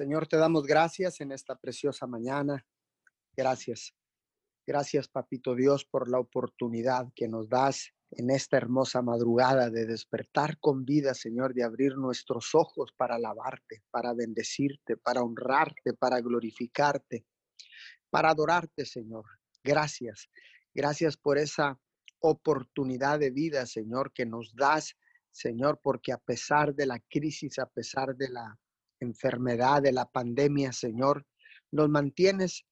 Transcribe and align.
Señor, 0.00 0.26
te 0.28 0.38
damos 0.38 0.64
gracias 0.64 1.20
en 1.20 1.30
esta 1.30 1.56
preciosa 1.56 2.06
mañana. 2.06 2.66
Gracias. 3.36 3.94
Gracias, 4.66 5.08
Papito 5.08 5.54
Dios, 5.54 5.84
por 5.84 6.10
la 6.10 6.18
oportunidad 6.18 7.12
que 7.14 7.28
nos 7.28 7.50
das 7.50 7.92
en 8.12 8.30
esta 8.30 8.56
hermosa 8.56 9.02
madrugada 9.02 9.68
de 9.68 9.84
despertar 9.84 10.58
con 10.58 10.86
vida, 10.86 11.12
Señor, 11.12 11.52
de 11.52 11.64
abrir 11.64 11.98
nuestros 11.98 12.54
ojos 12.54 12.94
para 12.96 13.16
alabarte, 13.16 13.82
para 13.90 14.14
bendecirte, 14.14 14.96
para 14.96 15.20
honrarte, 15.20 15.92
para 15.92 16.18
glorificarte, 16.22 17.26
para 18.08 18.30
adorarte, 18.30 18.86
Señor. 18.86 19.26
Gracias. 19.62 20.30
Gracias 20.72 21.18
por 21.18 21.36
esa 21.36 21.78
oportunidad 22.20 23.18
de 23.18 23.32
vida, 23.32 23.66
Señor, 23.66 24.14
que 24.14 24.24
nos 24.24 24.54
das, 24.54 24.96
Señor, 25.30 25.78
porque 25.82 26.10
a 26.10 26.16
pesar 26.16 26.74
de 26.74 26.86
la 26.86 27.00
crisis, 27.00 27.58
a 27.58 27.66
pesar 27.66 28.16
de 28.16 28.30
la 28.30 28.58
enfermedad, 29.00 29.82
de 29.82 29.92
la 29.92 30.06
pandemia, 30.06 30.72
Señor, 30.72 31.26
nos 31.72 31.88
mantienes 31.88 32.64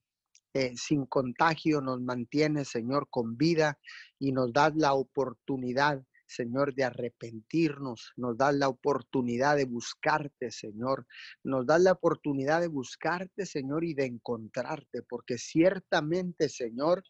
eh, 0.54 0.72
sin 0.76 1.06
contagio, 1.06 1.80
nos 1.80 2.00
mantienes, 2.00 2.68
Señor, 2.68 3.08
con 3.10 3.36
vida 3.36 3.78
y 4.18 4.32
nos 4.32 4.52
das 4.52 4.74
la 4.76 4.94
oportunidad, 4.94 6.02
Señor, 6.26 6.74
de 6.74 6.84
arrepentirnos, 6.84 8.12
nos 8.16 8.36
das 8.36 8.54
la 8.54 8.68
oportunidad 8.68 9.56
de 9.56 9.64
buscarte, 9.64 10.50
Señor, 10.50 11.06
nos 11.44 11.66
das 11.66 11.80
la 11.80 11.92
oportunidad 11.92 12.60
de 12.60 12.68
buscarte, 12.68 13.46
Señor, 13.46 13.84
y 13.84 13.94
de 13.94 14.06
encontrarte, 14.06 15.02
porque 15.02 15.38
ciertamente, 15.38 16.48
Señor, 16.48 17.02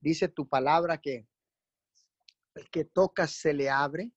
dice 0.00 0.28
tu 0.28 0.48
palabra 0.48 0.98
que 0.98 1.26
el 2.54 2.68
que 2.70 2.84
toca 2.84 3.26
se 3.26 3.52
le 3.52 3.70
abre. 3.70 4.12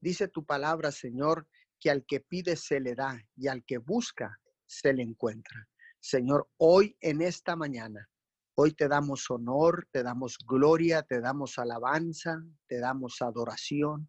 Dice 0.00 0.28
tu 0.28 0.44
palabra, 0.44 0.92
Señor, 0.92 1.46
que 1.80 1.90
al 1.90 2.04
que 2.06 2.20
pide 2.20 2.56
se 2.56 2.78
le 2.78 2.94
da 2.94 3.20
y 3.36 3.48
al 3.48 3.64
que 3.64 3.78
busca 3.78 4.38
se 4.66 4.92
le 4.92 5.02
encuentra. 5.02 5.68
Señor, 5.98 6.48
hoy 6.58 6.96
en 7.00 7.22
esta 7.22 7.56
mañana, 7.56 8.08
hoy 8.54 8.72
te 8.72 8.88
damos 8.88 9.30
honor, 9.30 9.88
te 9.90 10.02
damos 10.02 10.36
gloria, 10.46 11.02
te 11.02 11.20
damos 11.20 11.58
alabanza, 11.58 12.42
te 12.68 12.78
damos 12.78 13.20
adoración, 13.20 14.08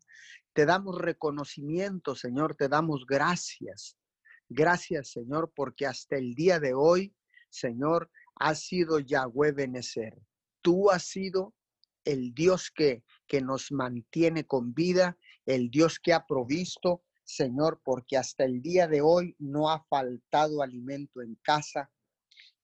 te 0.54 0.66
damos 0.66 1.00
reconocimiento, 1.00 2.16
Señor, 2.16 2.56
te 2.56 2.68
damos 2.68 3.06
gracias. 3.06 3.98
Gracias, 4.50 5.12
Señor, 5.12 5.52
porque 5.56 5.86
hasta 5.86 6.18
el 6.18 6.36
día 6.36 6.60
de 6.60 6.74
hoy, 6.74 7.16
Señor, 7.50 8.12
ha 8.36 8.54
sido 8.56 9.00
Yahweh 9.00 9.54
Benecer. 9.54 10.18
Tú 10.62 10.92
has 10.92 11.04
sido 11.04 11.54
el 12.04 12.34
Dios 12.34 12.72
que, 12.74 13.04
que 13.28 13.42
nos 13.42 13.72
mantiene 13.72 14.46
con 14.46 14.74
vida, 14.74 15.18
el 15.46 15.70
Dios 15.70 16.00
que 16.00 16.14
ha 16.14 16.26
provisto, 16.26 17.04
Señor, 17.24 17.82
porque 17.84 18.18
hasta 18.18 18.44
el 18.44 18.62
día 18.62 18.88
de 18.88 19.02
hoy 19.02 19.36
no 19.40 19.70
ha 19.70 19.84
faltado 19.86 20.62
alimento 20.62 21.22
en 21.22 21.36
casa, 21.36 21.92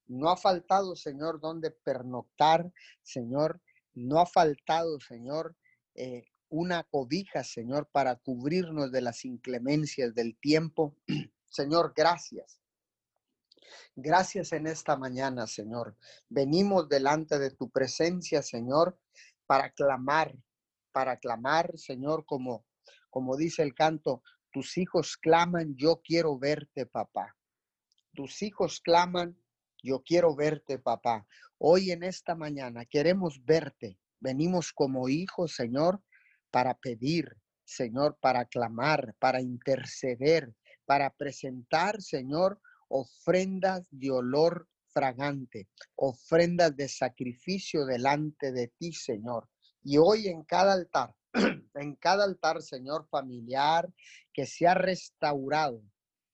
no 0.07 0.29
ha 0.29 0.37
faltado, 0.37 0.95
Señor, 0.95 1.39
donde 1.39 1.71
pernoctar, 1.71 2.71
Señor, 3.03 3.61
no 3.93 4.19
ha 4.19 4.25
faltado, 4.25 4.99
Señor, 4.99 5.55
eh, 5.95 6.25
una 6.49 6.83
cobija, 6.83 7.43
Señor, 7.43 7.89
para 7.91 8.15
cubrirnos 8.15 8.91
de 8.91 9.01
las 9.01 9.25
inclemencias 9.25 10.15
del 10.15 10.37
tiempo. 10.37 10.95
Señor, 11.49 11.93
gracias. 11.95 12.61
Gracias 13.95 14.53
en 14.53 14.67
esta 14.67 14.95
mañana, 14.95 15.47
Señor. 15.47 15.97
Venimos 16.29 16.87
delante 16.87 17.37
de 17.37 17.51
tu 17.51 17.69
presencia, 17.69 18.41
Señor, 18.41 18.97
para 19.45 19.71
clamar, 19.71 20.35
para 20.91 21.17
clamar, 21.17 21.77
Señor, 21.77 22.25
como, 22.25 22.65
como 23.09 23.35
dice 23.35 23.63
el 23.63 23.73
canto, 23.73 24.23
tus 24.57 24.75
hijos 24.79 25.17
claman, 25.17 25.75
yo 25.75 26.01
quiero 26.03 26.39
verte, 26.39 26.87
papá. 26.87 27.35
Tus 28.15 28.41
hijos 28.41 28.81
claman, 28.81 29.37
yo 29.83 30.01
quiero 30.01 30.35
verte, 30.35 30.79
papá. 30.79 31.27
Hoy 31.59 31.91
en 31.91 32.01
esta 32.01 32.33
mañana 32.33 32.83
queremos 32.85 33.45
verte. 33.45 33.99
Venimos 34.19 34.73
como 34.73 35.09
hijos, 35.09 35.53
Señor, 35.53 36.01
para 36.49 36.73
pedir, 36.73 37.37
Señor, 37.65 38.17
para 38.19 38.45
clamar, 38.45 39.13
para 39.19 39.41
interceder, 39.41 40.51
para 40.87 41.11
presentar, 41.11 42.01
Señor, 42.01 42.59
ofrendas 42.87 43.87
de 43.91 44.09
olor 44.09 44.67
fragante, 44.87 45.67
ofrendas 45.95 46.75
de 46.75 46.89
sacrificio 46.89 47.85
delante 47.85 48.51
de 48.51 48.69
ti, 48.69 48.91
Señor. 48.91 49.47
Y 49.83 49.99
hoy 49.99 50.29
en 50.29 50.41
cada 50.45 50.73
altar, 50.73 51.13
en 51.75 51.95
cada 51.95 52.23
altar, 52.23 52.61
Señor, 52.61 53.07
familiar, 53.09 53.91
que 54.33 54.45
se 54.45 54.67
ha 54.67 54.73
restaurado 54.73 55.81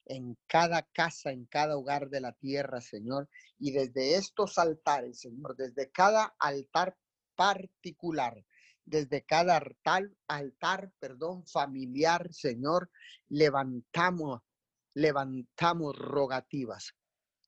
en 0.05 0.37
cada 0.47 0.83
casa, 0.93 1.31
en 1.31 1.45
cada 1.45 1.77
hogar 1.77 2.09
de 2.09 2.21
la 2.21 2.33
tierra, 2.33 2.81
Señor. 2.81 3.29
Y 3.59 3.71
desde 3.71 4.15
estos 4.15 4.57
altares, 4.57 5.19
Señor, 5.19 5.55
desde 5.55 5.91
cada 5.91 6.35
altar 6.39 6.97
particular, 7.35 8.43
desde 8.85 9.23
cada 9.23 9.57
altar, 9.57 10.09
altar, 10.27 10.91
perdón, 10.99 11.45
familiar, 11.47 12.33
Señor, 12.33 12.89
levantamos, 13.29 14.41
levantamos 14.93 15.95
rogativas 15.95 16.93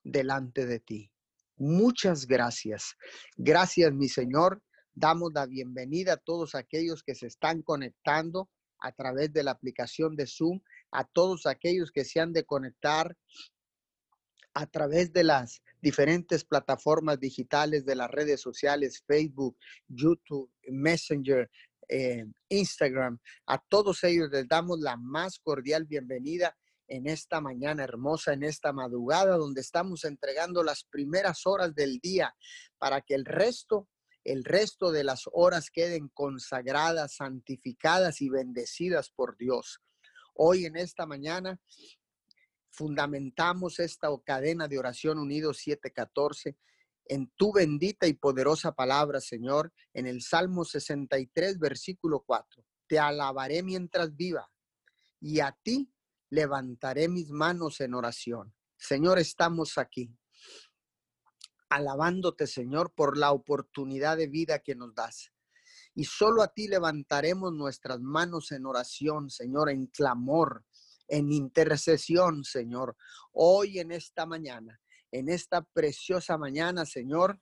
delante 0.04 0.66
de 0.66 0.80
ti. 0.80 1.12
Muchas 1.58 2.26
gracias. 2.26 2.96
Gracias, 3.38 3.94
mi 3.94 4.10
Señor. 4.10 4.62
Damos 4.98 5.34
la 5.34 5.46
bienvenida 5.46 6.14
a 6.14 6.18
todos 6.18 6.56
aquellos 6.56 7.04
que 7.04 7.16
se 7.16 7.28
están 7.28 7.62
conectando 7.62 8.50
a 8.80 8.94
través 8.94 9.34
de 9.34 9.44
la 9.44 9.52
aplicación 9.52 10.16
de 10.16 10.26
Zoom, 10.26 10.62
a 10.92 11.04
todos 11.04 11.46
aquellos 11.46 11.92
que 11.92 12.06
se 12.06 12.22
han 12.22 12.32
de 12.32 12.46
conectar 12.46 13.18
a 14.54 14.66
través 14.68 15.12
de 15.12 15.26
las 15.26 15.62
diferentes 15.82 16.46
plataformas 16.46 17.20
digitales 17.20 17.86
de 17.86 17.96
las 17.96 18.10
redes 18.10 18.40
sociales, 18.40 19.04
Facebook, 19.06 19.58
YouTube, 19.90 20.50
Messenger, 20.70 21.52
eh, 21.90 22.26
Instagram. 22.48 23.20
A 23.48 23.62
todos 23.68 24.02
ellos 24.06 24.30
les 24.32 24.48
damos 24.48 24.80
la 24.80 24.96
más 24.96 25.40
cordial 25.40 25.84
bienvenida 25.84 26.56
en 26.88 27.08
esta 27.08 27.42
mañana 27.42 27.84
hermosa, 27.84 28.32
en 28.32 28.44
esta 28.44 28.72
madrugada, 28.72 29.36
donde 29.36 29.60
estamos 29.60 30.06
entregando 30.06 30.64
las 30.64 30.86
primeras 30.86 31.46
horas 31.46 31.76
del 31.76 32.00
día 32.00 32.34
para 32.78 33.02
que 33.02 33.16
el 33.16 33.26
resto 33.26 33.90
el 34.26 34.44
resto 34.44 34.92
de 34.92 35.04
las 35.04 35.30
horas 35.32 35.70
queden 35.70 36.10
consagradas, 36.10 37.16
santificadas 37.16 38.22
y 38.22 38.30
bendecidas 38.30 39.12
por 39.12 39.38
Dios. 39.38 39.80
Hoy 40.34 40.66
en 40.66 40.76
esta 40.76 41.06
mañana 41.06 41.62
fundamentamos 42.72 43.80
esta 43.80 44.10
cadena 44.26 44.68
de 44.68 44.80
oración 44.80 45.20
unidos 45.20 45.60
714 45.60 46.58
en 47.08 47.32
tu 47.36 47.54
bendita 47.54 48.08
y 48.08 48.14
poderosa 48.14 48.72
palabra, 48.74 49.22
Señor, 49.22 49.72
en 49.94 50.08
el 50.08 50.24
Salmo 50.24 50.66
63, 50.66 51.60
versículo 51.60 52.24
4. 52.26 52.66
Te 52.88 52.98
alabaré 52.98 53.62
mientras 53.62 54.16
viva 54.16 54.52
y 55.22 55.40
a 55.40 55.56
ti 55.64 55.94
levantaré 56.32 57.08
mis 57.08 57.30
manos 57.30 57.80
en 57.80 57.94
oración. 57.94 58.54
Señor, 58.76 59.20
estamos 59.20 59.78
aquí 59.78 60.12
alabándote, 61.70 62.48
Señor, 62.48 62.94
por 62.94 63.18
la 63.18 63.32
oportunidad 63.32 64.18
de 64.18 64.28
vida 64.28 64.60
que 64.60 64.76
nos 64.76 64.94
das. 64.94 65.32
Y 65.94 66.06
solo 66.06 66.42
a 66.42 66.50
ti 66.50 66.68
levantaremos 66.68 67.54
nuestras 67.54 68.00
manos 68.02 68.52
en 68.52 68.66
oración, 68.66 69.30
Señor, 69.30 69.70
en 69.70 69.88
clamor, 69.88 70.66
en 71.08 71.32
intercesión, 71.32 72.44
Señor. 72.44 72.98
Hoy 73.32 73.80
en 73.80 73.92
esta 73.92 74.26
mañana, 74.26 74.82
en 75.12 75.30
esta 75.30 75.62
preciosa 75.62 76.38
mañana, 76.38 76.86
Señor, 76.86 77.40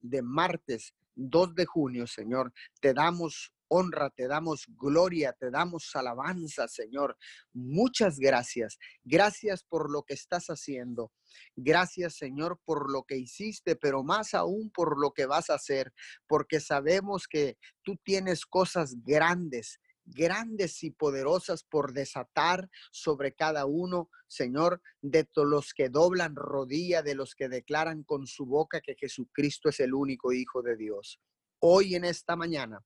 de 0.00 0.22
martes 0.22 0.94
2 1.16 1.54
de 1.54 1.66
junio, 1.66 2.06
Señor, 2.06 2.52
te 2.80 2.94
damos 2.94 3.52
honra, 3.68 4.10
te 4.10 4.28
damos 4.28 4.64
gloria, 4.68 5.32
te 5.32 5.50
damos 5.50 5.94
alabanza, 5.94 6.68
Señor. 6.68 7.16
Muchas 7.52 8.18
gracias. 8.18 8.78
Gracias 9.04 9.64
por 9.64 9.90
lo 9.90 10.02
que 10.02 10.14
estás 10.14 10.46
haciendo. 10.46 11.12
Gracias, 11.54 12.16
Señor, 12.16 12.60
por 12.64 12.90
lo 12.90 13.04
que 13.04 13.16
hiciste, 13.16 13.76
pero 13.76 14.02
más 14.02 14.34
aún 14.34 14.70
por 14.70 15.00
lo 15.00 15.12
que 15.12 15.26
vas 15.26 15.50
a 15.50 15.54
hacer, 15.54 15.92
porque 16.26 16.60
sabemos 16.60 17.26
que 17.28 17.58
tú 17.82 17.96
tienes 18.04 18.46
cosas 18.46 18.94
grandes 19.04 19.78
grandes 20.06 20.82
y 20.84 20.90
poderosas 20.90 21.64
por 21.64 21.92
desatar 21.92 22.70
sobre 22.92 23.34
cada 23.34 23.66
uno, 23.66 24.08
Señor, 24.28 24.80
de 25.02 25.28
los 25.34 25.74
que 25.74 25.88
doblan 25.88 26.36
rodilla, 26.36 27.02
de 27.02 27.14
los 27.14 27.34
que 27.34 27.48
declaran 27.48 28.04
con 28.04 28.26
su 28.26 28.46
boca 28.46 28.80
que 28.80 28.94
Jesucristo 28.94 29.68
es 29.68 29.80
el 29.80 29.94
único 29.94 30.32
Hijo 30.32 30.62
de 30.62 30.76
Dios. 30.76 31.20
Hoy 31.60 31.96
en 31.96 32.04
esta 32.04 32.36
mañana 32.36 32.84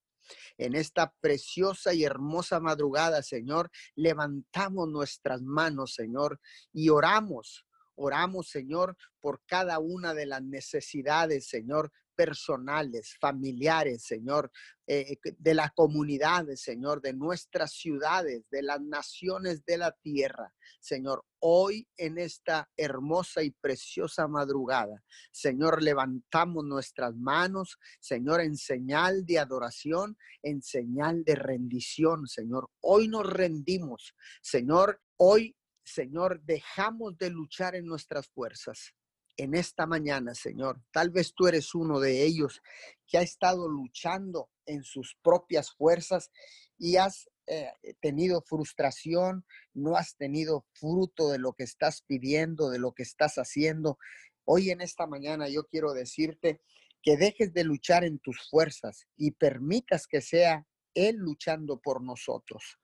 en 0.59 0.75
esta 0.75 1.12
preciosa 1.21 1.94
y 1.94 2.05
hermosa 2.05 2.61
madrugada, 2.61 3.23
Señor, 3.23 3.71
levantamos 3.94 4.88
nuestras 4.88 5.43
manos, 5.43 5.94
Señor, 5.94 6.41
y 6.73 6.88
oramos. 6.88 7.67
Oramos, 7.97 8.49
Señor, 8.49 8.97
por 9.21 9.43
cada 9.44 9.79
una 9.79 10.15
de 10.15 10.25
las 10.25 10.43
necesidades, 10.43 11.49
Señor, 11.49 11.93
personales, 12.21 13.17
familiares, 13.19 14.03
Señor, 14.03 14.53
eh, 14.87 15.17
de 15.39 15.55
la 15.55 15.71
comunidad, 15.71 16.45
Señor, 16.55 17.01
de 17.01 17.15
nuestras 17.15 17.73
ciudades, 17.73 18.45
de 18.51 18.63
las 18.63 18.79
naciones 18.83 19.65
de 19.65 19.79
la 19.79 19.93
tierra. 19.93 20.53
Señor, 20.81 21.25
hoy 21.39 21.89
en 21.97 22.19
esta 22.19 22.69
hermosa 22.77 23.43
y 23.43 23.53
preciosa 23.53 24.29
madrugada, 24.29 25.03
Señor, 25.33 25.83
levantamos 25.83 26.63
nuestras 26.67 27.17
manos, 27.17 27.79
Señor, 28.01 28.43
en 28.43 28.59
señal 28.59 29.25
de 29.25 29.39
adoración, 29.39 30.19
en 30.43 30.61
señal 30.61 31.25
de 31.25 31.37
rendición, 31.37 32.27
Señor. 32.27 32.69
Hoy 32.81 33.09
nos 33.09 33.33
rendimos, 33.33 34.15
Señor, 34.43 35.01
hoy, 35.17 35.57
Señor, 35.83 36.43
dejamos 36.43 37.17
de 37.17 37.31
luchar 37.31 37.77
en 37.77 37.87
nuestras 37.87 38.29
fuerzas 38.29 38.93
en 39.41 39.55
esta 39.55 39.87
mañana, 39.87 40.35
Señor. 40.35 40.83
Tal 40.93 41.11
vez 41.11 41.33
tú 41.35 41.47
eres 41.47 41.75
uno 41.75 41.99
de 41.99 42.25
ellos 42.25 42.61
que 43.07 43.19
ha 43.19 43.23
estado 43.23 43.69
luchando 43.69 44.51
en 44.67 44.85
sus 44.85 45.17
propias 45.23 45.73
fuerzas 45.73 46.31
y 46.79 46.97
has 46.97 47.29
eh, 47.47 47.73
tenido 48.01 48.43
frustración, 48.43 49.45
no 49.73 49.97
has 49.97 50.17
tenido 50.17 50.67
fruto 50.75 51.31
de 51.31 51.39
lo 51.39 51.55
que 51.55 51.65
estás 51.65 52.03
pidiendo, 52.03 52.71
de 52.71 52.79
lo 52.79 52.93
que 52.93 53.03
estás 53.03 53.37
haciendo. 53.37 53.99
Hoy 54.45 54.71
en 54.71 54.83
esta 54.83 55.07
mañana 55.07 55.49
yo 55.49 55.65
quiero 55.65 55.93
decirte 55.95 56.61
que 57.03 57.17
dejes 57.17 57.55
de 57.55 57.65
luchar 57.65 58.05
en 58.05 58.19
tus 58.19 58.49
fuerzas 58.51 59.07
y 59.17 59.31
permitas 59.31 60.07
que 60.07 60.21
sea 60.21 60.67
Él 60.95 61.17
luchando 61.17 61.81
por 61.81 62.03
nosotros. 62.03 62.79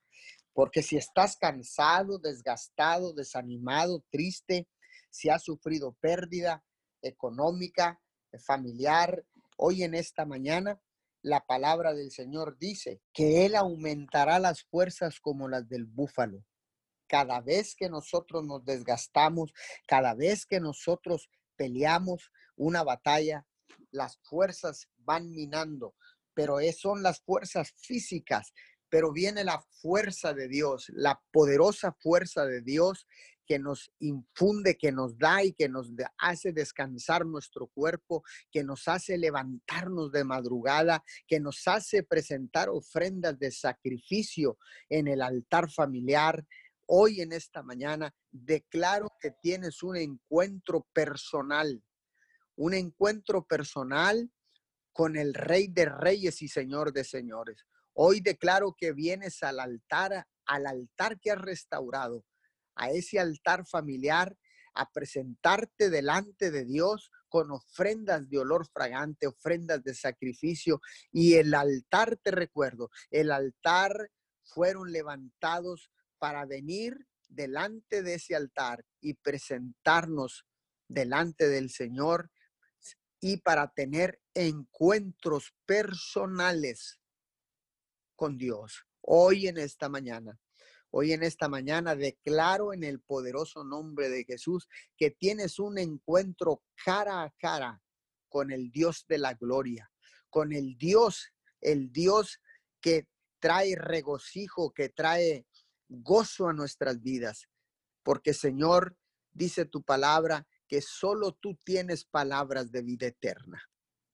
Porque 0.53 0.81
si 0.81 0.97
estás 0.97 1.37
cansado, 1.37 2.17
desgastado, 2.17 3.13
desanimado, 3.13 4.03
triste, 4.09 4.67
si 5.17 5.29
has 5.29 5.43
sufrido 5.43 5.93
pérdida 5.99 6.63
económica, 7.01 7.99
familiar, 8.45 9.25
hoy 9.57 9.81
en 9.81 9.95
esta 9.95 10.27
mañana, 10.27 10.79
la 11.23 11.43
palabra 11.47 11.95
del 11.95 12.11
Señor 12.11 12.59
dice 12.59 13.01
que 13.13 13.47
Él 13.47 13.55
aumentará 13.55 14.37
las 14.37 14.63
fuerzas 14.63 15.19
como 15.19 15.49
las 15.49 15.67
del 15.67 15.85
búfalo. 15.85 16.45
Cada 17.07 17.41
vez 17.41 17.75
que 17.75 17.89
nosotros 17.89 18.45
nos 18.45 18.63
desgastamos, 18.63 19.53
cada 19.87 20.13
vez 20.13 20.45
que 20.45 20.59
nosotros 20.59 21.31
peleamos 21.55 22.31
una 22.55 22.83
batalla, 22.83 23.47
las 23.89 24.19
fuerzas 24.21 24.87
van 24.97 25.31
minando, 25.31 25.95
pero 26.35 26.59
son 26.77 27.01
las 27.01 27.21
fuerzas 27.21 27.73
físicas, 27.75 28.53
pero 28.87 29.11
viene 29.11 29.43
la 29.43 29.65
fuerza 29.81 30.33
de 30.35 30.47
Dios, 30.47 30.85
la 30.89 31.19
poderosa 31.31 31.91
fuerza 31.99 32.45
de 32.45 32.61
Dios 32.61 33.07
que 33.47 33.57
nos 33.57 33.91
infunde, 33.99 34.77
que 34.77 34.91
nos 34.91 35.17
da 35.17 35.43
y 35.43 35.53
que 35.53 35.69
nos 35.69 35.91
hace 36.17 36.51
descansar 36.51 37.25
nuestro 37.25 37.67
cuerpo, 37.67 38.23
que 38.51 38.63
nos 38.63 38.87
hace 38.87 39.17
levantarnos 39.17 40.11
de 40.11 40.23
madrugada, 40.25 41.03
que 41.27 41.39
nos 41.39 41.67
hace 41.67 42.03
presentar 42.03 42.69
ofrendas 42.69 43.39
de 43.39 43.51
sacrificio 43.51 44.57
en 44.89 45.07
el 45.07 45.21
altar 45.21 45.71
familiar. 45.71 46.45
Hoy 46.85 47.21
en 47.21 47.31
esta 47.31 47.63
mañana 47.63 48.13
declaro 48.31 49.11
que 49.19 49.31
tienes 49.41 49.81
un 49.81 49.95
encuentro 49.95 50.85
personal, 50.93 51.81
un 52.57 52.73
encuentro 52.73 53.45
personal 53.45 54.29
con 54.91 55.15
el 55.15 55.33
Rey 55.33 55.67
de 55.67 55.85
Reyes 55.85 56.41
y 56.41 56.47
Señor 56.47 56.91
de 56.91 57.03
Señores. 57.03 57.65
Hoy 57.93 58.19
declaro 58.19 58.75
que 58.77 58.93
vienes 58.93 59.41
al 59.41 59.59
altar, 59.59 60.27
al 60.45 60.65
altar 60.65 61.19
que 61.19 61.31
has 61.31 61.41
restaurado, 61.41 62.25
a 62.77 62.91
ese 62.91 63.19
altar 63.19 63.65
familiar, 63.65 64.37
a 64.73 64.89
presentarte 64.91 65.89
delante 65.89 66.51
de 66.51 66.63
Dios 66.63 67.11
con 67.27 67.51
ofrendas 67.51 68.29
de 68.29 68.37
olor 68.37 68.67
fragante, 68.67 69.27
ofrendas 69.27 69.83
de 69.83 69.95
sacrificio. 69.95 70.79
Y 71.11 71.33
el 71.33 71.53
altar, 71.53 72.17
te 72.17 72.31
recuerdo, 72.31 72.89
el 73.09 73.31
altar 73.31 74.11
fueron 74.43 74.91
levantados 74.91 75.91
para 76.19 76.45
venir 76.45 76.95
delante 77.27 78.03
de 78.03 78.13
ese 78.15 78.35
altar 78.35 78.85
y 79.01 79.15
presentarnos 79.15 80.45
delante 80.87 81.49
del 81.49 81.69
Señor 81.69 82.31
y 83.19 83.37
para 83.37 83.67
tener 83.73 84.21
encuentros 84.33 85.53
personales 85.65 86.99
con 88.15 88.37
Dios. 88.37 88.85
Hoy 89.01 89.47
en 89.47 89.57
esta 89.57 89.89
mañana 89.89 90.39
Hoy 90.99 91.13
en 91.13 91.21
esta 91.21 91.47
mañana 91.47 91.95
declaro 91.95 92.73
en 92.73 92.83
el 92.83 92.99
poderoso 92.99 93.63
nombre 93.63 94.09
de 94.09 94.23
Jesús 94.23 94.67
que 94.97 95.11
tienes 95.11 95.59
un 95.59 95.77
encuentro 95.77 96.63
cara 96.83 97.21
a 97.21 97.29
cara 97.37 97.83
con 98.29 98.51
el 98.51 98.71
Dios 98.71 99.05
de 99.07 99.19
la 99.19 99.35
gloria, 99.35 99.91
con 100.31 100.53
el 100.53 100.75
Dios, 100.75 101.31
el 101.61 101.91
Dios 101.91 102.41
que 102.81 103.07
trae 103.39 103.75
regocijo, 103.75 104.73
que 104.73 104.89
trae 104.89 105.45
gozo 105.87 106.47
a 106.47 106.53
nuestras 106.53 106.99
vidas. 107.03 107.47
Porque 108.01 108.33
Señor, 108.33 108.97
dice 109.31 109.65
tu 109.65 109.83
palabra, 109.83 110.47
que 110.67 110.81
solo 110.81 111.33
tú 111.33 111.59
tienes 111.63 112.05
palabras 112.05 112.71
de 112.71 112.81
vida 112.81 113.05
eterna. 113.05 113.61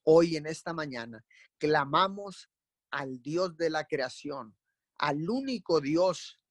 Hoy 0.03 0.36
en 0.36 0.47
esta 0.47 0.74
mañana 0.74 1.24
clamamos 1.57 2.50
al 2.91 3.21
Dios 3.21 3.56
de 3.56 3.69
la 3.69 3.86
creación, 3.86 4.57
al 4.97 5.29
único 5.29 5.79
Dios 5.79 6.41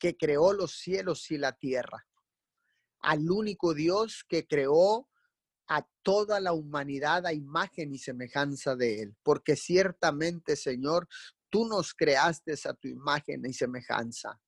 que 0.00 0.16
creó 0.16 0.52
los 0.52 0.72
cielos 0.72 1.30
y 1.30 1.38
la 1.38 1.52
tierra, 1.52 2.06
al 3.00 3.30
único 3.30 3.74
Dios 3.74 4.24
que 4.28 4.46
creó 4.46 5.08
a 5.68 5.86
toda 6.02 6.40
la 6.40 6.52
humanidad 6.52 7.26
a 7.26 7.32
imagen 7.32 7.94
y 7.94 7.98
semejanza 7.98 8.74
de 8.74 9.02
Él, 9.02 9.16
porque 9.22 9.54
ciertamente, 9.54 10.56
Señor, 10.56 11.06
tú 11.50 11.68
nos 11.68 11.94
creaste 11.94 12.54
a 12.64 12.74
tu 12.74 12.88
imagen 12.88 13.44
y 13.46 13.52
semejanza. 13.52 14.40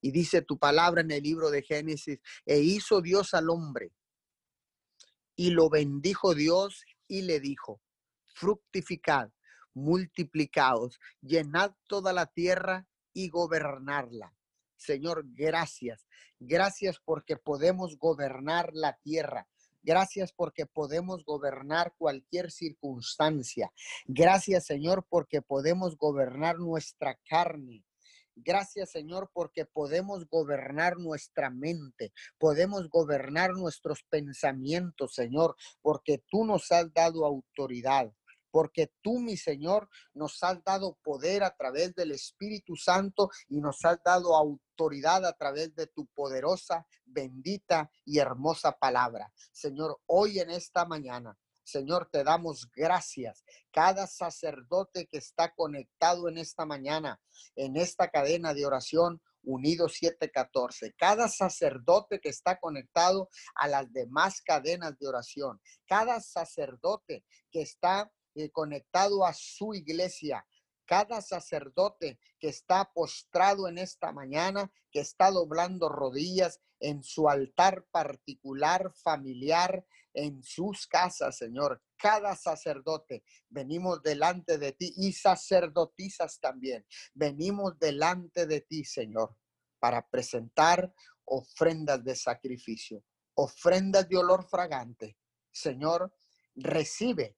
Y 0.00 0.12
dice 0.12 0.40
tu 0.40 0.58
palabra 0.58 1.02
en 1.02 1.10
el 1.10 1.22
libro 1.22 1.50
de 1.50 1.62
Génesis, 1.62 2.20
e 2.46 2.60
hizo 2.60 3.02
Dios 3.02 3.34
al 3.34 3.50
hombre, 3.50 3.92
y 5.36 5.50
lo 5.50 5.68
bendijo 5.68 6.34
Dios 6.34 6.84
y 7.08 7.22
le 7.22 7.40
dijo, 7.40 7.82
fructificad, 8.34 9.30
multiplicaos, 9.74 10.98
llenad 11.20 11.72
toda 11.86 12.12
la 12.12 12.26
tierra 12.26 12.86
y 13.12 13.28
gobernarla. 13.28 14.34
Señor, 14.80 15.24
gracias. 15.26 16.06
Gracias 16.38 16.98
porque 17.04 17.36
podemos 17.36 17.98
gobernar 17.98 18.70
la 18.72 18.98
tierra. 19.02 19.46
Gracias 19.82 20.32
porque 20.32 20.66
podemos 20.66 21.24
gobernar 21.24 21.94
cualquier 21.96 22.50
circunstancia. 22.50 23.70
Gracias, 24.06 24.66
Señor, 24.66 25.06
porque 25.08 25.42
podemos 25.42 25.96
gobernar 25.96 26.58
nuestra 26.58 27.18
carne. 27.28 27.84
Gracias, 28.36 28.90
Señor, 28.90 29.30
porque 29.34 29.66
podemos 29.66 30.26
gobernar 30.26 30.96
nuestra 30.96 31.50
mente, 31.50 32.12
podemos 32.38 32.88
gobernar 32.88 33.50
nuestros 33.52 34.02
pensamientos, 34.04 35.14
Señor, 35.14 35.56
porque 35.82 36.22
tú 36.30 36.46
nos 36.46 36.72
has 36.72 36.90
dado 36.94 37.26
autoridad 37.26 38.10
porque 38.50 38.92
tú, 39.02 39.18
mi 39.20 39.36
Señor, 39.36 39.88
nos 40.14 40.42
has 40.42 40.62
dado 40.64 40.98
poder 41.02 41.42
a 41.42 41.54
través 41.56 41.94
del 41.94 42.12
Espíritu 42.12 42.76
Santo 42.76 43.30
y 43.48 43.60
nos 43.60 43.84
has 43.84 44.02
dado 44.04 44.36
autoridad 44.36 45.24
a 45.24 45.32
través 45.32 45.74
de 45.74 45.86
tu 45.86 46.06
poderosa, 46.06 46.86
bendita 47.04 47.90
y 48.04 48.18
hermosa 48.18 48.72
palabra. 48.72 49.32
Señor, 49.52 49.98
hoy 50.06 50.40
en 50.40 50.50
esta 50.50 50.84
mañana. 50.84 51.36
Señor, 51.62 52.08
te 52.10 52.24
damos 52.24 52.68
gracias. 52.74 53.44
Cada 53.70 54.08
sacerdote 54.08 55.06
que 55.06 55.18
está 55.18 55.54
conectado 55.54 56.28
en 56.28 56.38
esta 56.38 56.66
mañana, 56.66 57.20
en 57.54 57.76
esta 57.76 58.08
cadena 58.08 58.54
de 58.54 58.66
oración, 58.66 59.20
Unido 59.42 59.88
714. 59.88 60.94
Cada 60.98 61.28
sacerdote 61.28 62.20
que 62.20 62.28
está 62.28 62.58
conectado 62.58 63.28
a 63.54 63.68
las 63.68 63.90
demás 63.92 64.42
cadenas 64.42 64.98
de 64.98 65.08
oración. 65.08 65.60
Cada 65.86 66.20
sacerdote 66.20 67.24
que 67.50 67.62
está 67.62 68.10
eh, 68.34 68.50
conectado 68.50 69.24
a 69.24 69.32
su 69.34 69.74
iglesia. 69.74 70.46
Cada 70.86 71.20
sacerdote 71.22 72.18
que 72.38 72.48
está 72.48 72.90
postrado 72.92 73.68
en 73.68 73.78
esta 73.78 74.12
mañana, 74.12 74.72
que 74.90 75.00
está 75.00 75.30
doblando 75.30 75.88
rodillas 75.88 76.60
en 76.80 77.02
su 77.04 77.28
altar 77.28 77.84
particular, 77.92 78.92
familiar, 78.94 79.84
en 80.14 80.42
sus 80.42 80.86
casas, 80.86 81.36
Señor. 81.36 81.82
Cada 81.96 82.34
sacerdote, 82.34 83.22
venimos 83.48 84.02
delante 84.02 84.58
de 84.58 84.72
ti 84.72 84.92
y 84.96 85.12
sacerdotisas 85.12 86.40
también. 86.40 86.84
Venimos 87.14 87.78
delante 87.78 88.46
de 88.46 88.62
ti, 88.62 88.84
Señor, 88.84 89.36
para 89.78 90.06
presentar 90.08 90.92
ofrendas 91.24 92.02
de 92.02 92.16
sacrificio, 92.16 93.04
ofrendas 93.34 94.08
de 94.08 94.16
olor 94.16 94.48
fragante. 94.48 95.16
Señor, 95.52 96.12
recibe 96.54 97.36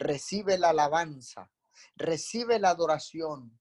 recibe 0.00 0.56
la 0.58 0.70
alabanza, 0.70 1.50
recibe 1.94 2.58
la 2.58 2.70
adoración, 2.70 3.60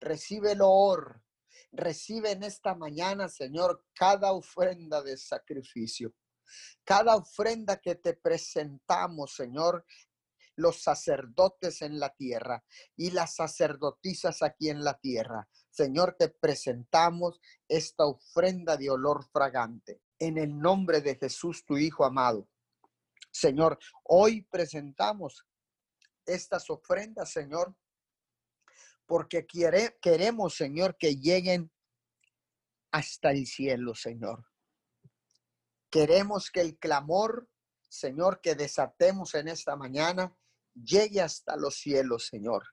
recibe 0.00 0.52
el 0.52 0.62
honor, 0.62 1.22
recibe 1.70 2.32
en 2.32 2.42
esta 2.42 2.74
mañana, 2.74 3.28
Señor, 3.28 3.84
cada 3.94 4.32
ofrenda 4.32 5.02
de 5.02 5.16
sacrificio. 5.16 6.14
Cada 6.82 7.14
ofrenda 7.14 7.76
que 7.76 7.94
te 7.94 8.14
presentamos, 8.14 9.34
Señor, 9.34 9.84
los 10.56 10.82
sacerdotes 10.82 11.82
en 11.82 12.00
la 12.00 12.10
tierra 12.14 12.64
y 12.96 13.10
las 13.10 13.36
sacerdotisas 13.36 14.42
aquí 14.42 14.70
en 14.70 14.82
la 14.82 14.98
tierra. 14.98 15.48
Señor, 15.70 16.16
te 16.18 16.30
presentamos 16.30 17.38
esta 17.68 18.06
ofrenda 18.06 18.76
de 18.76 18.90
olor 18.90 19.24
fragante 19.30 20.00
en 20.18 20.38
el 20.38 20.58
nombre 20.58 21.02
de 21.02 21.16
Jesús, 21.16 21.64
tu 21.64 21.78
Hijo 21.78 22.04
amado. 22.04 22.48
Señor, 23.30 23.78
hoy 24.04 24.42
presentamos 24.50 25.46
estas 26.34 26.70
ofrendas, 26.70 27.30
Señor, 27.30 27.74
porque 29.06 29.46
queremos, 30.00 30.54
Señor, 30.54 30.96
que 30.96 31.16
lleguen 31.16 31.72
hasta 32.92 33.30
el 33.30 33.46
cielo, 33.46 33.94
Señor. 33.94 34.46
Queremos 35.90 36.50
que 36.50 36.60
el 36.60 36.78
clamor, 36.78 37.48
Señor, 37.88 38.40
que 38.40 38.54
desatemos 38.54 39.34
en 39.34 39.48
esta 39.48 39.74
mañana, 39.74 40.36
llegue 40.74 41.20
hasta 41.20 41.56
los 41.56 41.76
cielos, 41.76 42.26
Señor. 42.26 42.64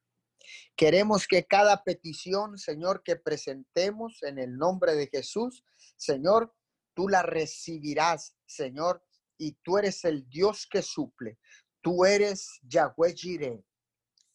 Queremos 0.75 1.27
que 1.27 1.45
cada 1.45 1.83
petición, 1.83 2.57
Señor, 2.57 3.01
que 3.03 3.15
presentemos 3.15 4.21
en 4.21 4.37
el 4.37 4.57
nombre 4.57 4.93
de 4.95 5.07
Jesús, 5.07 5.63
Señor, 5.95 6.53
tú 6.93 7.09
la 7.09 7.23
recibirás, 7.23 8.35
Señor, 8.45 9.03
y 9.37 9.53
tú 9.63 9.77
eres 9.77 10.03
el 10.05 10.27
Dios 10.29 10.67
que 10.69 10.81
suple. 10.81 11.39
Tú 11.81 12.05
eres 12.05 12.59
Yahweh 12.63 13.13
Jireh. 13.13 13.63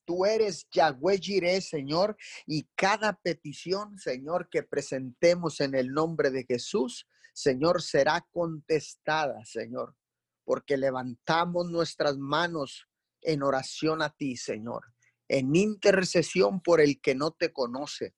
Tú 0.04 0.24
eres 0.26 0.66
Yahweh 0.72 1.18
Jireh, 1.18 1.60
Señor, 1.60 2.16
y 2.46 2.68
cada 2.74 3.12
petición, 3.12 3.98
Señor, 3.98 4.48
que 4.50 4.62
presentemos 4.62 5.60
en 5.60 5.74
el 5.74 5.92
nombre 5.92 6.30
de 6.30 6.44
Jesús, 6.44 7.06
Señor, 7.32 7.82
será 7.82 8.26
contestada, 8.30 9.44
Señor, 9.44 9.96
porque 10.44 10.76
levantamos 10.76 11.70
nuestras 11.70 12.18
manos 12.18 12.88
en 13.22 13.42
oración 13.42 14.02
a 14.02 14.10
ti, 14.10 14.36
Señor, 14.36 14.92
en 15.28 15.54
intercesión 15.54 16.60
por 16.60 16.80
el 16.80 17.00
que 17.00 17.14
no 17.14 17.30
te 17.30 17.52
conoce. 17.52 18.14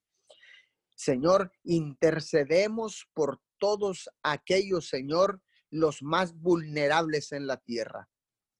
Señor, 0.96 1.52
intercedemos 1.62 3.08
por 3.12 3.40
todos 3.58 4.08
aquellos, 4.22 4.88
Señor, 4.88 5.42
los 5.70 6.02
más 6.02 6.34
vulnerables 6.34 7.32
en 7.32 7.46
la 7.46 7.58
tierra. 7.58 8.08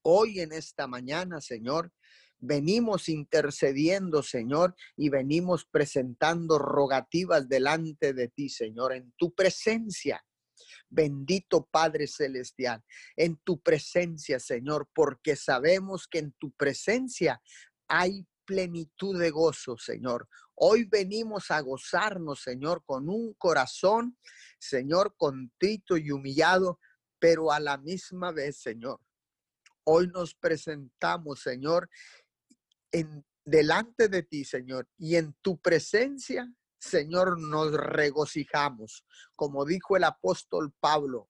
Hoy 0.07 0.41
en 0.41 0.53
esta 0.53 0.87
mañana, 0.87 1.41
Señor, 1.41 1.91
venimos 2.39 3.09
intercediendo, 3.09 4.23
Señor, 4.23 4.75
y 4.97 5.09
venimos 5.09 5.65
presentando 5.65 6.59
rogativas 6.59 7.49
delante 7.49 8.13
de 8.13 8.29
ti, 8.29 8.51
Señor, 8.51 8.93
en 8.93 9.15
tu 9.17 9.35
presencia. 9.35 10.23
Bendito 10.91 11.67
Padre 11.71 12.07
Celestial, 12.07 12.85
en 13.17 13.39
tu 13.39 13.63
presencia, 13.63 14.39
Señor, 14.39 14.91
porque 14.95 15.37
sabemos 15.37 16.07
que 16.07 16.19
en 16.19 16.33
tu 16.33 16.53
presencia 16.53 17.41
hay 17.89 18.27
plenitud 18.45 19.19
de 19.19 19.31
gozo, 19.31 19.79
Señor. 19.79 20.29
Hoy 20.55 20.85
venimos 20.85 21.51
a 21.51 21.61
gozarnos, 21.61 22.43
Señor, 22.43 22.85
con 22.85 23.09
un 23.09 23.33
corazón, 23.39 24.19
Señor, 24.59 25.15
contrito 25.17 25.97
y 25.97 26.11
humillado, 26.11 26.79
pero 27.19 27.51
a 27.51 27.59
la 27.59 27.79
misma 27.79 28.33
vez, 28.33 28.59
Señor. 28.59 29.01
Hoy 29.85 30.09
nos 30.09 30.35
presentamos, 30.35 31.41
Señor, 31.41 31.89
en 32.93 33.25
delante 33.45 34.09
de 34.09 34.23
ti, 34.23 34.45
Señor, 34.45 34.89
y 34.97 35.17
en 35.17 35.35
tu 35.43 35.59
presencia, 35.59 36.51
Señor, 36.79 37.41
nos 37.41 37.73
regocijamos. 37.73 39.05
Como 39.37 39.65
dijo 39.65 39.97
el 39.97 40.05
apóstol 40.05 40.73
Pablo, 40.81 41.29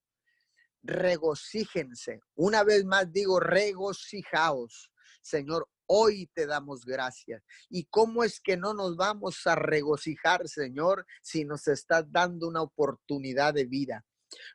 regocíjense. 0.83 2.21
Una 2.35 2.63
vez 2.65 2.85
más 2.85 3.11
digo, 3.13 3.41
regocijaos. 3.41 4.91
Señor, 5.23 5.69
Hoy 5.87 6.31
te 6.35 6.47
damos 6.47 6.85
gracias. 6.85 7.43
¿Y 7.69 7.85
cómo 7.85 8.25
es 8.25 8.41
que 8.41 8.57
no 8.57 8.73
nos 8.73 8.97
vamos 8.97 9.47
a 9.47 9.55
regocijar, 9.55 10.49
Señor, 10.49 11.07
si 11.23 11.45
nos 11.45 11.69
estás 11.69 12.11
dando 12.11 12.49
una 12.49 12.63
oportunidad 12.63 13.53
de 13.53 13.67
vida? 13.67 14.05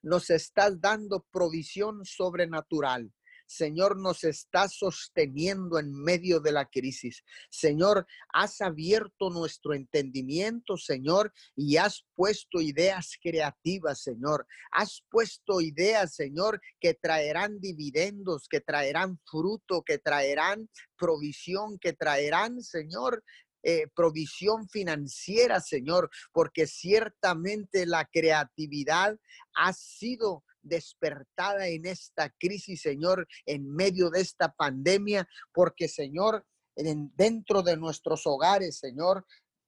Nos 0.01 0.31
estás 0.31 0.81
dando 0.81 1.25
provisión 1.31 2.03
sobrenatural. 2.03 3.13
Señor, 3.49 3.97
nos 3.97 4.23
está 4.23 4.69
sosteniendo 4.69 5.79
en 5.79 5.91
medio 5.91 6.39
de 6.39 6.51
la 6.51 6.69
crisis. 6.69 7.23
Señor, 7.49 8.05
has 8.31 8.61
abierto 8.61 9.31
nuestro 9.31 9.73
entendimiento, 9.73 10.77
Señor, 10.77 11.33
y 11.55 11.77
has 11.77 12.05
puesto 12.13 12.61
ideas 12.61 13.17
creativas, 13.19 14.03
Señor. 14.03 14.45
Has 14.71 15.03
puesto 15.09 15.61
ideas, 15.61 16.13
Señor, 16.13 16.61
que 16.79 16.93
traerán 16.93 17.59
dividendos, 17.59 18.47
que 18.47 18.61
traerán 18.61 19.19
fruto, 19.25 19.81
que 19.81 19.97
traerán 19.97 20.69
provisión, 20.95 21.79
que 21.79 21.93
traerán, 21.93 22.61
Señor, 22.61 23.23
eh, 23.63 23.87
provisión 23.95 24.69
financiera, 24.69 25.59
Señor, 25.59 26.11
porque 26.31 26.67
ciertamente 26.67 27.87
la 27.87 28.05
creatividad 28.05 29.17
ha 29.55 29.73
sido 29.73 30.43
despertada 30.69 31.67
en 31.67 31.85
esta 31.85 32.29
crisis, 32.39 32.81
Señor, 32.81 33.27
en 33.45 33.69
medio 33.75 34.09
de 34.09 34.21
esta 34.21 34.53
pandemia, 34.53 35.27
porque, 35.53 35.87
Señor, 35.87 36.45
dentro 36.75 37.61
de 37.61 37.75
nuestros 37.75 38.25
hogares, 38.25 38.77
Señor, 38.77 39.25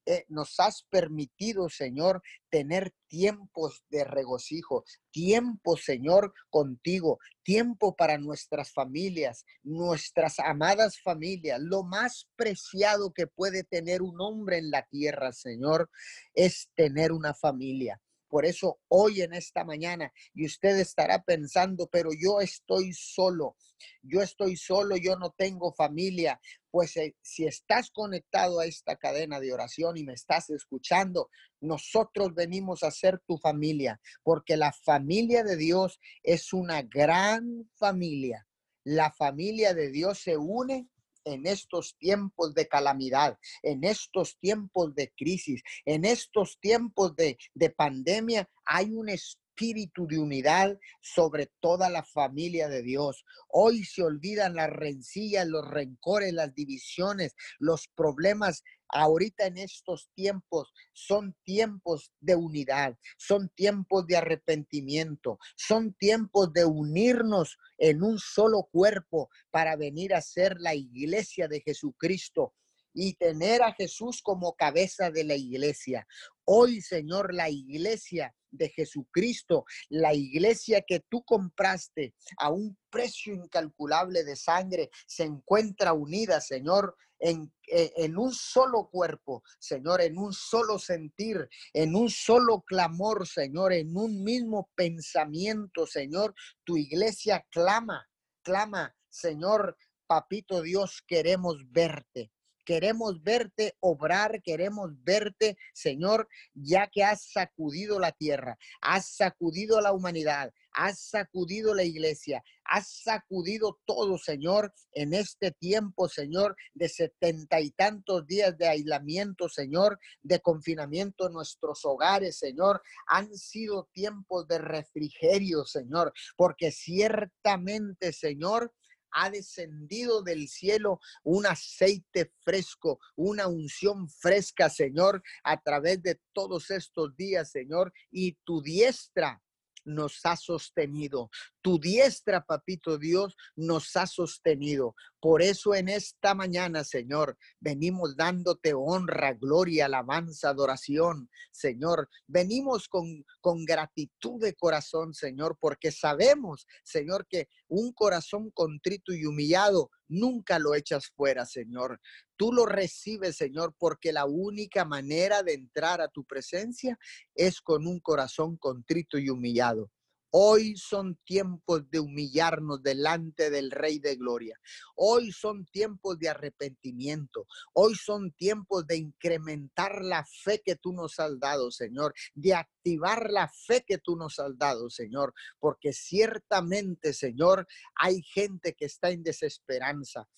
eh, 0.07 0.25
nos 0.29 0.59
has 0.59 0.83
permitido, 0.89 1.69
Señor, 1.69 2.23
tener 2.49 2.91
tiempos 3.07 3.83
de 3.89 4.03
regocijo, 4.03 4.83
tiempo, 5.11 5.77
Señor, 5.77 6.33
contigo, 6.49 7.19
tiempo 7.43 7.95
para 7.95 8.17
nuestras 8.17 8.73
familias, 8.73 9.45
nuestras 9.61 10.39
amadas 10.39 10.99
familias. 11.01 11.59
Lo 11.61 11.83
más 11.83 12.27
preciado 12.35 13.13
que 13.13 13.27
puede 13.27 13.63
tener 13.63 14.01
un 14.01 14.19
hombre 14.19 14.57
en 14.57 14.71
la 14.71 14.87
tierra, 14.87 15.33
Señor, 15.33 15.89
es 16.33 16.71
tener 16.75 17.11
una 17.11 17.35
familia. 17.35 18.01
Por 18.31 18.45
eso 18.45 18.79
hoy 18.87 19.23
en 19.23 19.33
esta 19.33 19.65
mañana, 19.65 20.13
y 20.33 20.45
usted 20.45 20.79
estará 20.79 21.21
pensando, 21.21 21.89
pero 21.91 22.11
yo 22.17 22.39
estoy 22.39 22.93
solo, 22.93 23.57
yo 24.01 24.21
estoy 24.21 24.55
solo, 24.55 24.95
yo 24.95 25.17
no 25.17 25.31
tengo 25.31 25.73
familia. 25.73 26.39
Pues 26.69 26.95
eh, 26.95 27.17
si 27.21 27.45
estás 27.45 27.91
conectado 27.91 28.61
a 28.61 28.65
esta 28.65 28.95
cadena 28.95 29.41
de 29.41 29.51
oración 29.51 29.97
y 29.97 30.05
me 30.05 30.13
estás 30.13 30.49
escuchando, 30.49 31.29
nosotros 31.59 32.33
venimos 32.33 32.83
a 32.83 32.91
ser 32.91 33.19
tu 33.27 33.37
familia, 33.37 33.99
porque 34.23 34.55
la 34.55 34.71
familia 34.71 35.43
de 35.43 35.57
Dios 35.57 35.99
es 36.23 36.53
una 36.53 36.83
gran 36.83 37.69
familia. 37.75 38.47
La 38.85 39.11
familia 39.11 39.73
de 39.73 39.91
Dios 39.91 40.19
se 40.19 40.37
une 40.37 40.87
en 41.25 41.45
estos 41.45 41.95
tiempos 41.97 42.53
de 42.53 42.67
calamidad, 42.67 43.37
en 43.63 43.83
estos 43.83 44.37
tiempos 44.39 44.93
de 44.95 45.11
crisis, 45.15 45.61
en 45.85 46.05
estos 46.05 46.59
tiempos 46.59 47.15
de, 47.15 47.37
pandemia, 47.75 48.49
hay 48.65 48.93
un 48.93 49.09
espíritu 49.09 50.07
de 50.07 50.19
unidad 50.19 50.77
sobre 51.01 51.51
toda 51.59 51.89
la 51.89 52.03
familia 52.03 52.67
de 52.67 52.81
Dios. 52.81 53.25
Hoy 53.47 53.83
se 53.83 54.03
olvidan 54.03 54.55
las 54.55 54.69
rencillas, 54.69 55.47
los 55.47 55.67
rencores, 55.67 56.33
las 56.33 56.53
divisiones, 56.55 57.35
los 57.59 57.87
problemas 57.87 58.63
ahorita 58.91 59.45
en 59.45 59.57
estos 59.57 60.09
tiempos 60.13 60.73
son 60.93 61.35
tiempos 61.43 62.11
de 62.19 62.35
unidad, 62.35 62.97
son 63.17 63.49
tiempos 63.49 64.05
de 64.07 64.17
arrepentimiento, 64.17 65.39
son 65.55 65.93
tiempos 65.93 66.53
de 66.53 66.65
unirnos 66.65 67.57
en 67.77 68.03
un 68.03 68.19
solo 68.19 68.69
cuerpo 68.71 69.29
para 69.49 69.75
venir 69.75 70.13
a 70.13 70.21
ser 70.21 70.57
la 70.59 70.75
iglesia 70.75 71.47
de 71.47 71.61
Jesucristo 71.61 72.53
y 72.93 73.13
tener 73.13 73.61
a 73.61 73.73
Jesús 73.73 74.21
como 74.21 74.53
cabeza 74.55 75.11
de 75.11 75.23
la 75.23 75.35
iglesia. 75.35 76.07
Hoy, 76.43 76.81
Señor, 76.81 77.33
la 77.33 77.49
iglesia 77.49 78.35
de 78.51 78.69
Jesucristo, 78.69 79.65
la 79.89 80.13
iglesia 80.13 80.81
que 80.81 80.99
tú 81.09 81.23
compraste 81.23 82.13
a 82.37 82.49
un 82.49 82.77
precio 82.89 83.33
incalculable 83.33 84.23
de 84.23 84.35
sangre, 84.35 84.89
se 85.07 85.23
encuentra 85.23 85.93
unida, 85.93 86.41
Señor, 86.41 86.95
en, 87.19 87.53
eh, 87.67 87.93
en, 87.97 88.17
un 88.17 88.33
solo 88.33 88.89
cuerpo, 88.89 89.43
Señor, 89.59 90.01
en 90.01 90.17
un 90.17 90.33
solo 90.33 90.79
sentir, 90.79 91.47
en 91.73 91.95
un 91.95 92.09
solo 92.09 92.61
clamor, 92.61 93.27
Señor, 93.27 93.73
en 93.73 93.95
un 93.95 94.23
mismo 94.23 94.69
pensamiento, 94.75 95.85
Señor. 95.85 96.33
Tu 96.63 96.77
iglesia 96.77 97.45
clama, 97.51 98.09
clama, 98.41 98.95
Señor, 99.09 99.77
Papito 100.07 100.61
Dios, 100.61 101.03
queremos 101.07 101.71
verte. 101.71 102.31
Queremos 102.65 103.23
verte 103.23 103.75
obrar, 103.79 104.41
queremos 104.41 104.91
verte, 105.03 105.57
Señor, 105.73 106.27
ya 106.53 106.87
que 106.87 107.03
has 107.03 107.31
sacudido 107.31 107.99
la 107.99 108.11
tierra, 108.11 108.57
has 108.81 109.15
sacudido 109.15 109.81
la 109.81 109.93
humanidad, 109.93 110.51
has 110.73 111.09
sacudido 111.09 111.73
la 111.73 111.83
iglesia, 111.83 112.43
has 112.63 113.01
sacudido 113.03 113.79
todo, 113.85 114.17
Señor, 114.17 114.73
en 114.93 115.13
este 115.13 115.51
tiempo, 115.51 116.07
Señor, 116.07 116.55
de 116.73 116.87
setenta 116.87 117.59
y 117.59 117.71
tantos 117.71 118.25
días 118.25 118.57
de 118.57 118.67
aislamiento, 118.67 119.49
Señor, 119.49 119.99
de 120.21 120.39
confinamiento 120.39 121.27
en 121.27 121.33
nuestros 121.33 121.83
hogares, 121.83 122.37
Señor. 122.37 122.81
Han 123.07 123.35
sido 123.35 123.89
tiempos 123.91 124.47
de 124.47 124.59
refrigerio, 124.59 125.65
Señor, 125.65 126.13
porque 126.37 126.71
ciertamente, 126.71 128.13
Señor, 128.13 128.73
ha 129.11 129.29
descendido 129.29 130.21
del 130.21 130.47
cielo 130.47 130.99
un 131.23 131.45
aceite 131.45 132.31
fresco, 132.41 132.99
una 133.15 133.47
unción 133.47 134.09
fresca, 134.09 134.69
Señor, 134.69 135.23
a 135.43 135.61
través 135.61 136.01
de 136.01 136.19
todos 136.33 136.71
estos 136.71 137.15
días, 137.15 137.51
Señor, 137.51 137.93
y 138.09 138.33
tu 138.43 138.61
diestra 138.61 139.41
nos 139.83 140.19
ha 140.25 140.35
sostenido. 140.35 141.29
Tu 141.61 141.79
diestra, 141.79 142.43
papito 142.43 142.97
Dios, 142.97 143.35
nos 143.55 143.95
ha 143.95 144.07
sostenido. 144.07 144.95
Por 145.19 145.41
eso 145.41 145.75
en 145.75 145.89
esta 145.89 146.33
mañana, 146.33 146.83
Señor, 146.83 147.37
venimos 147.59 148.15
dándote 148.15 148.73
honra, 148.73 149.33
gloria, 149.33 149.85
alabanza, 149.85 150.49
adoración, 150.49 151.29
Señor. 151.51 152.09
Venimos 152.27 152.87
con, 152.87 153.23
con 153.39 153.65
gratitud 153.65 154.41
de 154.41 154.55
corazón, 154.55 155.13
Señor, 155.13 155.57
porque 155.59 155.91
sabemos, 155.91 156.65
Señor, 156.83 157.27
que 157.27 157.47
un 157.67 157.93
corazón 157.93 158.51
contrito 158.51 159.13
y 159.13 159.25
humillado 159.25 159.91
nunca 160.11 160.59
lo 160.59 160.75
echas 160.75 161.07
fuera, 161.15 161.45
Señor. 161.45 161.99
Tú 162.35 162.51
lo 162.51 162.65
recibes, 162.65 163.37
Señor, 163.37 163.75
porque 163.77 164.11
la 164.11 164.25
única 164.25 164.85
manera 164.85 165.41
de 165.41 165.53
entrar 165.53 166.01
a 166.01 166.09
tu 166.09 166.23
presencia 166.25 166.97
es 167.33 167.61
con 167.61 167.87
un 167.87 167.99
corazón 167.99 168.57
contrito 168.57 169.17
y 169.17 169.29
humillado. 169.29 169.89
Hoy 170.33 170.77
son 170.77 171.17
tiempos 171.25 171.89
de 171.89 171.99
humillarnos 171.99 172.81
delante 172.81 173.49
del 173.49 173.69
Rey 173.69 173.99
de 173.99 174.15
Gloria. 174.15 174.57
Hoy 174.95 175.31
son 175.33 175.65
tiempos 175.65 176.17
de 176.19 176.29
arrepentimiento. 176.29 177.47
Hoy 177.73 177.95
son 177.95 178.31
tiempos 178.31 178.87
de 178.87 178.95
incrementar 178.95 180.03
la 180.03 180.25
fe 180.25 180.61
que 180.63 180.77
tú 180.77 180.93
nos 180.93 181.19
has 181.19 181.37
dado, 181.37 181.69
Señor. 181.69 182.13
De 182.33 182.53
activar 182.53 183.29
la 183.29 183.49
fe 183.49 183.83
que 183.85 183.97
tú 183.97 184.15
nos 184.15 184.39
has 184.39 184.57
dado, 184.57 184.89
Señor. 184.89 185.33
Porque 185.59 185.91
ciertamente, 185.91 187.13
Señor, 187.13 187.67
hay 187.95 188.21
gente 188.21 188.73
que 188.73 188.85
está 188.85 189.09
en 189.09 189.23
desesperanza. 189.23 190.29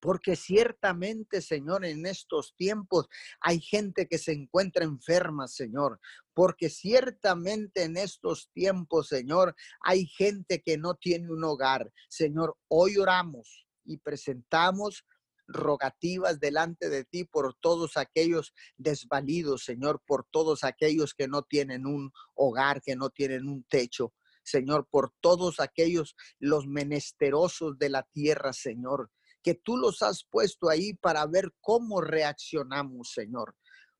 Porque 0.00 0.36
ciertamente, 0.36 1.42
Señor, 1.42 1.84
en 1.84 2.06
estos 2.06 2.54
tiempos 2.56 3.08
hay 3.40 3.60
gente 3.60 4.06
que 4.06 4.18
se 4.18 4.32
encuentra 4.32 4.84
enferma, 4.84 5.48
Señor. 5.48 6.00
Porque 6.34 6.70
ciertamente 6.70 7.82
en 7.82 7.96
estos 7.96 8.50
tiempos, 8.52 9.08
Señor, 9.08 9.56
hay 9.80 10.06
gente 10.06 10.62
que 10.62 10.78
no 10.78 10.94
tiene 10.94 11.32
un 11.32 11.42
hogar. 11.42 11.92
Señor, 12.08 12.56
hoy 12.68 12.96
oramos 12.96 13.66
y 13.84 13.98
presentamos 13.98 15.04
rogativas 15.48 16.38
delante 16.38 16.90
de 16.90 17.04
ti 17.04 17.24
por 17.24 17.54
todos 17.54 17.96
aquellos 17.96 18.52
desvalidos, 18.76 19.64
Señor, 19.64 20.02
por 20.06 20.26
todos 20.30 20.62
aquellos 20.62 21.14
que 21.14 21.26
no 21.26 21.42
tienen 21.42 21.86
un 21.86 22.12
hogar, 22.34 22.82
que 22.82 22.94
no 22.94 23.10
tienen 23.10 23.48
un 23.48 23.64
techo. 23.64 24.12
Señor, 24.44 24.86
por 24.90 25.12
todos 25.20 25.58
aquellos, 25.58 26.14
los 26.38 26.66
menesterosos 26.66 27.78
de 27.78 27.88
la 27.88 28.02
tierra, 28.12 28.52
Señor 28.52 29.10
que 29.42 29.54
tú 29.54 29.76
los 29.76 30.02
has 30.02 30.24
puesto 30.24 30.68
ahí 30.68 30.94
para 30.94 31.26
ver 31.26 31.52
cómo 31.60 32.00
reaccionamos, 32.00 33.12
Señor. 33.12 33.54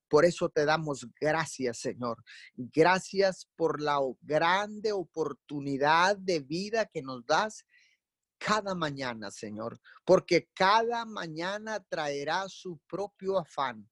Por 0.09 0.25
eso 0.25 0.49
te 0.49 0.65
damos 0.65 1.07
gracias, 1.21 1.79
Señor. 1.79 2.23
Gracias 2.55 3.47
por 3.55 3.79
la 3.79 3.99
grande 4.21 4.91
oportunidad 4.91 6.17
de 6.17 6.39
vida 6.39 6.85
que 6.87 7.03
nos 7.03 7.25
das 7.25 7.63
cada 8.39 8.73
mañana, 8.73 9.29
Señor, 9.29 9.79
porque 10.05 10.49
cada 10.55 11.05
mañana 11.05 11.83
traerá 11.89 12.47
su 12.47 12.79
propio 12.87 13.37
afán, 13.37 13.87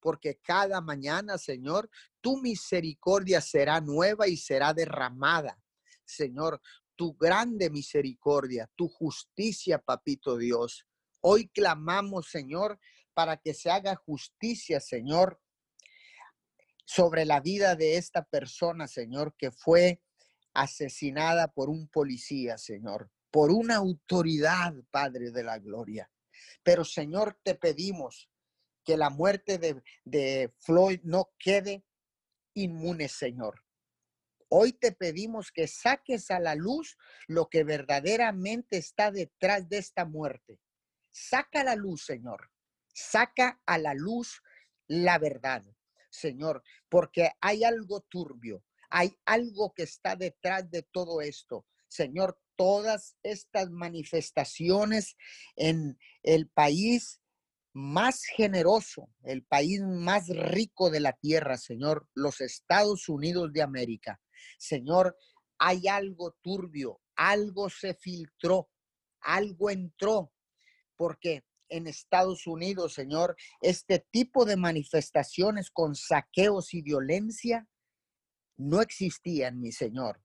porque 0.00 0.40
cada 0.42 0.80
mañana, 0.80 1.38
Señor, 1.38 1.88
tu 2.20 2.38
misericordia 2.38 3.40
será 3.40 3.80
nueva 3.80 4.26
y 4.26 4.36
será 4.36 4.72
derramada. 4.72 5.56
Señor, 6.04 6.60
tu 6.96 7.14
grande 7.14 7.70
misericordia, 7.70 8.68
tu 8.74 8.88
justicia, 8.88 9.78
papito 9.78 10.36
Dios, 10.36 10.86
Hoy 11.22 11.48
clamamos, 11.48 12.30
Señor, 12.30 12.78
para 13.12 13.36
que 13.36 13.52
se 13.52 13.70
haga 13.70 13.94
justicia, 13.94 14.80
Señor, 14.80 15.40
sobre 16.86 17.24
la 17.24 17.40
vida 17.40 17.76
de 17.76 17.96
esta 17.96 18.24
persona, 18.24 18.88
Señor, 18.88 19.34
que 19.36 19.50
fue 19.50 20.02
asesinada 20.54 21.52
por 21.52 21.68
un 21.68 21.88
policía, 21.88 22.56
Señor, 22.56 23.10
por 23.30 23.50
una 23.50 23.76
autoridad, 23.76 24.74
Padre 24.90 25.30
de 25.30 25.44
la 25.44 25.58
Gloria. 25.58 26.10
Pero, 26.62 26.84
Señor, 26.84 27.38
te 27.42 27.54
pedimos 27.54 28.30
que 28.84 28.96
la 28.96 29.10
muerte 29.10 29.58
de, 29.58 29.82
de 30.04 30.52
Floyd 30.58 31.00
no 31.04 31.30
quede 31.38 31.84
inmune, 32.54 33.08
Señor. 33.08 33.62
Hoy 34.48 34.72
te 34.72 34.90
pedimos 34.90 35.52
que 35.52 35.68
saques 35.68 36.30
a 36.30 36.40
la 36.40 36.54
luz 36.56 36.96
lo 37.28 37.48
que 37.48 37.62
verdaderamente 37.62 38.78
está 38.78 39.12
detrás 39.12 39.68
de 39.68 39.78
esta 39.78 40.04
muerte. 40.04 40.58
Saca 41.10 41.64
la 41.64 41.76
luz, 41.76 42.04
Señor. 42.04 42.50
Saca 42.92 43.60
a 43.66 43.78
la 43.78 43.94
luz 43.94 44.42
la 44.86 45.18
verdad, 45.18 45.62
Señor, 46.10 46.62
porque 46.88 47.30
hay 47.40 47.62
algo 47.64 48.00
turbio, 48.00 48.64
hay 48.90 49.16
algo 49.24 49.72
que 49.72 49.84
está 49.84 50.16
detrás 50.16 50.70
de 50.70 50.82
todo 50.82 51.20
esto. 51.20 51.66
Señor, 51.88 52.40
todas 52.56 53.16
estas 53.22 53.70
manifestaciones 53.70 55.16
en 55.56 55.98
el 56.22 56.48
país 56.48 57.20
más 57.72 58.24
generoso, 58.24 59.08
el 59.22 59.44
país 59.44 59.80
más 59.82 60.28
rico 60.28 60.90
de 60.90 61.00
la 61.00 61.12
tierra, 61.12 61.56
Señor, 61.56 62.08
los 62.14 62.40
Estados 62.40 63.08
Unidos 63.08 63.52
de 63.52 63.62
América. 63.62 64.20
Señor, 64.58 65.16
hay 65.58 65.86
algo 65.86 66.36
turbio, 66.42 67.00
algo 67.14 67.70
se 67.70 67.94
filtró, 67.94 68.70
algo 69.20 69.70
entró 69.70 70.32
porque 71.00 71.46
en 71.70 71.86
Estados 71.86 72.46
Unidos, 72.46 72.92
Señor, 72.92 73.34
este 73.62 74.04
tipo 74.10 74.44
de 74.44 74.58
manifestaciones 74.58 75.70
con 75.70 75.94
saqueos 75.94 76.74
y 76.74 76.82
violencia 76.82 77.66
no 78.58 78.82
existían, 78.82 79.62
mi 79.62 79.72
Señor. 79.72 80.22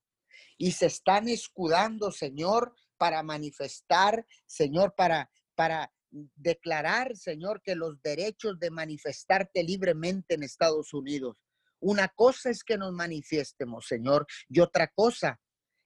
Y 0.58 0.74
se 0.74 0.88
están 0.88 1.30
escudando, 1.30 2.12
Señor, 2.12 2.76
para 2.98 3.24
manifestar, 3.24 4.28
Señor, 4.46 4.96
para, 4.98 5.32
para 5.56 5.94
declarar, 6.12 7.16
Señor, 7.16 7.62
que 7.62 7.76
los 7.76 8.02
derechos 8.02 8.60
de 8.60 8.70
manifestarte 8.70 9.64
libremente 9.64 10.36
en 10.36 10.44
Estados 10.44 10.94
Unidos. 10.94 11.38
Una 11.80 12.10
cosa 12.10 12.50
es 12.50 12.66
que 12.66 12.78
nos 12.78 12.92
manifiestemos, 12.92 13.88
Señor, 13.88 14.28
y 14.50 14.60
otra 14.60 14.90
cosa 14.90 15.40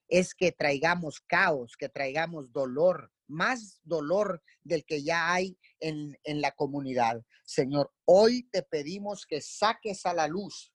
es 0.08 0.34
que 0.34 0.52
traigamos 0.52 1.22
caos, 1.28 1.76
que 1.78 1.90
traigamos 1.90 2.52
dolor, 2.52 3.12
más 3.30 3.80
dolor 3.84 4.44
del 4.64 4.86
que 4.86 5.04
ya 5.04 5.32
hay 5.32 5.58
en, 5.80 6.18
en 6.24 6.42
la 6.42 6.52
comunidad. 6.52 7.24
Señor, 7.46 7.94
hoy 8.06 8.44
te 8.52 8.64
pedimos 8.64 9.26
que 9.26 9.42
saques 9.42 10.06
a 10.06 10.14
la 10.14 10.28
luz 10.28 10.74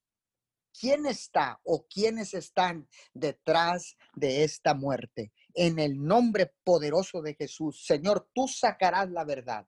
quién 0.79 1.07
está 1.07 1.61
o 1.65 1.87
quiénes 1.87 2.35
están 2.35 2.89
detrás 3.13 3.97
de 4.15 4.45
esta 4.45 4.75
muerte. 4.75 5.33
En 5.55 5.79
el 5.79 6.03
nombre 6.03 6.53
poderoso 6.65 7.23
de 7.23 7.35
Jesús, 7.35 7.85
Señor, 7.87 8.29
tú 8.35 8.49
sacarás 8.49 9.11
la 9.11 9.25
verdad, 9.25 9.67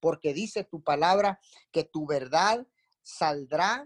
porque 0.00 0.32
dice 0.32 0.64
tu 0.64 0.82
palabra 0.82 1.40
que 1.70 1.84
tu 1.84 2.06
verdad 2.06 2.66
saldrá 3.02 3.84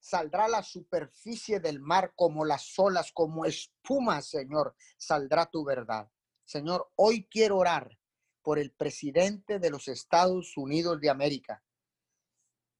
saldrá 0.00 0.48
la 0.48 0.62
superficie 0.62 1.60
del 1.60 1.78
mar 1.78 2.14
como 2.16 2.44
las 2.44 2.78
olas, 2.78 3.12
como 3.12 3.44
espuma, 3.44 4.22
Señor, 4.22 4.74
saldrá 4.96 5.46
tu 5.46 5.62
verdad. 5.62 6.08
Señor, 6.50 6.90
hoy 6.96 7.28
quiero 7.30 7.58
orar 7.58 7.96
por 8.42 8.58
el 8.58 8.72
presidente 8.72 9.60
de 9.60 9.70
los 9.70 9.86
Estados 9.86 10.56
Unidos 10.56 11.00
de 11.00 11.08
América, 11.08 11.62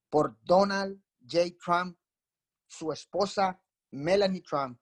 por 0.09 0.37
Donald 0.43 1.01
J. 1.21 1.57
Trump, 1.65 1.97
su 2.67 2.93
esposa 2.93 3.63
Melanie 3.93 4.43
Trump, 4.43 4.81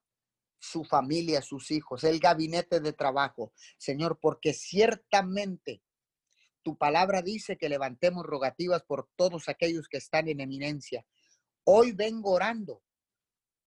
su 0.59 0.85
familia, 0.85 1.43
sus 1.43 1.71
hijos, 1.71 2.03
el 2.03 2.19
gabinete 2.19 2.81
de 2.81 2.95
trabajo. 2.95 3.53
Señor, 3.77 4.19
porque 4.23 4.55
ciertamente 4.55 5.83
tu 6.63 6.79
palabra 6.79 7.21
dice 7.21 7.59
que 7.59 7.69
levantemos 7.69 8.25
rogativas 8.25 8.85
por 8.85 9.11
todos 9.17 9.51
aquellos 9.51 9.87
que 9.87 9.99
están 9.99 10.29
en 10.29 10.41
eminencia. 10.41 11.05
Hoy 11.65 11.93
vengo 11.93 12.31
orando 12.31 12.83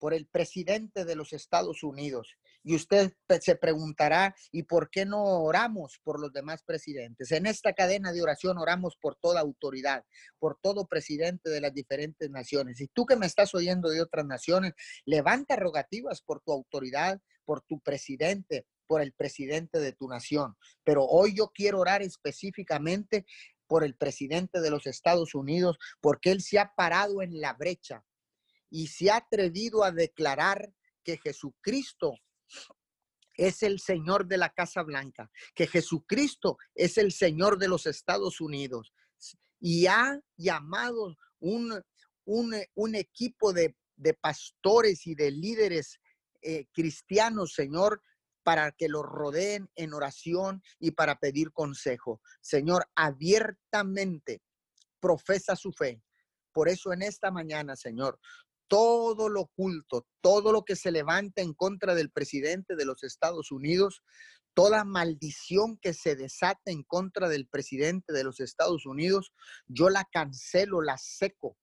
por 0.01 0.15
el 0.15 0.25
presidente 0.25 1.05
de 1.05 1.15
los 1.15 1.31
Estados 1.31 1.83
Unidos. 1.83 2.35
Y 2.63 2.75
usted 2.75 3.13
se 3.39 3.55
preguntará, 3.55 4.35
¿y 4.51 4.63
por 4.63 4.89
qué 4.89 5.05
no 5.05 5.23
oramos 5.43 5.99
por 6.03 6.19
los 6.19 6.33
demás 6.33 6.63
presidentes? 6.63 7.31
En 7.31 7.45
esta 7.45 7.73
cadena 7.73 8.11
de 8.11 8.23
oración 8.23 8.57
oramos 8.57 8.97
por 8.99 9.15
toda 9.15 9.41
autoridad, 9.41 10.03
por 10.39 10.57
todo 10.59 10.87
presidente 10.87 11.51
de 11.51 11.61
las 11.61 11.75
diferentes 11.75 12.31
naciones. 12.31 12.81
Y 12.81 12.87
tú 12.87 13.05
que 13.05 13.15
me 13.15 13.27
estás 13.27 13.53
oyendo 13.53 13.89
de 13.89 14.01
otras 14.01 14.25
naciones, 14.25 14.73
levanta 15.05 15.55
rogativas 15.55 16.23
por 16.23 16.41
tu 16.41 16.51
autoridad, 16.51 17.21
por 17.45 17.61
tu 17.61 17.79
presidente, 17.79 18.65
por 18.87 19.03
el 19.03 19.13
presidente 19.13 19.77
de 19.77 19.93
tu 19.93 20.07
nación. 20.07 20.55
Pero 20.83 21.05
hoy 21.05 21.35
yo 21.35 21.51
quiero 21.53 21.79
orar 21.79 22.01
específicamente 22.01 23.27
por 23.67 23.83
el 23.83 23.95
presidente 23.95 24.61
de 24.61 24.71
los 24.71 24.87
Estados 24.87 25.35
Unidos, 25.35 25.77
porque 26.01 26.31
él 26.31 26.41
se 26.41 26.57
ha 26.57 26.73
parado 26.73 27.21
en 27.21 27.39
la 27.39 27.53
brecha 27.53 28.03
y 28.71 28.88
se 28.88 29.12
ha 29.12 29.17
atrevido 29.17 29.84
a 29.84 29.91
declarar 29.91 30.73
que 31.03 31.17
Jesucristo 31.17 32.15
es 33.36 33.62
el 33.63 33.79
Señor 33.79 34.27
de 34.27 34.38
la 34.38 34.49
Casa 34.49 34.81
Blanca, 34.81 35.29
que 35.53 35.67
Jesucristo 35.67 36.57
es 36.73 36.97
el 36.97 37.12
Señor 37.12 37.60
de 37.60 37.67
los 37.67 37.86
Estados 37.86 38.41
Unidos 38.41 38.93
y 39.60 39.86
ha 39.86 40.19
llamado 40.38 41.15
un, 41.39 41.84
un, 42.25 42.95
equipo 42.95 43.53
de, 43.53 43.75
pastores 44.19 45.05
y 45.05 45.15
de 45.15 45.31
líderes 45.31 45.99
eh, 46.41 46.65
cristianos, 46.73 47.53
Señor, 47.53 48.01
para 48.43 48.71
que 48.71 48.89
los 48.89 49.03
rodeen 49.03 49.69
en 49.75 49.93
oración 49.93 50.63
y 50.79 50.91
para 50.91 51.19
pedir 51.19 51.51
consejo. 51.51 52.21
Señor, 52.41 52.89
abiertamente 52.95 54.41
profesa 54.99 55.55
su 55.55 55.71
fe. 55.71 56.01
Por 56.51 56.67
eso 56.67 56.91
en 56.91 57.03
esta 57.03 57.29
mañana, 57.31 57.75
Señor, 57.75 58.19
todo 58.71 59.27
lo 59.27 59.41
oculto, 59.41 60.07
todo 60.21 60.53
lo 60.53 60.63
que 60.63 60.77
se 60.77 60.91
levanta 60.91 61.41
en 61.41 61.53
contra 61.53 61.93
del 61.93 62.10
presidente 62.10 62.77
de 62.77 62.86
los 62.86 63.03
Estados 63.03 63.51
Unidos, 63.51 64.01
toda 64.53 64.86
maldición 64.86 65.77
que 65.77 65.93
se 65.93 66.15
desata 66.15 66.71
en 66.71 66.84
contra 66.84 67.27
del 67.27 67.49
presidente 67.49 68.13
de 68.13 68.23
los 68.23 68.39
Estados 68.39 68.86
Unidos, 68.86 69.34
yo 69.67 69.89
la 69.89 70.07
cancelo, 70.10 70.81
la 70.81 70.97
seco, 70.97 71.57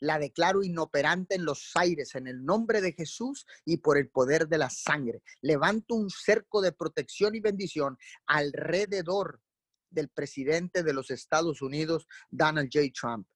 la 0.00 0.18
declaro 0.18 0.62
inoperante 0.62 1.34
en 1.36 1.46
los 1.46 1.70
aires, 1.76 2.14
en 2.14 2.26
el 2.26 2.44
nombre 2.44 2.82
de 2.82 2.92
Jesús 2.92 3.46
y 3.64 3.78
por 3.78 3.96
el 3.96 4.10
poder 4.10 4.46
de 4.46 4.58
la 4.58 4.68
sangre. 4.68 5.22
Levanto 5.40 5.94
un 5.94 6.10
cerco 6.10 6.60
de 6.60 6.72
protección 6.72 7.34
y 7.34 7.40
bendición 7.40 7.96
alrededor 8.26 9.40
del 9.88 10.10
presidente 10.10 10.82
de 10.82 10.92
los 10.92 11.10
Estados 11.10 11.62
Unidos, 11.62 12.06
Donald 12.30 12.68
J. 12.70 12.88
Trump. 12.92 13.26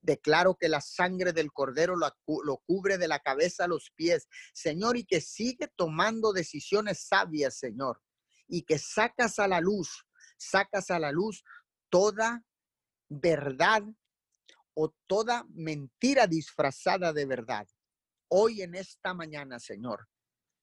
Declaro 0.00 0.56
que 0.56 0.68
la 0.68 0.80
sangre 0.80 1.32
del 1.32 1.52
cordero 1.52 1.96
lo, 1.96 2.08
lo, 2.44 2.58
cubre 2.58 2.98
de 2.98 3.08
la 3.08 3.18
cabeza 3.18 3.64
a 3.64 3.68
los 3.68 3.90
pies, 3.94 4.28
Señor, 4.52 4.96
y 4.96 5.04
que 5.04 5.20
sigue 5.20 5.68
tomando 5.76 6.32
decisiones 6.32 7.06
sabias, 7.06 7.58
Señor, 7.58 8.00
y 8.46 8.62
que 8.62 8.78
sacas 8.78 9.38
a 9.38 9.48
la 9.48 9.60
luz, 9.60 10.06
sacas 10.36 10.90
a 10.90 10.98
la 10.98 11.12
luz 11.12 11.42
toda 11.90 12.44
verdad 13.08 13.82
o 14.74 14.94
toda 15.06 15.44
mentira 15.50 16.26
disfrazada 16.26 17.12
de 17.12 17.26
verdad. 17.26 17.66
Hoy 18.28 18.62
en 18.62 18.74
esta 18.74 19.14
mañana, 19.14 19.58
Señor, 19.58 20.08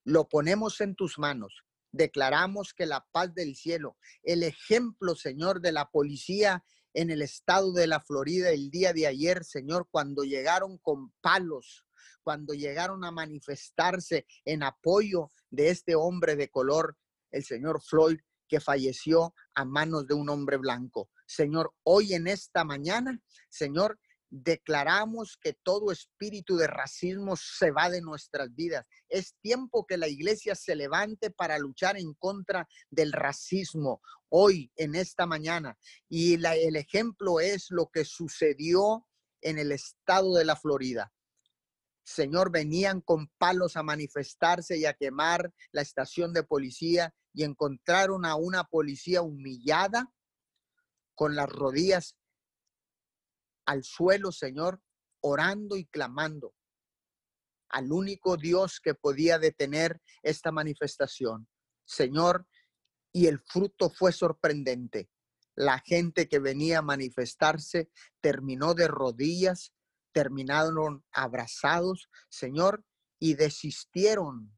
lo 0.06 0.30
ponemos 0.30 0.80
en 0.82 0.96
tus 0.96 1.20
manos. 1.20 1.66
Declaramos 1.92 2.74
que 2.74 2.86
la 2.86 3.06
paz 3.12 3.34
del 3.34 3.56
cielo, 3.56 3.98
el 4.24 4.44
ejemplo, 4.44 5.16
Señor, 5.16 5.62
de 5.62 5.72
la 5.72 5.90
policía 5.90 6.64
en 6.96 7.12
el 7.12 7.22
estado 7.22 7.74
de 7.74 7.88
la 7.88 8.00
Florida 8.00 8.50
el 8.50 8.72
día 8.72 8.94
de 8.94 9.06
ayer, 9.06 9.44
Señor, 9.44 9.88
cuando 9.92 10.24
llegaron 10.24 10.78
con 10.78 11.12
palos, 11.22 11.86
cuando 12.24 12.54
llegaron 12.54 13.04
a 13.04 13.12
manifestarse 13.12 14.26
en 14.46 14.64
apoyo 14.64 15.30
de 15.50 15.70
este 15.70 15.96
hombre 15.96 16.38
de 16.38 16.50
color, 16.50 16.98
el 17.32 17.44
señor 17.44 17.82
Floyd, 17.84 18.18
que 18.48 18.62
falleció 18.62 19.34
a 19.56 19.66
manos 19.66 20.08
de 20.08 20.14
un 20.14 20.30
hombre 20.30 20.58
blanco. 20.58 21.10
Señor, 21.28 21.74
hoy 21.84 22.14
en 22.14 22.28
esta 22.28 22.64
mañana, 22.64 23.20
Señor, 23.50 24.00
declaramos 24.30 25.38
que 25.42 25.54
todo 25.54 25.92
espíritu 25.92 26.58
de 26.58 26.68
racismo 26.68 27.36
se 27.36 27.72
va 27.72 27.90
de 27.90 28.02
nuestras 28.02 28.54
vidas. 28.54 28.86
Es 29.08 29.36
tiempo 29.42 29.86
que 29.86 29.98
la 29.98 30.08
iglesia 30.08 30.56
se 30.56 30.76
levante 30.76 31.32
para 31.32 31.58
luchar 31.58 31.98
en 31.98 32.14
contra 32.16 32.68
del 32.90 33.12
racismo 33.12 34.02
hoy, 34.30 34.72
en 34.76 34.96
esta 34.96 35.26
mañana. 35.26 35.78
Y 36.10 36.34
el 36.34 36.76
ejemplo 36.76 37.40
es 37.40 37.68
lo 37.70 37.88
que 37.88 38.06
sucedió 38.06 39.08
en 39.42 39.60
el 39.60 39.72
estado 39.72 40.36
de 40.36 40.46
la 40.46 40.56
Florida. 40.56 41.12
Señor, 42.04 42.52
venían 42.52 43.02
con 43.02 43.28
palos 43.38 43.78
a 43.78 43.84
manifestarse 43.84 44.78
y 44.78 44.86
a 44.86 44.94
quemar 44.94 45.52
la 45.72 45.82
estación 45.82 46.34
de 46.34 46.44
policía 46.44 47.14
y 47.34 47.44
encontraron 47.44 48.26
a 48.26 48.36
una 48.36 48.64
policía 48.66 49.22
humillada 49.22 50.12
con 51.16 51.36
las 51.36 51.50
rodillas 51.50 52.16
al 53.66 53.84
suelo, 53.84 54.32
Señor, 54.32 54.82
orando 55.22 55.76
y 55.76 55.86
clamando 55.86 56.54
al 57.70 57.92
único 57.92 58.38
Dios 58.38 58.80
que 58.80 58.94
podía 58.94 59.40
detener 59.40 60.02
esta 60.24 60.52
manifestación. 60.52 61.48
Señor, 61.86 62.48
y 63.12 63.28
el 63.28 63.40
fruto 63.40 63.90
fue 63.90 64.12
sorprendente. 64.12 65.10
La 65.56 65.80
gente 65.80 66.28
que 66.28 66.40
venía 66.40 66.80
a 66.80 66.84
manifestarse 66.84 67.90
terminó 68.22 68.74
de 68.74 68.88
rodillas, 68.88 69.74
terminaron 70.14 71.04
abrazados, 71.12 72.10
Señor, 72.30 72.84
y 73.20 73.36
desistieron 73.36 74.58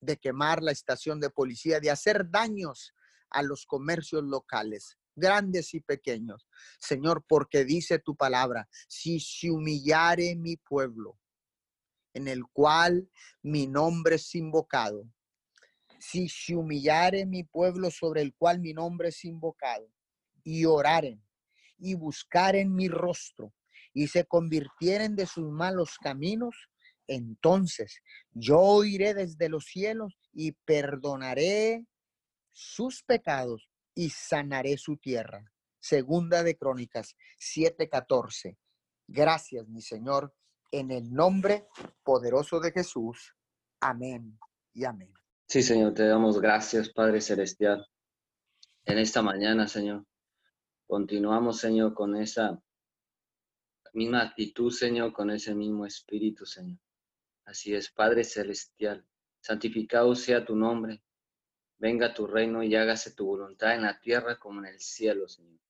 de 0.00 0.16
quemar 0.18 0.62
la 0.62 0.72
estación 0.72 1.20
de 1.20 1.30
policía, 1.30 1.80
de 1.80 1.90
hacer 1.90 2.30
daños 2.30 2.94
a 3.30 3.42
los 3.42 3.66
comercios 3.66 4.22
locales 4.22 4.97
grandes 5.18 5.74
y 5.74 5.80
pequeños. 5.80 6.48
Señor, 6.78 7.24
porque 7.28 7.64
dice 7.64 7.98
tu 7.98 8.16
palabra, 8.16 8.68
si 8.88 9.20
se 9.20 9.50
humillare 9.50 10.34
mi 10.36 10.56
pueblo, 10.56 11.18
en 12.14 12.28
el 12.28 12.44
cual 12.52 13.08
mi 13.42 13.66
nombre 13.66 14.16
es 14.16 14.34
invocado, 14.34 15.08
si 15.98 16.28
se 16.28 16.54
humillare 16.54 17.26
mi 17.26 17.44
pueblo 17.44 17.90
sobre 17.90 18.22
el 18.22 18.34
cual 18.34 18.60
mi 18.60 18.72
nombre 18.72 19.08
es 19.08 19.24
invocado, 19.24 19.90
y 20.44 20.64
oraren 20.64 21.22
y 21.78 21.94
buscaren 21.94 22.74
mi 22.74 22.88
rostro, 22.88 23.54
y 23.92 24.08
se 24.08 24.24
convirtieren 24.24 25.16
de 25.16 25.26
sus 25.26 25.50
malos 25.50 25.96
caminos, 25.98 26.54
entonces 27.06 28.00
yo 28.32 28.84
iré 28.84 29.14
desde 29.14 29.48
los 29.48 29.64
cielos 29.64 30.18
y 30.32 30.52
perdonaré 30.52 31.84
sus 32.52 33.02
pecados 33.02 33.67
y 33.98 34.10
sanaré 34.10 34.78
su 34.78 34.96
tierra. 34.96 35.44
Segunda 35.80 36.44
de 36.44 36.56
Crónicas 36.56 37.16
7:14. 37.36 38.56
Gracias, 39.08 39.66
mi 39.66 39.82
Señor, 39.82 40.32
en 40.70 40.92
el 40.92 41.12
nombre 41.12 41.66
poderoso 42.04 42.60
de 42.60 42.70
Jesús. 42.70 43.34
Amén 43.80 44.38
y 44.72 44.84
amén. 44.84 45.12
Sí, 45.48 45.62
Señor, 45.62 45.94
te 45.94 46.06
damos 46.06 46.40
gracias, 46.40 46.90
Padre 46.90 47.20
Celestial. 47.20 47.84
En 48.84 48.98
esta 48.98 49.20
mañana, 49.20 49.66
Señor, 49.66 50.06
continuamos, 50.86 51.58
Señor, 51.58 51.92
con 51.92 52.14
esa 52.14 52.62
misma 53.94 54.22
actitud, 54.22 54.70
Señor, 54.70 55.12
con 55.12 55.30
ese 55.30 55.56
mismo 55.56 55.84
espíritu, 55.84 56.46
Señor. 56.46 56.78
Así 57.46 57.74
es, 57.74 57.90
Padre 57.90 58.22
Celestial, 58.22 59.04
santificado 59.40 60.14
sea 60.14 60.44
tu 60.44 60.54
nombre. 60.54 61.02
Venga 61.80 62.12
tu 62.12 62.26
reino 62.26 62.64
y 62.64 62.74
hágase 62.74 63.12
tu 63.12 63.24
voluntad 63.24 63.74
en 63.76 63.82
la 63.82 64.00
tierra 64.00 64.36
como 64.36 64.58
en 64.60 64.66
el 64.66 64.80
cielo, 64.80 65.28
Señor. 65.28 65.60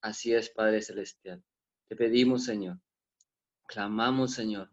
Así 0.00 0.34
es, 0.34 0.48
Padre 0.48 0.80
Celestial. 0.80 1.44
Te 1.86 1.96
pedimos, 1.96 2.44
Señor. 2.44 2.78
Clamamos, 3.66 4.32
Señor. 4.32 4.70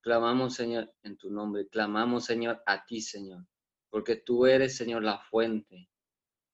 Clamamos, 0.00 0.54
Señor, 0.54 0.94
en 1.02 1.18
tu 1.18 1.30
nombre. 1.30 1.68
Clamamos, 1.68 2.24
Señor, 2.24 2.62
a 2.64 2.86
ti, 2.86 3.02
Señor. 3.02 3.46
Porque 3.90 4.16
tú 4.16 4.46
eres, 4.46 4.76
Señor, 4.78 5.02
la 5.02 5.18
fuente. 5.18 5.90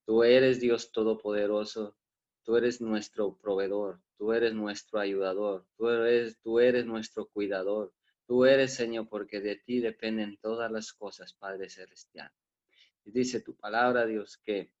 Tú 0.05 0.23
eres 0.23 0.59
Dios 0.59 0.91
Todopoderoso. 0.91 1.95
Tú 2.43 2.57
eres 2.57 2.81
nuestro 2.81 3.37
proveedor. 3.37 4.01
Tú 4.17 4.33
eres 4.33 4.53
nuestro 4.53 4.99
ayudador. 4.99 5.65
Tú 5.77 5.87
eres, 5.87 6.37
tú 6.41 6.59
eres 6.59 6.85
nuestro 6.85 7.27
cuidador. 7.27 7.93
Tú 8.27 8.43
eres, 8.43 8.73
Señor, 8.73 9.07
porque 9.07 9.39
de 9.39 9.55
ti 9.55 9.79
dependen 9.79 10.37
todas 10.41 10.69
las 10.69 10.91
cosas, 10.91 11.33
Padre 11.33 11.69
Celestial. 11.69 12.29
Dice 13.05 13.41
tu 13.41 13.55
palabra, 13.55 14.05
Dios, 14.05 14.37
que 14.43 14.71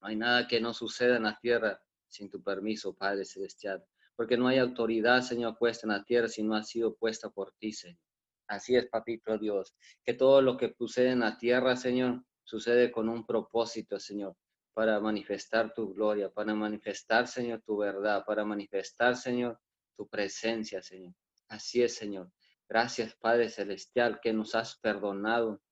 no 0.00 0.08
hay 0.08 0.16
nada 0.16 0.46
que 0.46 0.60
no 0.60 0.74
suceda 0.74 1.16
en 1.16 1.22
la 1.22 1.38
tierra 1.40 1.80
sin 2.08 2.28
tu 2.30 2.42
permiso, 2.42 2.94
Padre 2.94 3.24
Celestial. 3.24 3.84
Porque 4.16 4.36
no 4.36 4.48
hay 4.48 4.58
autoridad, 4.58 5.22
Señor, 5.22 5.56
puesta 5.58 5.86
en 5.86 5.92
la 5.92 6.04
tierra 6.04 6.28
si 6.28 6.42
no 6.42 6.54
ha 6.54 6.62
sido 6.62 6.94
puesta 6.94 7.30
por 7.30 7.52
ti, 7.58 7.72
Señor. 7.72 7.98
Así 8.46 8.76
es, 8.76 8.86
Papito 8.86 9.38
Dios. 9.38 9.74
Que 10.04 10.14
todo 10.14 10.42
lo 10.42 10.56
que 10.56 10.74
sucede 10.76 11.10
en 11.10 11.20
la 11.20 11.38
tierra, 11.38 11.76
Señor, 11.76 12.24
sucede 12.44 12.92
con 12.92 13.08
un 13.08 13.26
propósito, 13.26 13.98
Señor, 13.98 14.36
para 14.74 15.00
manifestar 15.00 15.72
tu 15.72 15.94
gloria, 15.94 16.30
para 16.30 16.54
manifestar, 16.54 17.26
Señor, 17.26 17.62
tu 17.62 17.78
verdad, 17.78 18.24
para 18.26 18.44
manifestar, 18.44 19.16
Señor, 19.16 19.58
tu 19.96 20.08
presencia, 20.08 20.82
Señor. 20.82 21.14
Así 21.48 21.82
es, 21.82 21.94
Señor. 21.94 22.30
Gracias, 22.68 23.14
Padre 23.14 23.48
Celestial, 23.48 24.20
que 24.20 24.32
nos 24.32 24.54
has 24.54 24.78
perdonado, 24.78 25.62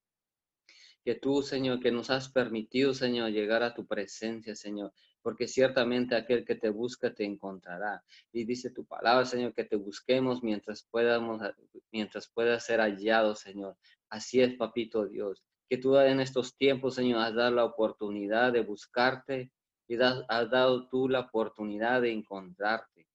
que 1.04 1.14
tú, 1.16 1.42
Señor, 1.42 1.80
que 1.80 1.90
nos 1.90 2.10
has 2.10 2.28
permitido, 2.28 2.94
Señor, 2.94 3.30
llegar 3.30 3.62
a 3.62 3.74
tu 3.74 3.86
presencia, 3.86 4.54
Señor, 4.54 4.92
porque 5.20 5.48
ciertamente 5.48 6.14
aquel 6.14 6.44
que 6.44 6.54
te 6.54 6.70
busca 6.70 7.12
te 7.12 7.24
encontrará. 7.24 8.04
Y 8.32 8.44
dice 8.44 8.70
tu 8.70 8.84
palabra, 8.84 9.24
Señor, 9.24 9.52
que 9.54 9.64
te 9.64 9.76
busquemos 9.76 10.42
mientras 10.42 10.82
podamos, 10.82 11.42
mientras 11.90 12.28
pueda 12.28 12.58
ser 12.60 12.80
hallado, 12.80 13.34
Señor. 13.34 13.76
Así 14.08 14.40
es, 14.40 14.54
papito 14.54 15.06
Dios, 15.06 15.42
que 15.68 15.78
tú 15.78 15.96
en 15.96 16.20
estos 16.20 16.56
tiempos, 16.56 16.94
Señor, 16.94 17.20
has 17.22 17.34
dado 17.34 17.50
la 17.50 17.64
oportunidad 17.64 18.52
de 18.52 18.60
buscarte 18.60 19.50
y 19.88 19.96
has 19.96 20.50
dado 20.50 20.88
tú 20.88 21.08
la 21.08 21.20
oportunidad 21.20 22.00
de 22.00 22.12
encontrarte, 22.12 23.06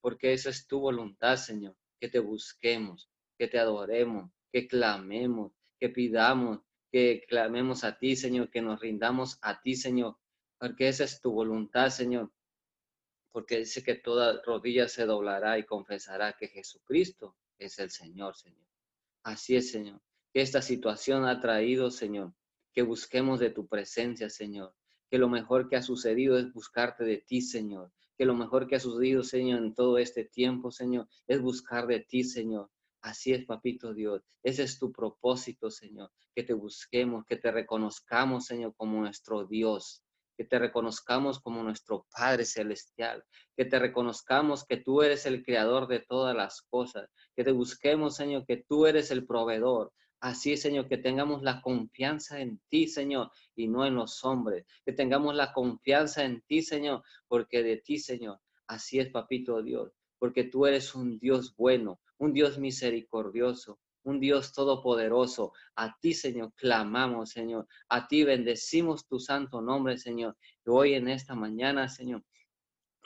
porque 0.00 0.32
esa 0.32 0.50
es 0.50 0.66
tu 0.66 0.80
voluntad, 0.80 1.36
Señor, 1.36 1.76
que 2.00 2.08
te 2.08 2.18
busquemos, 2.18 3.08
que 3.38 3.48
te 3.48 3.58
adoremos, 3.58 4.30
que 4.52 4.66
clamemos, 4.66 5.52
que 5.78 5.88
pidamos, 5.88 6.60
que 6.90 7.24
clamemos 7.28 7.84
a 7.84 7.98
ti, 7.98 8.16
Señor, 8.16 8.50
que 8.50 8.62
nos 8.62 8.80
rindamos 8.80 9.38
a 9.42 9.60
ti, 9.60 9.74
Señor, 9.74 10.16
porque 10.58 10.88
esa 10.88 11.04
es 11.04 11.20
tu 11.20 11.32
voluntad, 11.32 11.90
Señor. 11.90 12.32
Porque 13.30 13.58
dice 13.58 13.82
que 13.82 13.94
toda 13.94 14.40
rodilla 14.44 14.88
se 14.88 15.04
doblará 15.04 15.58
y 15.58 15.64
confesará 15.64 16.32
que 16.32 16.48
Jesucristo 16.48 17.36
es 17.58 17.78
el 17.78 17.90
Señor, 17.90 18.34
Señor. 18.34 18.66
Así 19.22 19.56
es, 19.56 19.70
Señor. 19.70 20.00
Que 20.32 20.40
esta 20.40 20.62
situación 20.62 21.24
ha 21.24 21.40
traído, 21.40 21.90
Señor, 21.90 22.34
que 22.72 22.82
busquemos 22.82 23.38
de 23.38 23.50
tu 23.50 23.68
presencia, 23.68 24.30
Señor. 24.30 24.74
Que 25.10 25.18
lo 25.18 25.28
mejor 25.28 25.68
que 25.68 25.76
ha 25.76 25.82
sucedido 25.82 26.38
es 26.38 26.52
buscarte 26.52 27.04
de 27.04 27.18
ti, 27.18 27.40
Señor. 27.40 27.92
Que 28.16 28.24
lo 28.24 28.34
mejor 28.34 28.66
que 28.66 28.76
ha 28.76 28.80
sucedido, 28.80 29.22
Señor, 29.22 29.62
en 29.62 29.74
todo 29.74 29.98
este 29.98 30.24
tiempo, 30.24 30.70
Señor, 30.70 31.08
es 31.26 31.40
buscar 31.40 31.86
de 31.86 32.00
ti, 32.00 32.24
Señor. 32.24 32.70
Así 33.00 33.32
es, 33.32 33.44
papito 33.44 33.94
Dios. 33.94 34.22
Ese 34.42 34.64
es 34.64 34.78
tu 34.78 34.90
propósito, 34.90 35.70
Señor. 35.70 36.10
Que 36.34 36.42
te 36.42 36.52
busquemos, 36.52 37.24
que 37.26 37.36
te 37.36 37.50
reconozcamos, 37.50 38.46
Señor, 38.46 38.74
como 38.76 39.00
nuestro 39.00 39.44
Dios. 39.46 40.02
Que 40.36 40.44
te 40.44 40.58
reconozcamos 40.58 41.40
como 41.40 41.62
nuestro 41.62 42.06
Padre 42.10 42.44
Celestial. 42.44 43.24
Que 43.56 43.64
te 43.64 43.78
reconozcamos 43.78 44.64
que 44.64 44.78
tú 44.78 45.02
eres 45.02 45.26
el 45.26 45.44
creador 45.44 45.86
de 45.86 46.00
todas 46.00 46.34
las 46.34 46.62
cosas. 46.62 47.08
Que 47.36 47.44
te 47.44 47.52
busquemos, 47.52 48.16
Señor, 48.16 48.44
que 48.46 48.64
tú 48.68 48.86
eres 48.86 49.10
el 49.10 49.26
proveedor. 49.26 49.92
Así, 50.20 50.56
Señor, 50.56 50.88
que 50.88 50.98
tengamos 50.98 51.42
la 51.42 51.62
confianza 51.62 52.40
en 52.40 52.60
ti, 52.68 52.88
Señor, 52.88 53.30
y 53.54 53.68
no 53.68 53.86
en 53.86 53.94
los 53.94 54.24
hombres. 54.24 54.66
Que 54.84 54.92
tengamos 54.92 55.34
la 55.36 55.52
confianza 55.52 56.24
en 56.24 56.40
ti, 56.42 56.62
Señor, 56.62 57.04
porque 57.28 57.62
de 57.62 57.76
ti, 57.76 57.98
Señor. 57.98 58.40
Así 58.66 58.98
es, 58.98 59.10
papito 59.10 59.62
Dios, 59.62 59.92
porque 60.18 60.44
tú 60.44 60.66
eres 60.66 60.94
un 60.94 61.18
Dios 61.20 61.54
bueno, 61.56 62.00
un 62.18 62.32
Dios 62.32 62.58
misericordioso, 62.58 63.78
un 64.04 64.20
Dios 64.20 64.52
todopoderoso. 64.52 65.52
A 65.76 65.96
ti, 66.00 66.14
Señor, 66.14 66.52
clamamos, 66.54 67.30
Señor. 67.30 67.66
A 67.88 68.06
ti 68.08 68.24
bendecimos 68.24 69.06
tu 69.06 69.18
santo 69.18 69.60
nombre, 69.60 69.98
Señor. 69.98 70.36
Y 70.64 70.70
hoy 70.70 70.94
en 70.94 71.08
esta 71.08 71.34
mañana, 71.34 71.88
Señor, 71.88 72.24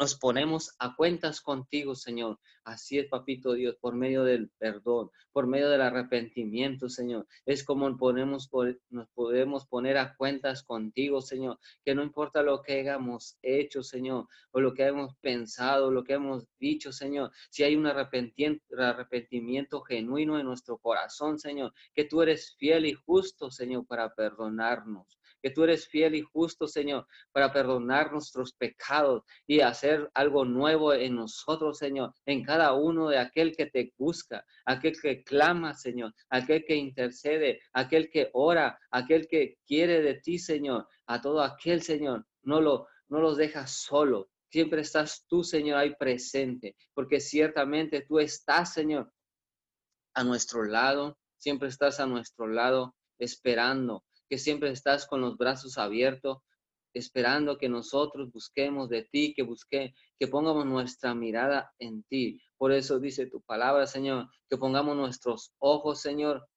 nos 0.02 0.16
ponemos 0.16 0.74
a 0.80 0.96
cuentas 0.96 1.40
contigo, 1.40 1.94
Señor. 1.94 2.40
Así 2.64 2.98
es, 2.98 3.06
papito 3.06 3.52
Dios, 3.52 3.76
por 3.80 3.94
medio 3.94 4.24
del 4.24 4.50
perdón, 4.58 5.12
por 5.30 5.46
medio 5.46 5.70
del 5.70 5.80
arrepentimiento, 5.80 6.88
Señor. 6.88 7.28
Es 7.46 7.62
como 7.62 7.96
ponemos, 7.96 8.50
nos 8.90 9.08
podemos 9.10 9.64
poner 9.68 9.98
a 9.98 10.16
cuentas 10.16 10.64
contigo, 10.64 11.20
Señor. 11.20 11.60
Que 11.84 11.94
no 11.94 12.02
importa 12.02 12.42
lo 12.42 12.62
que 12.62 12.80
hayamos 12.80 13.38
hecho, 13.42 13.84
Señor, 13.84 14.26
o 14.50 14.60
lo 14.60 14.74
que 14.74 14.86
hemos 14.86 15.14
pensado, 15.20 15.92
lo 15.92 16.02
que 16.02 16.14
hemos 16.14 16.48
dicho, 16.58 16.90
Señor. 16.90 17.30
Si 17.48 17.62
hay 17.62 17.76
un 17.76 17.86
arrepentimiento 17.86 19.82
genuino 19.82 20.36
en 20.36 20.46
nuestro 20.46 20.78
corazón, 20.78 21.38
Señor, 21.38 21.72
que 21.94 22.06
tú 22.06 22.22
eres 22.22 22.56
fiel 22.58 22.86
y 22.86 22.94
justo, 22.94 23.52
Señor, 23.52 23.86
para 23.86 24.12
perdonarnos 24.12 25.06
que 25.42 25.50
tú 25.50 25.64
eres 25.64 25.88
fiel 25.88 26.14
y 26.14 26.22
justo, 26.22 26.66
Señor, 26.66 27.06
para 27.32 27.52
perdonar 27.52 28.12
nuestros 28.12 28.52
pecados 28.52 29.22
y 29.46 29.60
hacer 29.60 30.10
algo 30.14 30.44
nuevo 30.44 30.94
en 30.94 31.16
nosotros, 31.16 31.78
Señor, 31.78 32.14
en 32.26 32.44
cada 32.44 32.72
uno 32.74 33.08
de 33.08 33.18
aquel 33.18 33.54
que 33.56 33.66
te 33.66 33.92
busca, 33.98 34.44
aquel 34.64 35.00
que 35.00 35.24
clama, 35.24 35.74
Señor, 35.74 36.14
aquel 36.30 36.64
que 36.64 36.76
intercede, 36.76 37.60
aquel 37.72 38.08
que 38.10 38.30
ora, 38.32 38.78
aquel 38.90 39.26
que 39.26 39.58
quiere 39.66 40.00
de 40.00 40.14
ti, 40.14 40.38
Señor, 40.38 40.86
a 41.06 41.20
todo 41.20 41.42
aquel, 41.42 41.82
Señor, 41.82 42.24
no 42.42 42.60
lo 42.60 42.86
no 43.12 43.20
los 43.20 43.36
dejas 43.36 43.70
solo. 43.70 44.30
Siempre 44.50 44.80
estás 44.80 45.26
tú, 45.28 45.44
Señor, 45.44 45.78
ahí 45.78 45.94
presente, 45.96 46.76
porque 46.94 47.20
ciertamente 47.20 48.06
tú 48.08 48.18
estás, 48.18 48.72
Señor, 48.72 49.12
a 50.14 50.24
nuestro 50.24 50.64
lado, 50.64 51.18
siempre 51.36 51.68
estás 51.68 52.00
a 52.00 52.06
nuestro 52.06 52.46
lado 52.46 52.94
esperando, 53.18 54.04
que 54.32 54.38
siempre 54.38 54.70
estás 54.70 55.06
con 55.06 55.20
los 55.20 55.36
brazos 55.36 55.76
abiertos, 55.76 56.38
esperando 56.94 57.58
que 57.58 57.68
nosotros 57.68 58.32
busquemos 58.32 58.88
de 58.88 59.02
ti, 59.02 59.34
que 59.34 59.42
busque, 59.42 59.94
que 60.18 60.26
pongamos 60.26 60.64
nuestra 60.64 61.14
mirada 61.14 61.74
en 61.78 62.02
ti. 62.04 62.40
Por 62.56 62.72
eso 62.72 62.98
dice 62.98 63.26
tu 63.26 63.42
palabra, 63.42 63.86
Señor, 63.86 64.30
que 64.48 64.56
pongamos 64.56 64.96
nuestros 64.96 65.52
ojos, 65.58 66.00
Señor, 66.00 66.48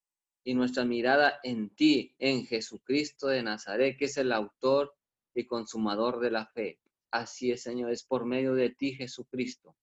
y 0.45 0.53
nuestra 0.53 0.85
mirada 0.85 1.41
en 1.43 1.69
ti, 1.75 2.15
en 2.17 2.45
Jesucristo 2.45 3.27
de 3.27 3.43
Nazaret, 3.43 3.97
que 3.99 4.05
es 4.05 4.15
el 4.15 4.31
autor 4.31 4.95
y 5.33 5.45
consumador 5.45 6.21
de 6.21 6.31
la 6.31 6.45
fe. 6.45 6.79
Así 7.11 7.51
es, 7.51 7.63
Señor, 7.63 7.91
es 7.91 8.05
por 8.05 8.23
medio 8.23 8.53
de 8.53 8.69
ti, 8.69 8.93
Jesucristo, 8.93 9.75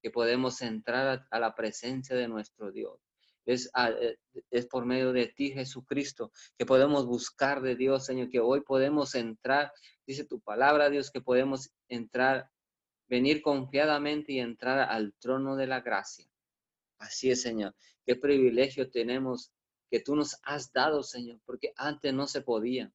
que 0.00 0.10
podemos 0.10 0.62
entrar 0.62 1.26
a, 1.30 1.38
la 1.38 1.54
presencia 1.54 2.16
de 2.16 2.28
nuestro 2.28 2.72
Dios. 2.72 2.98
Ah, 3.74 3.90
eh, 3.90 4.18
es, 4.50 4.66
por 4.66 4.84
medio 4.84 5.12
de 5.12 5.28
ti, 5.28 5.52
Jesucristo, 5.52 6.32
que 6.58 6.66
podemos 6.66 7.06
buscar 7.06 7.62
de 7.62 7.76
Dios, 7.76 8.04
Señor, 8.04 8.28
que 8.28 8.40
hoy 8.40 8.62
podemos 8.62 9.14
entrar, 9.14 9.72
dice 10.06 10.24
tu 10.24 10.40
palabra, 10.40 10.90
Dios, 10.90 11.12
que 11.12 11.20
podemos 11.20 11.70
entrar, 11.88 12.50
venir 13.08 13.42
confiadamente 13.42 14.32
y 14.32 14.40
entrar 14.40 14.80
al 14.90 15.14
trono 15.20 15.54
de 15.54 15.68
la 15.68 15.80
gracia. 15.80 16.28
Así 16.98 17.30
es, 17.30 17.42
Señor. 17.42 17.74
Qué 18.04 18.16
privilegio 18.16 18.90
tenemos 18.90 19.52
que 19.90 20.00
tú 20.00 20.16
nos 20.16 20.38
has 20.42 20.72
dado, 20.72 21.04
Señor, 21.04 21.40
porque 21.44 21.72
antes 21.76 22.12
no 22.12 22.26
se 22.26 22.40
podía. 22.40 22.92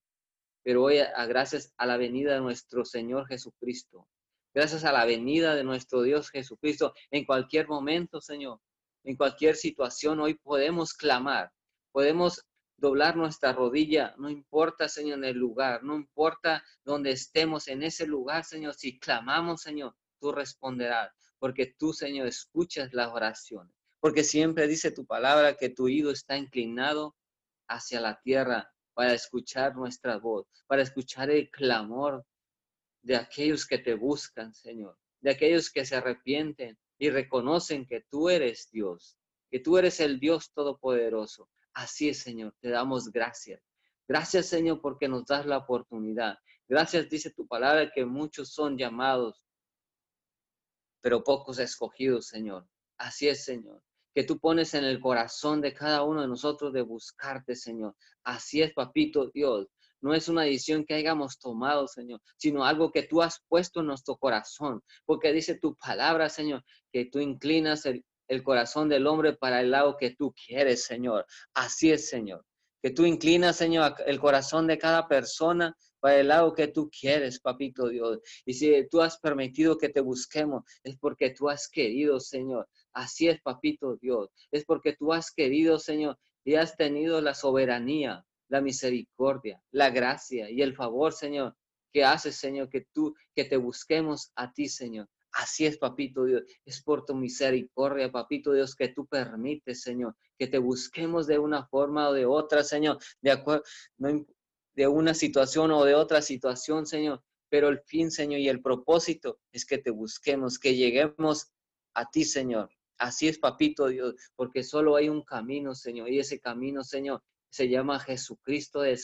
Pero 0.64 0.84
hoy, 0.84 0.98
a, 1.00 1.26
gracias 1.28 1.74
a 1.78 1.86
la 1.86 1.96
venida 1.96 2.34
de 2.34 2.42
nuestro 2.42 2.84
Señor 2.84 3.26
Jesucristo, 3.28 4.08
gracias 4.54 4.84
a 4.84 4.92
la 4.92 5.06
venida 5.06 5.56
de 5.56 5.64
nuestro 5.64 6.02
Dios 6.02 6.30
Jesucristo, 6.30 6.94
en 7.10 7.26
cualquier 7.26 7.70
momento, 7.70 8.20
Señor, 8.20 8.60
en 9.04 9.16
cualquier 9.16 9.56
situación, 9.56 10.20
hoy 10.20 10.36
podemos 10.36 10.94
clamar, 10.94 11.52
podemos 11.92 12.46
doblar 12.78 13.16
nuestra 13.16 13.54
rodilla, 13.54 14.16
no 14.18 14.30
importa, 14.30 14.90
Señor, 14.90 15.20
en 15.20 15.26
el 15.26 15.38
lugar, 15.38 15.84
no 15.84 15.96
importa 15.96 16.64
donde 16.84 17.12
estemos 17.12 17.68
en 17.68 17.84
ese 17.84 18.08
lugar, 18.08 18.44
Señor, 18.44 18.74
si 18.74 19.00
clamamos, 19.00 19.62
Señor, 19.62 19.96
tú 20.20 20.32
responderás, 20.32 21.12
porque 21.38 21.76
tú, 21.78 21.94
Señor, 21.94 22.28
escuchas 22.28 22.92
las 22.94 23.10
oraciones, 23.10 23.74
porque 24.00 24.24
siempre 24.24 24.68
dice 24.68 24.92
tu 24.92 25.06
palabra 25.06 25.56
que 25.56 25.70
tu 25.70 25.86
oído 25.86 26.12
está 26.12 26.38
inclinado 26.38 27.16
hacia 27.68 28.02
la 28.02 28.20
tierra 28.22 28.72
para 28.94 29.14
escuchar 29.14 29.76
nuestra 29.76 30.18
voz, 30.18 30.48
para 30.68 30.82
escuchar 30.82 31.30
el 31.30 31.50
clamor 31.50 32.26
de 33.04 33.16
aquellos 33.16 33.66
que 33.66 33.78
te 33.78 33.94
buscan, 33.94 34.54
Señor, 34.54 34.98
de 35.22 35.32
aquellos 35.32 35.72
que 35.72 35.86
se 35.86 35.96
arrepienten, 35.96 36.78
y 37.02 37.10
reconocen 37.10 37.88
que 37.88 38.06
tú 38.12 38.30
eres 38.30 38.70
Dios, 38.72 39.18
que 39.50 39.60
tú 39.60 39.80
eres 39.80 40.00
el 40.00 40.20
Dios 40.20 40.52
Todopoderoso. 40.54 41.50
Así 41.74 42.10
es, 42.10 42.20
Señor, 42.20 42.54
te 42.60 42.70
damos 42.70 43.12
gracias. 43.12 43.60
Gracias, 44.08 44.46
Señor, 44.46 44.82
porque 44.82 45.08
nos 45.08 45.26
das 45.26 45.48
la 45.48 45.58
oportunidad. 45.58 46.38
Gracias, 46.70 47.10
dice 47.10 47.32
tu 47.32 47.48
palabra, 47.48 47.92
que 47.92 48.06
muchos 48.06 48.54
son 48.54 48.78
llamados, 48.78 49.48
pero 51.02 51.24
pocos 51.24 51.58
escogidos, 51.58 52.28
Señor. 52.28 52.68
Así 52.98 53.28
es, 53.28 53.46
Señor 53.46 53.82
que 54.14 54.24
tú 54.24 54.40
pones 54.40 54.74
en 54.74 54.84
el 54.84 55.00
corazón 55.00 55.62
de 55.62 55.74
cada 55.74 56.04
uno 56.04 56.22
de 56.22 56.28
nosotros 56.28 56.74
de 56.74 56.82
buscarte, 56.82 57.56
Señor. 57.56 57.96
Así 58.24 58.62
es, 58.62 58.74
papito 58.74 59.32
Dios. 59.34 59.68
No 60.02 60.16
es 60.16 60.28
una 60.28 60.44
decisión 60.44 60.84
que 60.84 60.96
hayamos 60.96 61.38
tomado, 61.38 61.88
Señor, 61.88 62.20
sino 62.38 62.66
algo 62.66 62.92
que 62.92 63.04
tú 63.04 63.22
has 63.22 63.40
puesto 63.48 63.82
en 63.82 63.88
nuestro 63.88 64.18
corazón. 64.18 64.82
Porque 65.06 65.32
dice 65.32 65.56
tu 65.60 65.76
palabra, 65.76 66.28
Señor, 66.30 66.64
que 66.92 67.06
tú 67.06 67.20
inclinas 67.20 67.86
el, 67.86 68.04
corazón 68.44 68.88
del 68.88 69.08
hombre 69.08 69.34
para 69.34 69.60
el 69.60 69.72
lado 69.72 69.98
que 69.98 70.16
tú 70.16 70.34
quieres, 70.34 70.86
Señor. 70.86 71.26
Así 71.54 71.92
es, 71.92 72.10
Señor. 72.10 72.46
Que 72.82 72.90
tú 72.90 73.06
inclinas, 73.06 73.58
Señor, 73.58 73.96
el 74.06 74.20
corazón 74.20 74.68
de 74.68 74.78
cada 74.78 75.08
persona 75.08 75.76
para 76.00 76.20
el 76.20 76.30
lado 76.30 76.54
que 76.54 76.68
tú 76.68 76.90
quieres, 76.90 77.40
papito 77.40 77.90
Dios. 77.90 78.20
Y 78.46 78.54
si 78.54 78.88
tú 78.90 79.02
has 79.02 79.20
permitido 79.20 79.78
que 79.78 79.90
te 79.90 80.02
busquemos, 80.02 80.64
es 80.84 80.98
porque 80.98 81.30
tú 81.32 81.50
has 81.50 81.68
querido, 81.70 82.20
Señor. 82.20 82.68
Así 82.94 83.28
es, 83.28 83.40
papito 83.42 83.98
Dios. 83.98 84.30
Es 84.50 84.66
porque 84.66 84.96
tú 84.96 85.14
has 85.14 85.32
querido, 85.32 85.78
Señor, 85.78 86.18
y 86.44 86.56
has 86.56 86.76
tenido 86.76 87.22
la 87.22 87.36
soberanía 87.36 88.26
la 88.52 88.62
misericordia, 88.62 89.64
la 89.72 89.90
gracia 89.90 90.50
y 90.50 90.62
el 90.62 90.76
favor, 90.76 91.14
Señor, 91.14 91.56
que 91.94 92.04
haces, 92.04 92.36
Señor, 92.36 92.70
que 92.70 92.86
tú, 92.92 93.16
que 93.34 93.46
te 93.46 93.56
busquemos 93.56 94.32
a 94.36 94.52
ti, 94.52 94.68
Señor. 94.68 95.08
Así 95.32 95.66
es, 95.66 95.78
papito 95.78 96.26
Dios. 96.26 96.44
Es 96.66 96.84
por 96.84 97.06
tu 97.06 97.16
misericordia, 97.16 98.12
papito 98.12 98.52
Dios, 98.52 98.76
que 98.76 98.90
tú 98.90 99.08
permites, 99.08 99.82
Señor, 99.82 100.18
que 100.38 100.48
te 100.48 100.58
busquemos 100.58 101.28
de 101.28 101.40
una 101.40 101.66
forma 101.66 102.10
o 102.10 102.14
de 102.14 102.26
otra, 102.26 102.66
Señor, 102.66 102.98
de 103.22 103.32
acuerdo, 103.32 103.64
de 103.98 104.88
una 104.88 105.14
situación 105.14 105.72
o 105.72 105.86
de 105.86 105.96
otra 105.96 106.22
situación, 106.22 106.86
Señor. 106.86 107.24
Pero 107.50 107.70
el 107.70 107.80
fin, 107.80 108.12
Señor, 108.12 108.42
y 108.42 108.50
el 108.50 108.62
propósito 108.62 109.40
es 109.54 109.66
que 109.66 109.78
te 109.78 109.92
busquemos, 109.92 110.60
que 110.60 110.76
lleguemos 110.76 111.54
a 111.94 112.10
ti, 112.10 112.26
Señor. 112.26 112.70
Así 112.98 113.30
es, 113.30 113.40
papito 113.40 113.88
Dios, 113.88 114.16
porque 114.36 114.64
solo 114.64 114.98
hay 114.98 115.08
un 115.08 115.24
camino, 115.24 115.74
Señor, 115.74 116.10
y 116.10 116.20
ese 116.20 116.40
camino, 116.42 116.84
Señor, 116.84 117.24
se 117.52 117.70
llama 117.70 118.00
Jesucristo 118.00 118.82
de, 118.82 118.98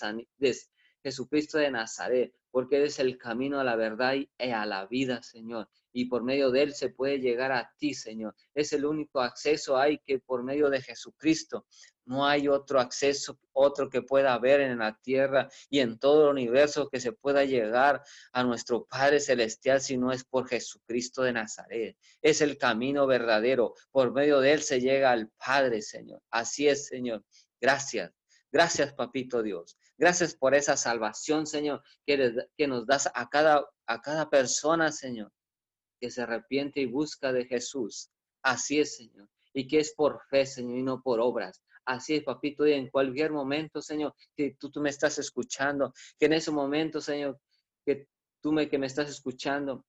Jesucristo 1.03 1.57
de 1.57 1.69
Nazaret, 1.69 2.33
porque 2.49 2.77
eres 2.77 2.97
el 2.99 3.17
camino 3.17 3.59
a 3.59 3.63
la 3.63 3.75
verdad 3.75 4.15
y 4.15 4.29
a 4.39 4.65
la 4.65 4.85
vida, 4.87 5.21
Señor. 5.21 5.69
y 5.93 6.05
por 6.05 6.23
medio 6.23 6.51
de 6.51 6.61
Él 6.61 6.73
se 6.75 6.89
puede 6.89 7.19
llegar 7.19 7.51
a 7.51 7.73
ti, 7.77 7.93
Señor. 7.93 8.35
Es 8.53 8.71
el 8.71 8.85
único 8.85 9.19
acceso 9.19 9.77
hay 9.77 9.97
que 9.99 10.19
por 10.19 10.43
medio 10.43 10.69
de 10.69 10.81
Jesucristo. 10.81 11.65
No 12.05 12.25
hay 12.25 12.47
otro 12.47 12.79
acceso, 12.79 13.39
otro 13.51 13.89
que 13.89 14.01
pueda 14.01 14.33
haber 14.33 14.61
en 14.61 14.79
la 14.79 14.97
tierra 15.01 15.49
y 15.69 15.79
en 15.79 15.97
todo 15.97 16.25
el 16.25 16.37
universo 16.37 16.87
que 16.89 16.99
se 16.99 17.13
pueda 17.13 17.43
llegar 17.45 18.01
a 18.31 18.43
nuestro 18.43 18.85
Padre 18.85 19.19
Celestial 19.19 19.81
si 19.81 19.97
no 19.97 20.11
es 20.11 20.23
por 20.23 20.47
Jesucristo 20.47 21.23
de 21.23 21.33
Nazaret. 21.33 21.97
Es 22.21 22.41
el 22.41 22.57
camino 22.57 23.07
verdadero. 23.07 23.73
Por 23.91 24.13
medio 24.13 24.39
de 24.39 24.53
Él 24.53 24.61
se 24.61 24.79
llega 24.79 25.11
al 25.11 25.29
Padre, 25.31 25.81
Señor. 25.81 26.21
Así 26.29 26.67
es, 26.67 26.87
Señor. 26.87 27.25
Gracias. 27.59 28.16
Gracias, 28.57 28.91
Papito 28.91 29.43
Dios. 29.43 29.77
Gracias 29.99 30.33
por 30.33 30.55
esa 30.55 30.75
salvación, 30.75 31.45
Señor, 31.45 31.83
que, 32.07 32.67
nos 32.67 32.87
das 32.87 33.07
a 33.13 33.29
cada, 33.29 33.63
a 33.85 34.01
cada 34.01 34.31
persona, 34.31 34.91
Señor, 34.91 35.31
que 36.01 36.09
se 36.09 36.23
arrepiente 36.23 36.81
y 36.81 36.87
busca 36.87 37.31
de 37.31 37.45
Jesús. 37.45 38.09
Así 38.41 38.79
es, 38.79 38.95
Señor. 38.95 39.29
Y 39.53 39.67
que 39.67 39.77
es 39.77 39.93
por 39.93 40.23
fe, 40.31 40.47
Señor, 40.47 40.75
y 40.79 40.81
no 40.81 41.03
por 41.03 41.19
obras. 41.19 41.61
Así 41.85 42.15
es, 42.15 42.23
papito, 42.23 42.65
y 42.65 42.73
en 42.73 42.89
cualquier 42.89 43.31
momento, 43.31 43.79
Señor, 43.79 44.15
que 44.35 44.55
tú, 44.59 44.71
tú 44.71 44.81
me 44.81 44.89
estás 44.89 45.19
escuchando, 45.19 45.93
que 46.17 46.25
en 46.25 46.33
ese 46.33 46.49
momento, 46.49 46.99
Señor, 46.99 47.39
que 47.85 48.07
tú 48.41 48.51
me, 48.51 48.67
que 48.67 48.79
me 48.79 48.87
estás 48.87 49.07
escuchando, 49.07 49.85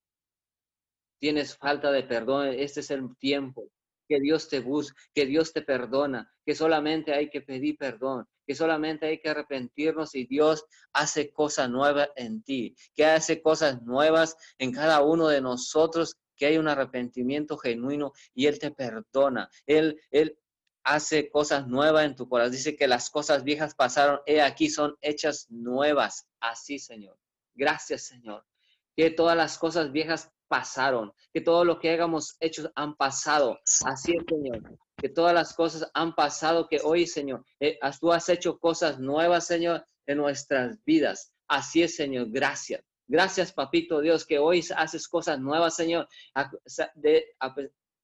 tienes 1.19 1.57
falta 1.57 1.91
de 1.91 2.03
perdón, 2.03 2.49
este 2.49 2.81
es 2.81 2.91
el 2.91 3.17
tiempo, 3.17 3.71
que 4.07 4.19
Dios 4.19 4.47
te 4.47 4.59
busca, 4.59 4.95
que 5.15 5.25
Dios 5.25 5.53
te 5.53 5.63
perdona, 5.63 6.31
que 6.45 6.53
solamente 6.53 7.15
hay 7.15 7.31
que 7.31 7.41
pedir 7.41 7.75
perdón, 7.75 8.27
que 8.49 8.55
solamente 8.55 9.05
hay 9.05 9.19
que 9.19 9.29
arrepentirnos 9.29 10.15
y 10.15 10.25
Dios 10.25 10.65
hace 10.91 11.31
cosas 11.31 11.69
nuevas 11.69 12.09
en 12.15 12.41
ti, 12.41 12.75
que 12.95 13.05
hace 13.05 13.43
cosas 13.43 13.83
nuevas 13.83 14.35
en 14.57 14.71
cada 14.71 15.03
uno 15.03 15.27
de 15.27 15.39
nosotros, 15.39 16.17
que 16.35 16.47
hay 16.47 16.57
un 16.57 16.67
arrepentimiento 16.67 17.59
genuino 17.59 18.11
y 18.33 18.47
Él 18.47 18.57
te 18.57 18.71
perdona. 18.71 19.51
Él, 19.67 20.01
Él 20.09 20.35
hace 20.83 21.29
cosas 21.29 21.67
nuevas 21.67 22.05
en 22.05 22.15
tu 22.15 22.27
corazón. 22.27 22.53
Dice 22.53 22.75
que 22.75 22.87
las 22.87 23.11
cosas 23.11 23.43
viejas 23.43 23.75
pasaron, 23.75 24.19
he 24.25 24.41
aquí 24.41 24.71
son 24.71 24.97
hechas 25.01 25.45
nuevas. 25.51 26.25
Así, 26.39 26.79
Señor. 26.79 27.19
Gracias, 27.53 28.07
Señor. 28.07 28.47
Que 28.95 29.11
todas 29.11 29.37
las 29.37 29.59
cosas 29.59 29.91
viejas 29.91 30.31
pasaron, 30.49 31.13
que 31.31 31.39
todo 31.39 31.63
lo 31.63 31.79
que 31.79 31.91
hayamos 31.91 32.35
hecho 32.41 32.69
han 32.75 32.95
pasado. 32.95 33.57
Así 33.85 34.13
es, 34.17 34.23
Señor. 34.27 34.61
Que 34.97 35.07
todas 35.07 35.33
las 35.33 35.53
cosas 35.53 35.89
han 35.93 36.13
pasado, 36.13 36.67
que 36.67 36.81
hoy, 36.83 37.07
Señor, 37.07 37.45
eh, 37.61 37.79
tú 38.01 38.11
has 38.11 38.27
hecho 38.27 38.59
cosas 38.59 38.99
nuevas, 38.99 39.47
Señor, 39.47 39.85
en 40.05 40.17
nuestras 40.17 40.83
vidas. 40.83 41.31
Así 41.47 41.83
es, 41.83 41.95
Señor. 41.95 42.27
Gracias. 42.29 42.83
Gracias, 43.07 43.53
Papito 43.53 44.01
Dios, 44.01 44.25
que 44.25 44.37
hoy 44.37 44.63
haces 44.75 45.07
cosas 45.07 45.39
nuevas, 45.39 45.75
Señor, 45.75 46.07
de, 46.93 47.25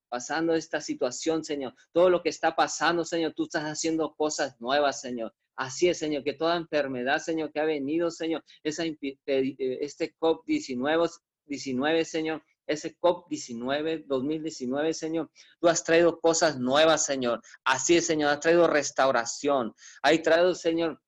pasando 0.09 0.55
esta 0.55 0.81
situación, 0.81 1.43
Señor. 1.43 1.75
Todo 1.91 2.09
lo 2.09 2.23
que 2.23 2.29
está 2.29 2.55
pasando, 2.55 3.05
Señor, 3.05 3.33
tú 3.35 3.43
estás 3.43 3.65
haciendo 3.65 4.15
cosas 4.15 4.59
nuevas, 4.59 5.01
Señor. 5.01 5.33
Así 5.55 5.87
es, 5.87 5.99
Señor, 5.99 6.23
que 6.23 6.33
toda 6.33 6.57
enfermedad, 6.57 7.19
Señor, 7.19 7.51
que 7.51 7.59
ha 7.59 7.65
venido, 7.65 8.11
Señor, 8.11 8.43
eh, 8.63 9.77
este 9.81 10.15
COVID-19, 10.17 11.11
19, 11.47 12.05
Señor, 12.05 12.43
ese 12.67 12.97
COP19, 12.97 14.05
2019, 14.07 14.93
Señor. 14.93 15.31
Tú 15.59 15.67
has 15.67 15.83
traído 15.83 16.19
cosas 16.19 16.57
nuevas, 16.57 17.05
Señor. 17.05 17.41
Así 17.63 17.97
es, 17.97 18.05
Señor, 18.05 18.31
has 18.31 18.39
traído 18.39 18.67
restauración. 18.67 19.73
Hay 20.01 20.21
traído, 20.21 20.55
Señor, 20.55 21.01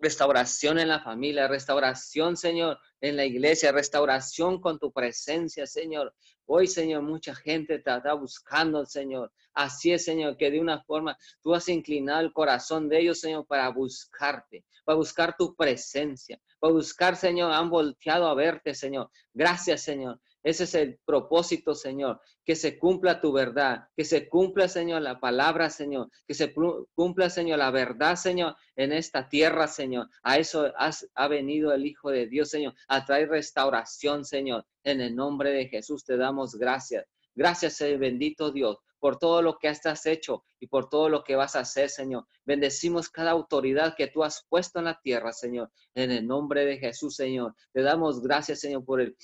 restauración 0.00 0.78
en 0.78 0.88
la 0.88 1.00
familia, 1.00 1.46
restauración, 1.46 2.36
Señor, 2.36 2.78
en 3.00 3.16
la 3.16 3.24
iglesia, 3.24 3.72
restauración 3.72 4.60
con 4.60 4.78
tu 4.78 4.92
presencia, 4.92 5.66
Señor. 5.66 6.14
Hoy, 6.46 6.66
Señor, 6.66 7.02
mucha 7.02 7.34
gente 7.34 7.78
te 7.78 7.94
está 7.94 8.14
buscando, 8.14 8.84
Señor. 8.84 9.32
Así 9.54 9.92
es, 9.92 10.04
Señor, 10.04 10.36
que 10.36 10.50
de 10.50 10.60
una 10.60 10.82
forma 10.82 11.16
tú 11.42 11.54
has 11.54 11.68
inclinado 11.68 12.20
el 12.20 12.32
corazón 12.32 12.88
de 12.88 13.00
ellos, 13.00 13.20
Señor, 13.20 13.46
para 13.46 13.68
buscarte, 13.68 14.64
para 14.84 14.96
buscar 14.96 15.36
tu 15.36 15.54
presencia, 15.54 16.40
para 16.58 16.72
buscar, 16.72 17.16
Señor, 17.16 17.52
han 17.52 17.70
volteado 17.70 18.26
a 18.26 18.34
verte, 18.34 18.74
Señor. 18.74 19.10
Gracias, 19.32 19.82
Señor. 19.82 20.20
Ese 20.42 20.64
es 20.64 20.74
el 20.74 20.98
propósito, 21.04 21.74
Señor, 21.74 22.20
que 22.44 22.56
se 22.56 22.78
cumpla 22.78 23.20
tu 23.20 23.32
verdad, 23.32 23.88
que 23.94 24.04
se 24.04 24.28
cumpla, 24.28 24.68
Señor, 24.68 25.02
la 25.02 25.20
palabra, 25.20 25.68
Señor, 25.68 26.08
que 26.26 26.34
se 26.34 26.54
cumpla, 26.94 27.28
Señor, 27.28 27.58
la 27.58 27.70
verdad, 27.70 28.16
Señor, 28.16 28.56
en 28.74 28.92
esta 28.92 29.28
tierra, 29.28 29.66
Señor. 29.66 30.08
A 30.22 30.38
eso 30.38 30.72
ha 31.14 31.28
venido 31.28 31.72
el 31.72 31.84
Hijo 31.84 32.10
de 32.10 32.26
Dios, 32.26 32.48
Señor, 32.48 32.74
a 32.88 33.04
traer 33.04 33.28
restauración, 33.28 34.24
Señor. 34.24 34.64
En 34.82 35.00
el 35.02 35.14
nombre 35.14 35.50
de 35.50 35.68
Jesús 35.68 36.04
te 36.04 36.16
damos 36.16 36.54
gracias. 36.54 37.04
Gracias, 37.34 37.78
bendito 37.98 38.50
Dios, 38.50 38.78
por 38.98 39.18
todo 39.18 39.40
lo 39.40 39.56
que 39.58 39.68
has 39.68 40.06
hecho 40.06 40.44
y 40.58 40.66
por 40.66 40.88
todo 40.88 41.08
lo 41.08 41.22
que 41.22 41.36
vas 41.36 41.54
a 41.54 41.60
hacer, 41.60 41.88
Señor. 41.88 42.26
Bendecimos 42.44 43.08
cada 43.08 43.30
autoridad 43.30 43.94
que 43.96 44.08
tú 44.08 44.24
has 44.24 44.44
puesto 44.48 44.78
en 44.78 44.86
la 44.86 45.00
tierra, 45.00 45.32
Señor. 45.32 45.70
En 45.94 46.10
el 46.10 46.26
nombre 46.26 46.64
de 46.64 46.78
Jesús, 46.78 47.14
Señor. 47.14 47.54
Te 47.72 47.82
damos 47.82 48.20
gracias, 48.20 48.60
Señor, 48.60 48.84
por 48.84 49.00
el 49.00 49.16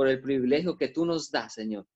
por 0.00 0.08
el 0.08 0.22
privilegio 0.22 0.78
que 0.78 0.88
tú 0.88 1.04
nos 1.04 1.30
das, 1.30 1.52
Señor. 1.52 1.86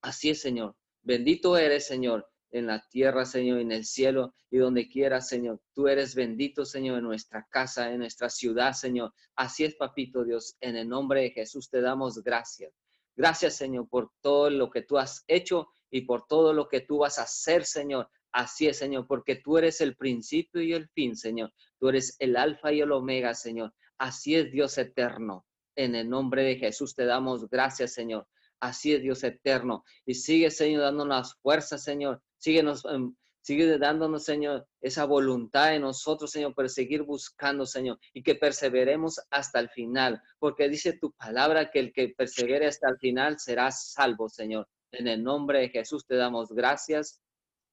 Así 0.00 0.30
es, 0.30 0.40
Señor. 0.40 0.76
Bendito 1.02 1.56
eres, 1.56 1.88
Señor, 1.88 2.30
en 2.52 2.68
la 2.68 2.86
tierra, 2.88 3.24
Señor, 3.24 3.58
en 3.58 3.72
el 3.72 3.84
cielo 3.84 4.32
y 4.48 4.58
donde 4.58 4.88
quieras, 4.88 5.28
Señor. 5.28 5.60
Tú 5.74 5.88
eres 5.88 6.14
bendito, 6.14 6.64
Señor, 6.64 6.98
en 6.98 7.04
nuestra 7.04 7.44
casa, 7.50 7.90
en 7.90 7.98
nuestra 7.98 8.30
ciudad, 8.30 8.74
Señor. 8.74 9.12
Así 9.34 9.64
es, 9.64 9.74
Papito 9.74 10.22
Dios. 10.22 10.54
En 10.60 10.76
el 10.76 10.88
nombre 10.88 11.22
de 11.22 11.30
Jesús 11.32 11.68
te 11.68 11.80
damos 11.80 12.22
gracias. 12.22 12.72
Gracias, 13.16 13.56
Señor, 13.56 13.88
por 13.88 14.12
todo 14.20 14.48
lo 14.48 14.70
que 14.70 14.82
tú 14.82 14.96
has 14.96 15.24
hecho 15.26 15.66
y 15.90 16.02
por 16.02 16.28
todo 16.28 16.52
lo 16.52 16.68
que 16.68 16.82
tú 16.82 16.98
vas 16.98 17.18
a 17.18 17.22
hacer, 17.22 17.64
Señor. 17.64 18.08
Así 18.30 18.68
es, 18.68 18.76
Señor, 18.76 19.08
porque 19.08 19.34
tú 19.34 19.58
eres 19.58 19.80
el 19.80 19.96
principio 19.96 20.62
y 20.62 20.74
el 20.74 20.88
fin, 20.90 21.16
Señor. 21.16 21.52
Tú 21.80 21.88
eres 21.88 22.14
el 22.20 22.36
alfa 22.36 22.72
y 22.72 22.82
el 22.82 22.92
omega, 22.92 23.34
Señor. 23.34 23.74
Así 23.98 24.36
es, 24.36 24.52
Dios 24.52 24.78
eterno. 24.78 25.44
En 25.76 25.94
el 25.94 26.08
nombre 26.08 26.42
de 26.42 26.56
Jesús 26.56 26.94
te 26.94 27.04
damos 27.04 27.48
gracias, 27.48 27.92
Señor. 27.92 28.26
Así 28.60 28.94
es, 28.94 29.02
Dios 29.02 29.24
eterno. 29.24 29.84
Y 30.06 30.14
sigue, 30.14 30.50
Señor, 30.50 30.82
dándonos 30.82 31.34
fuerzas, 31.42 31.82
Señor. 31.82 32.22
Em, 32.44 33.14
sigue 33.40 33.78
dándonos, 33.78 34.24
Señor, 34.24 34.68
esa 34.80 35.04
voluntad 35.04 35.74
en 35.74 35.82
nosotros, 35.82 36.30
Señor, 36.30 36.54
para 36.54 36.68
seguir 36.68 37.02
buscando, 37.02 37.66
Señor, 37.66 37.98
y 38.12 38.22
que 38.22 38.34
perseveremos 38.34 39.20
hasta 39.30 39.58
el 39.58 39.68
final, 39.68 40.22
porque 40.38 40.68
dice 40.68 40.92
tu 40.98 41.12
palabra 41.12 41.70
que 41.70 41.80
el 41.80 41.92
que 41.92 42.08
persevere 42.10 42.66
hasta 42.66 42.88
el 42.88 42.98
final 42.98 43.38
será 43.40 43.70
salvo, 43.70 44.28
Señor. 44.28 44.68
En 44.92 45.08
el 45.08 45.22
nombre 45.22 45.60
de 45.60 45.68
Jesús 45.70 46.06
te 46.06 46.16
damos 46.16 46.52
gracias. 46.52 47.20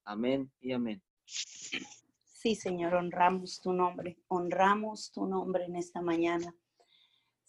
Amén 0.04 0.50
y 0.60 0.72
amén. 0.72 1.02
Sí, 1.24 2.54
Señor, 2.54 2.94
honramos 2.94 3.60
tu 3.60 3.72
nombre, 3.72 4.18
honramos 4.28 5.12
tu 5.12 5.26
nombre 5.26 5.66
en 5.66 5.76
esta 5.76 6.00
mañana. 6.00 6.54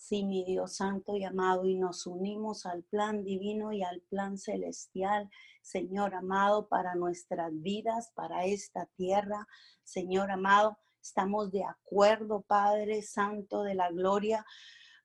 Sí, 0.04 0.26
mi 0.26 0.44
Dios 0.44 0.78
santo 0.78 1.16
y 1.16 1.24
amado, 1.24 1.64
y 1.64 1.76
nos 1.76 2.08
unimos 2.08 2.66
al 2.66 2.82
plan 2.82 3.24
divino 3.24 3.72
y 3.72 3.84
al 3.84 4.02
plan 4.02 4.36
celestial, 4.36 5.30
Señor 5.62 6.16
amado, 6.16 6.68
para 6.68 6.96
nuestras 6.96 7.52
vidas, 7.62 8.12
para 8.16 8.46
esta 8.46 8.88
tierra. 8.98 9.48
Señor 9.84 10.32
amado, 10.32 10.80
estamos 11.00 11.52
de 11.52 11.64
acuerdo, 11.64 12.42
Padre 12.42 13.04
Santo 13.04 13.62
de 13.62 13.76
la 13.76 13.92
Gloria, 13.92 14.44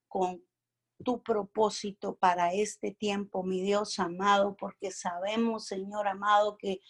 con 0.08 0.42
tu 1.04 1.22
propósito 1.22 2.16
para 2.16 2.54
este 2.54 2.90
tiempo, 2.90 3.42
mi 3.42 3.60
Dios 3.60 3.98
amado, 3.98 4.56
porque 4.56 4.90
sabemos, 4.90 5.66
Señor 5.66 6.08
amado, 6.08 6.56
que 6.56 6.80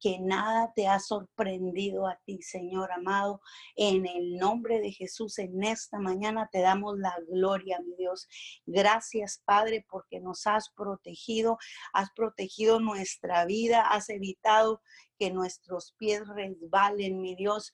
que 0.00 0.18
nada 0.18 0.72
te 0.74 0.88
ha 0.88 0.98
sorprendido 0.98 2.06
a 2.06 2.18
ti, 2.24 2.42
Señor 2.42 2.90
amado. 2.92 3.40
En 3.76 4.06
el 4.06 4.36
nombre 4.38 4.80
de 4.80 4.92
Jesús, 4.92 5.38
en 5.38 5.62
esta 5.62 5.98
mañana 5.98 6.48
te 6.50 6.60
damos 6.60 6.98
la 6.98 7.14
gloria, 7.28 7.80
mi 7.80 7.94
Dios. 7.96 8.26
Gracias, 8.66 9.42
Padre, 9.44 9.84
porque 9.88 10.20
nos 10.20 10.46
has 10.46 10.70
protegido, 10.70 11.58
has 11.92 12.10
protegido 12.12 12.80
nuestra 12.80 13.44
vida, 13.44 13.82
has 13.82 14.08
evitado 14.08 14.80
que 15.18 15.30
nuestros 15.30 15.94
pies 15.98 16.26
resbalen, 16.28 17.20
mi 17.20 17.36
Dios. 17.36 17.72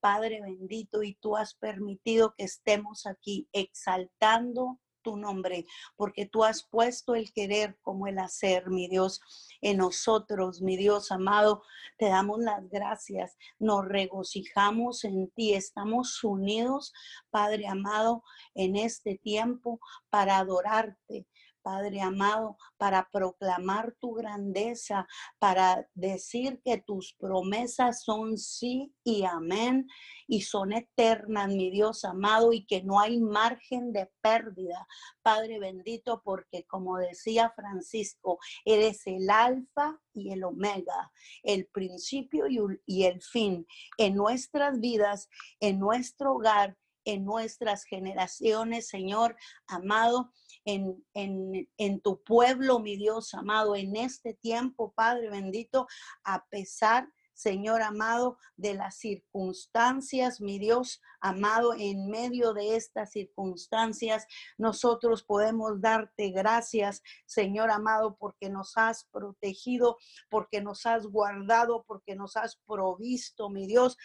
Padre 0.00 0.40
bendito, 0.40 1.02
y 1.02 1.14
tú 1.14 1.36
has 1.36 1.54
permitido 1.54 2.34
que 2.36 2.44
estemos 2.44 3.06
aquí 3.06 3.48
exaltando 3.52 4.78
tu 5.06 5.16
nombre, 5.16 5.66
porque 5.94 6.26
tú 6.26 6.42
has 6.42 6.64
puesto 6.64 7.14
el 7.14 7.32
querer 7.32 7.78
como 7.80 8.08
el 8.08 8.18
hacer, 8.18 8.68
mi 8.70 8.88
Dios, 8.88 9.20
en 9.60 9.76
nosotros, 9.76 10.60
mi 10.62 10.76
Dios 10.76 11.12
amado. 11.12 11.62
Te 11.96 12.06
damos 12.06 12.40
las 12.40 12.68
gracias, 12.68 13.36
nos 13.60 13.84
regocijamos 13.86 15.04
en 15.04 15.30
ti, 15.30 15.54
estamos 15.54 16.24
unidos, 16.24 16.92
Padre 17.30 17.68
amado, 17.68 18.24
en 18.56 18.74
este 18.74 19.16
tiempo 19.16 19.78
para 20.10 20.38
adorarte 20.38 21.28
Padre 21.66 22.00
amado, 22.00 22.56
para 22.76 23.08
proclamar 23.10 23.96
tu 23.98 24.12
grandeza, 24.12 25.04
para 25.40 25.88
decir 25.94 26.60
que 26.64 26.78
tus 26.78 27.12
promesas 27.14 28.04
son 28.04 28.38
sí 28.38 28.94
y 29.02 29.24
amén 29.24 29.88
y 30.28 30.42
son 30.42 30.72
eternas, 30.72 31.48
mi 31.48 31.72
Dios 31.72 32.04
amado, 32.04 32.52
y 32.52 32.64
que 32.66 32.84
no 32.84 33.00
hay 33.00 33.18
margen 33.20 33.92
de 33.92 34.08
pérdida. 34.20 34.86
Padre 35.22 35.58
bendito, 35.58 36.22
porque 36.22 36.64
como 36.66 36.98
decía 36.98 37.52
Francisco, 37.56 38.38
eres 38.64 39.04
el 39.08 39.28
alfa 39.28 40.00
y 40.12 40.30
el 40.30 40.44
omega, 40.44 41.10
el 41.42 41.66
principio 41.66 42.44
y 42.86 43.02
el 43.06 43.20
fin 43.20 43.66
en 43.98 44.14
nuestras 44.14 44.78
vidas, 44.78 45.28
en 45.58 45.80
nuestro 45.80 46.34
hogar 46.34 46.76
en 47.06 47.24
nuestras 47.24 47.84
generaciones, 47.84 48.88
Señor 48.88 49.36
amado, 49.68 50.32
en, 50.66 51.02
en, 51.14 52.00
tu 52.00 52.22
pueblo, 52.22 52.80
mi 52.80 52.96
Dios 52.96 53.32
amado, 53.34 53.76
en 53.76 53.96
este 53.96 54.34
tiempo, 54.34 54.92
Padre 54.94 55.30
bendito, 55.30 55.86
a 56.24 56.44
pesar 56.46 57.08
Señor 57.36 57.82
amado, 57.82 58.38
de 58.56 58.72
las 58.72 58.96
circunstancias, 58.96 60.40
mi 60.40 60.58
Dios 60.58 61.02
amado, 61.20 61.74
en 61.74 62.08
medio 62.08 62.54
de 62.54 62.76
estas 62.76 63.10
circunstancias, 63.12 64.26
nosotros 64.56 65.22
podemos 65.22 65.82
darte 65.82 66.30
gracias, 66.30 67.02
Señor 67.26 67.70
amado, 67.70 68.16
porque 68.16 68.48
nos 68.48 68.78
has 68.78 69.04
protegido, 69.12 69.98
porque 70.30 70.62
nos 70.62 70.86
has 70.86 71.06
guardado, 71.06 71.84
porque 71.86 72.16
nos 72.16 72.38
has 72.38 72.56
provisto, 72.66 73.50
mi 73.50 73.66
Dios. 73.66 73.98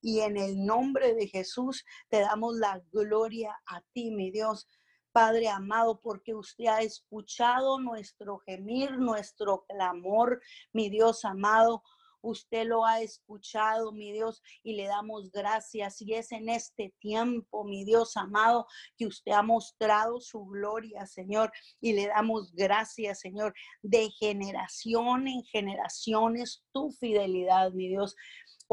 Y 0.00 0.18
en 0.20 0.36
el 0.36 0.66
nombre 0.66 1.14
de 1.14 1.28
Jesús 1.28 1.84
te 2.08 2.18
damos 2.18 2.56
la 2.56 2.82
gloria 2.90 3.56
a 3.66 3.80
ti, 3.92 4.10
mi 4.10 4.32
Dios. 4.32 4.66
Padre 5.12 5.48
amado, 5.48 6.00
porque 6.00 6.34
usted 6.34 6.66
ha 6.66 6.80
escuchado 6.80 7.78
nuestro 7.78 8.38
gemir, 8.38 8.92
nuestro 8.98 9.64
clamor, 9.68 10.40
mi 10.72 10.88
Dios 10.88 11.24
amado. 11.24 11.82
Usted 12.24 12.66
lo 12.66 12.84
ha 12.84 13.00
escuchado, 13.00 13.90
mi 13.90 14.12
Dios, 14.12 14.42
y 14.62 14.76
le 14.76 14.86
damos 14.86 15.32
gracias. 15.32 16.00
Y 16.00 16.14
es 16.14 16.30
en 16.30 16.48
este 16.48 16.94
tiempo, 17.00 17.64
mi 17.64 17.84
Dios 17.84 18.16
amado, 18.16 18.68
que 18.96 19.06
usted 19.06 19.32
ha 19.32 19.42
mostrado 19.42 20.20
su 20.20 20.46
gloria, 20.46 21.04
Señor, 21.06 21.50
y 21.80 21.94
le 21.94 22.06
damos 22.06 22.54
gracias, 22.54 23.18
Señor, 23.18 23.54
de 23.82 24.08
generación 24.10 25.26
en 25.26 25.42
generaciones, 25.42 26.64
tu 26.72 26.92
fidelidad, 26.92 27.72
mi 27.72 27.88
Dios. 27.88 28.14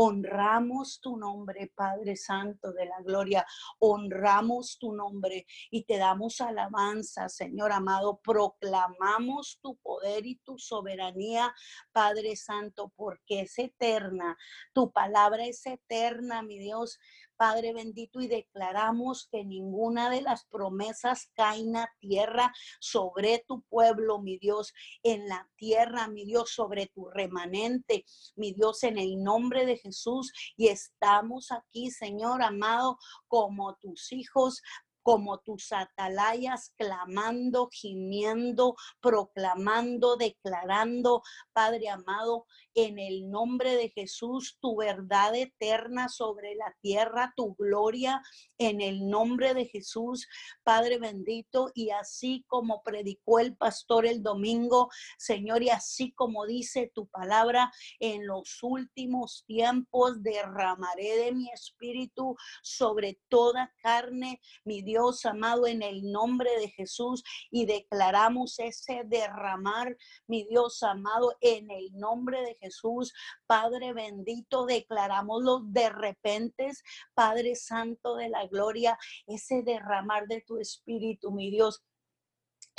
Honramos 0.02 1.02
tu 1.02 1.18
nombre, 1.18 1.74
Padre 1.76 2.16
Santo 2.16 2.72
de 2.72 2.86
la 2.86 3.02
Gloria. 3.02 3.46
Honramos 3.80 4.78
tu 4.80 4.94
nombre 4.94 5.46
y 5.70 5.84
te 5.84 5.98
damos 5.98 6.40
alabanza, 6.40 7.28
Señor 7.28 7.74
amado. 7.74 8.22
Proclamamos 8.24 9.60
tu 9.62 9.76
poder 9.76 10.26
y 10.26 10.38
tu 10.38 10.58
soberanía, 10.58 11.54
Padre 11.92 12.38
Santo, 12.38 12.94
porque 12.96 13.42
es 13.42 13.60
eterna. 13.60 14.38
Tu 14.72 14.90
palabra 14.90 15.46
es 15.46 15.66
eterna, 15.66 16.44
mi 16.44 16.60
Dios. 16.60 16.98
Padre 17.40 17.72
bendito, 17.72 18.20
y 18.20 18.28
declaramos 18.28 19.30
que 19.32 19.46
ninguna 19.46 20.10
de 20.10 20.22
las 20.22 20.44
promesas 20.48 21.32
caen 21.36 21.78
a 21.78 21.90
tierra 22.00 22.54
sobre 22.82 23.46
tu 23.48 23.62
pueblo, 23.62 24.20
mi 24.20 24.38
Dios, 24.38 24.74
en 25.04 25.30
la 25.30 25.50
tierra, 25.56 26.10
mi 26.10 26.26
Dios, 26.26 26.52
sobre 26.52 26.88
tu 26.88 27.10
remanente, 27.10 28.04
mi 28.36 28.52
Dios, 28.52 28.84
en 28.84 28.98
el 28.98 29.24
nombre 29.24 29.66
de 29.66 29.78
Jesús. 29.78 30.34
Y 30.58 30.68
estamos 30.68 31.54
aquí, 31.54 31.92
Señor 31.92 32.44
amado, 32.44 32.98
como 33.30 33.78
tus 33.78 34.12
hijos 34.12 34.62
como 35.10 35.40
tus 35.40 35.72
atalayas, 35.72 36.72
clamando, 36.78 37.68
gimiendo, 37.72 38.76
proclamando, 39.02 40.18
declarando, 40.18 41.24
Padre 41.52 41.90
amado, 41.90 42.46
en 42.76 43.00
el 43.00 43.28
nombre 43.32 43.76
de 43.76 43.90
Jesús, 43.90 44.60
tu 44.62 44.76
verdad 44.78 45.34
eterna 45.36 46.10
sobre 46.10 46.54
la 46.54 46.78
tierra, 46.82 47.34
tu 47.36 47.56
gloria, 47.56 48.22
en 48.60 48.82
el 48.82 49.10
nombre 49.10 49.56
de 49.56 49.66
Jesús, 49.66 50.28
Padre 50.64 51.00
bendito, 51.00 51.72
y 51.74 51.90
así 51.90 52.46
como 52.48 52.84
predicó 52.84 53.40
el 53.40 53.58
pastor 53.58 54.06
el 54.06 54.22
domingo, 54.22 54.90
Señor, 55.18 55.64
y 55.64 55.72
así 55.72 56.12
como 56.14 56.46
dice 56.46 56.92
tu 56.94 57.08
palabra, 57.08 57.72
en 58.00 58.28
los 58.28 58.60
últimos 58.62 59.44
tiempos 59.48 60.22
derramaré 60.22 61.16
de 61.18 61.32
mi 61.32 61.50
espíritu 61.50 62.36
sobre 62.62 63.20
toda 63.28 63.74
carne, 63.82 64.40
mi 64.64 64.84
Dios 64.84 64.99
amado, 65.26 65.68
en 65.68 65.82
el 65.82 66.12
nombre 66.12 66.50
de 66.60 66.70
Jesús, 66.70 67.24
y 67.52 67.66
declaramos 67.66 68.60
ese 68.60 69.04
derramar, 69.06 69.96
mi 70.28 70.46
Dios 70.46 70.84
amado, 70.84 71.36
en 71.42 71.70
el 71.72 71.92
nombre 71.94 72.42
de 72.42 72.56
Jesús. 72.56 73.14
Padre 73.48 73.94
bendito, 73.94 74.66
declaramos 74.66 75.44
los 75.44 75.72
de 75.72 75.90
repente, 75.90 76.72
Padre 77.14 77.56
Santo 77.56 78.16
de 78.16 78.30
la 78.30 78.46
Gloria, 78.48 78.98
ese 79.28 79.64
derramar 79.64 80.28
de 80.28 80.42
tu 80.42 80.58
espíritu, 80.58 81.32
mi 81.32 81.50
Dios. 81.50 81.84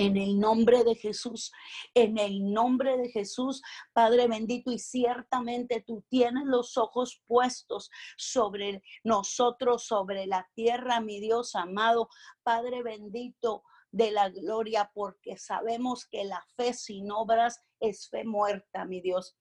En 0.00 0.16
el 0.16 0.38
nombre 0.38 0.82
de 0.82 0.94
Jesús, 0.94 1.52
en 1.92 2.16
el 2.16 2.54
nombre 2.54 2.96
de 2.96 3.10
Jesús, 3.10 3.60
Padre 3.92 4.28
bendito, 4.28 4.70
y 4.70 4.78
ciertamente 4.78 5.84
tú 5.86 6.02
tienes 6.08 6.44
los 6.46 6.78
ojos 6.78 7.22
puestos 7.26 7.90
sobre 8.16 8.82
nosotros, 9.04 9.84
sobre 9.84 10.26
la 10.26 10.48
tierra, 10.54 11.02
mi 11.02 11.20
Dios 11.20 11.54
amado, 11.54 12.08
Padre 12.42 12.82
bendito 12.82 13.62
de 13.90 14.10
la 14.10 14.30
gloria, 14.30 14.90
porque 14.94 15.36
sabemos 15.36 16.06
que 16.06 16.24
la 16.24 16.42
fe 16.56 16.72
sin 16.72 17.10
obras 17.10 17.60
es 17.78 18.08
fe 18.08 18.24
muerta, 18.24 18.86
mi 18.86 19.02
Dios. 19.02 19.36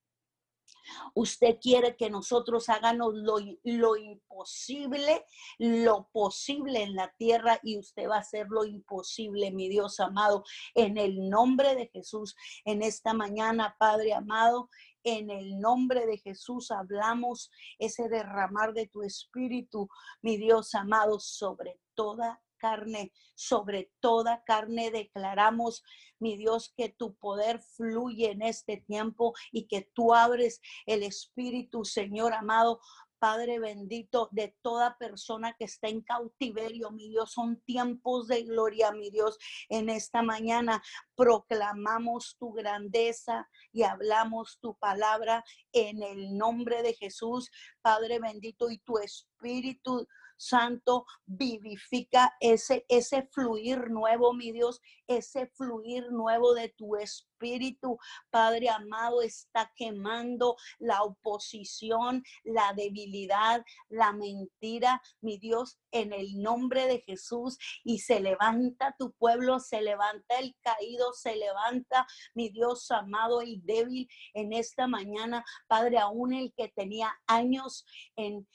Usted 1.13 1.57
quiere 1.61 1.95
que 1.95 2.09
nosotros 2.09 2.70
hagamos 2.70 3.13
lo, 3.13 3.95
imposible, 3.97 5.26
lo 5.57 6.09
posible 6.11 6.84
en 6.84 6.95
la 6.95 7.13
tierra 7.17 7.59
y 7.63 7.78
usted 7.78 8.07
va 8.09 8.17
a 8.17 8.20
hacer 8.20 8.47
lo 8.49 8.65
imposible, 8.65 9.51
mi 9.51 9.70
Dios 9.70 9.99
amado, 9.99 10.43
en 10.76 10.97
el 10.97 11.30
nombre 11.30 11.76
de 11.76 11.88
Jesús. 11.88 12.36
En 12.65 12.82
esta 12.82 13.13
mañana, 13.13 13.76
Padre 13.80 14.13
amado, 14.13 14.70
en 15.03 15.30
el 15.30 15.59
nombre 15.59 16.05
de 16.05 16.17
Jesús 16.17 16.72
hablamos 16.72 17.49
ese 17.78 18.09
derramar 18.09 18.74
de 18.74 18.88
tu 18.88 19.01
espíritu, 19.01 19.88
mi 20.22 20.38
Dios 20.38 20.76
amado, 20.76 21.20
sobre 21.20 21.80
toda 21.95 22.41
carne, 22.60 23.12
sobre 23.36 23.91
toda 23.99 24.43
carne 24.43 24.91
declaramos, 24.91 25.84
mi 26.20 26.38
Dios, 26.38 26.74
que 26.76 26.89
tu 26.89 27.16
poder 27.16 27.60
fluye 27.60 28.32
en 28.32 28.41
este 28.41 28.78
tiempo 28.78 29.34
y 29.51 29.68
que 29.68 29.89
tú 29.93 30.14
abres 30.14 30.62
el 30.86 31.03
espíritu, 31.03 31.86
Señor 31.86 32.34
amado, 32.34 32.80
Padre 33.20 33.60
bendito, 33.60 34.30
de 34.32 34.55
toda 34.62 34.97
persona 34.97 35.53
que 35.60 35.66
está 35.66 35.89
en 35.89 36.01
cautiverio, 36.01 36.89
mi 36.91 37.10
Dios, 37.10 37.34
son 37.34 37.62
tiempos 37.62 38.28
de 38.28 38.43
gloria, 38.43 38.91
mi 38.91 39.12
Dios. 39.12 39.38
En 39.68 39.89
esta 39.89 40.22
mañana 40.22 40.82
proclamamos 41.16 42.38
tu 42.39 42.53
grandeza 42.53 43.47
y 43.74 43.84
hablamos 43.84 44.60
tu 44.62 44.78
palabra 44.78 45.43
en 45.74 46.01
el 46.01 46.38
nombre 46.38 46.82
de 46.82 46.93
Jesús, 46.93 47.51
Padre 47.82 48.20
bendito, 48.20 48.72
y 48.72 48.78
tu 48.80 48.97
espíritu 48.97 50.07
Santo, 50.39 51.05
vivifica 51.25 52.33
ese, 52.39 52.85
ese 52.87 53.27
fluir 53.33 53.89
nuevo, 53.89 54.33
mi 54.33 54.53
Dios, 54.53 54.81
ese 55.05 55.47
fluir 55.47 56.11
nuevo 56.11 56.53
de 56.53 56.69
tu 56.69 56.95
espíritu, 56.95 57.97
Padre 58.29 58.69
amado, 58.69 59.21
está 59.21 59.71
quemando 59.75 60.55
la 60.77 61.03
oposición, 61.03 62.23
la 62.43 62.73
debilidad, 62.73 63.63
la 63.89 64.13
mentira, 64.13 65.01
mi 65.21 65.37
Dios, 65.37 65.77
en 65.91 66.13
el 66.13 66.41
nombre 66.41 66.85
de 66.85 67.01
Jesús. 67.01 67.57
Y 67.83 67.99
se 67.99 68.19
levanta 68.21 68.95
tu 68.97 69.11
pueblo, 69.13 69.59
se 69.59 69.81
levanta 69.81 70.39
el 70.39 70.55
caído, 70.61 71.11
se 71.13 71.35
levanta, 71.35 72.07
mi 72.33 72.49
Dios 72.49 72.89
amado 72.91 73.41
y 73.41 73.59
débil 73.63 74.07
en 74.33 74.53
esta 74.53 74.87
mañana, 74.87 75.43
Padre, 75.67 75.97
aún 75.97 76.33
el 76.33 76.53
que 76.53 76.69
tenía 76.69 77.11
años 77.27 77.85
en 78.15 78.47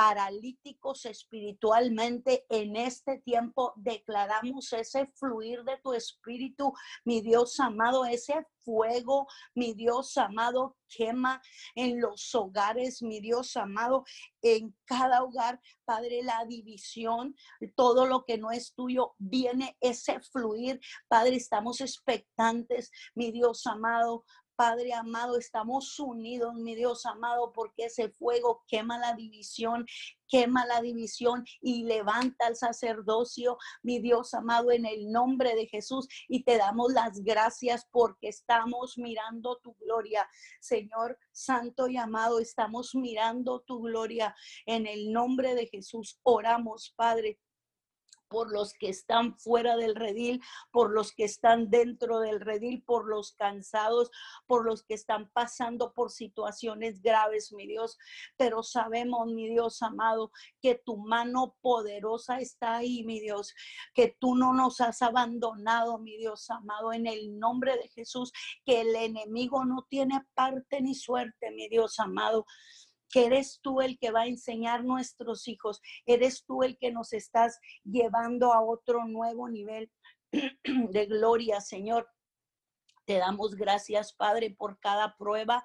paralíticos 0.00 1.04
espiritualmente 1.04 2.46
en 2.48 2.74
este 2.74 3.18
tiempo. 3.18 3.74
Declaramos 3.76 4.72
ese 4.72 5.08
fluir 5.08 5.62
de 5.64 5.76
tu 5.76 5.92
espíritu, 5.92 6.72
mi 7.04 7.20
Dios 7.20 7.60
amado, 7.60 8.06
ese 8.06 8.46
fuego, 8.64 9.26
mi 9.54 9.74
Dios 9.74 10.16
amado, 10.16 10.78
quema 10.88 11.42
en 11.74 12.00
los 12.00 12.34
hogares, 12.34 13.02
mi 13.02 13.20
Dios 13.20 13.58
amado, 13.58 14.04
en 14.40 14.74
cada 14.86 15.22
hogar, 15.22 15.60
Padre, 15.84 16.22
la 16.22 16.46
división, 16.46 17.36
todo 17.76 18.06
lo 18.06 18.24
que 18.24 18.38
no 18.38 18.52
es 18.52 18.72
tuyo, 18.72 19.12
viene 19.18 19.76
ese 19.80 20.18
fluir, 20.20 20.80
Padre, 21.08 21.36
estamos 21.36 21.82
expectantes, 21.82 22.90
mi 23.14 23.32
Dios 23.32 23.66
amado, 23.66 24.24
Padre 24.60 24.92
amado, 24.92 25.38
estamos 25.38 25.98
unidos, 25.98 26.54
mi 26.54 26.74
Dios 26.74 27.06
amado, 27.06 27.50
porque 27.50 27.86
ese 27.86 28.10
fuego 28.10 28.62
quema 28.68 28.98
la 28.98 29.14
división, 29.14 29.86
quema 30.28 30.66
la 30.66 30.82
división 30.82 31.46
y 31.62 31.84
levanta 31.84 32.46
al 32.46 32.56
sacerdocio, 32.56 33.56
mi 33.82 34.00
Dios 34.00 34.34
amado, 34.34 34.70
en 34.70 34.84
el 34.84 35.10
nombre 35.10 35.54
de 35.54 35.66
Jesús. 35.66 36.06
Y 36.28 36.44
te 36.44 36.58
damos 36.58 36.92
las 36.92 37.24
gracias 37.24 37.88
porque 37.90 38.28
estamos 38.28 38.98
mirando 38.98 39.58
tu 39.62 39.74
gloria. 39.76 40.28
Señor 40.60 41.18
Santo 41.32 41.88
y 41.88 41.96
amado, 41.96 42.38
estamos 42.38 42.94
mirando 42.94 43.60
tu 43.60 43.80
gloria. 43.80 44.36
En 44.66 44.86
el 44.86 45.10
nombre 45.10 45.54
de 45.54 45.68
Jesús 45.68 46.20
oramos, 46.22 46.92
Padre 46.98 47.38
por 48.30 48.52
los 48.52 48.72
que 48.74 48.88
están 48.88 49.36
fuera 49.38 49.76
del 49.76 49.96
redil, 49.96 50.40
por 50.70 50.92
los 50.92 51.12
que 51.12 51.24
están 51.24 51.68
dentro 51.68 52.20
del 52.20 52.40
redil, 52.40 52.82
por 52.84 53.08
los 53.08 53.32
cansados, 53.32 54.10
por 54.46 54.64
los 54.64 54.84
que 54.84 54.94
están 54.94 55.28
pasando 55.32 55.92
por 55.92 56.12
situaciones 56.12 57.02
graves, 57.02 57.52
mi 57.52 57.66
Dios. 57.66 57.98
Pero 58.36 58.62
sabemos, 58.62 59.26
mi 59.26 59.48
Dios 59.48 59.82
amado, 59.82 60.30
que 60.62 60.76
tu 60.76 60.96
mano 60.96 61.56
poderosa 61.60 62.38
está 62.38 62.76
ahí, 62.76 63.02
mi 63.04 63.20
Dios, 63.20 63.52
que 63.94 64.16
tú 64.18 64.36
no 64.36 64.54
nos 64.54 64.80
has 64.80 65.02
abandonado, 65.02 65.98
mi 65.98 66.16
Dios 66.16 66.48
amado, 66.50 66.92
en 66.92 67.08
el 67.08 67.36
nombre 67.36 67.76
de 67.76 67.88
Jesús, 67.88 68.32
que 68.64 68.82
el 68.82 68.94
enemigo 68.94 69.64
no 69.64 69.86
tiene 69.90 70.24
parte 70.34 70.80
ni 70.80 70.94
suerte, 70.94 71.50
mi 71.50 71.68
Dios 71.68 71.98
amado 71.98 72.46
que 73.10 73.26
eres 73.26 73.60
tú 73.62 73.80
el 73.80 73.98
que 73.98 74.10
va 74.10 74.22
a 74.22 74.26
enseñar 74.26 74.84
nuestros 74.84 75.48
hijos, 75.48 75.80
eres 76.06 76.44
tú 76.46 76.62
el 76.62 76.78
que 76.78 76.92
nos 76.92 77.12
estás 77.12 77.58
llevando 77.84 78.52
a 78.52 78.62
otro 78.62 79.06
nuevo 79.06 79.48
nivel 79.48 79.90
de 80.32 81.06
gloria, 81.06 81.60
Señor. 81.60 82.08
Te 83.04 83.18
damos 83.18 83.56
gracias, 83.56 84.12
Padre, 84.12 84.54
por 84.56 84.78
cada 84.78 85.16
prueba, 85.16 85.64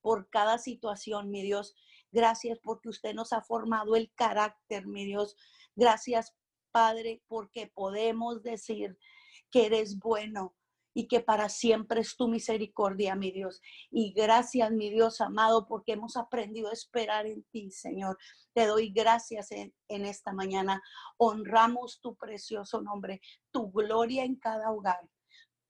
por 0.00 0.30
cada 0.30 0.58
situación, 0.58 1.30
mi 1.30 1.42
Dios. 1.42 1.74
Gracias 2.10 2.58
porque 2.62 2.88
usted 2.88 3.14
nos 3.14 3.32
ha 3.32 3.42
formado 3.42 3.94
el 3.94 4.10
carácter, 4.14 4.86
mi 4.86 5.04
Dios. 5.04 5.36
Gracias, 5.76 6.34
Padre, 6.72 7.22
porque 7.28 7.70
podemos 7.74 8.42
decir 8.42 8.98
que 9.50 9.66
eres 9.66 9.98
bueno, 9.98 10.54
y 10.94 11.08
que 11.08 11.20
para 11.20 11.48
siempre 11.48 12.00
es 12.00 12.16
tu 12.16 12.28
misericordia, 12.28 13.14
mi 13.14 13.30
Dios. 13.30 13.60
Y 13.90 14.12
gracias, 14.12 14.70
mi 14.70 14.90
Dios 14.90 15.20
amado, 15.20 15.66
porque 15.66 15.92
hemos 15.92 16.16
aprendido 16.16 16.70
a 16.70 16.72
esperar 16.72 17.26
en 17.26 17.44
ti, 17.44 17.70
Señor. 17.70 18.18
Te 18.54 18.66
doy 18.66 18.90
gracias 18.90 19.52
en, 19.52 19.74
en 19.88 20.04
esta 20.04 20.32
mañana. 20.32 20.82
Honramos 21.16 22.00
tu 22.00 22.16
precioso 22.16 22.82
nombre, 22.82 23.20
tu 23.50 23.70
gloria 23.70 24.24
en 24.24 24.36
cada 24.36 24.70
hogar 24.70 25.08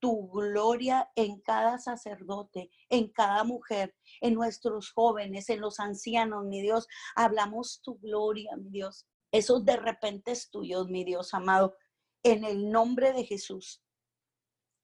tu 0.00 0.28
gloria 0.30 1.10
en 1.16 1.40
cada 1.40 1.78
sacerdote, 1.78 2.70
en 2.88 3.08
cada 3.08 3.44
mujer, 3.44 3.94
en 4.20 4.34
nuestros 4.34 4.92
jóvenes, 4.92 5.48
en 5.48 5.60
los 5.60 5.80
ancianos, 5.80 6.44
mi 6.44 6.62
Dios. 6.62 6.86
Hablamos 7.16 7.80
tu 7.82 7.98
gloria, 7.98 8.56
mi 8.56 8.70
Dios. 8.70 9.06
Esos 9.32 9.64
de 9.64 9.76
repente 9.76 10.32
es 10.32 10.50
tuyos, 10.50 10.88
mi 10.88 11.04
Dios 11.04 11.34
amado. 11.34 11.76
En 12.22 12.44
el 12.44 12.70
nombre 12.70 13.12
de 13.12 13.24
Jesús, 13.24 13.82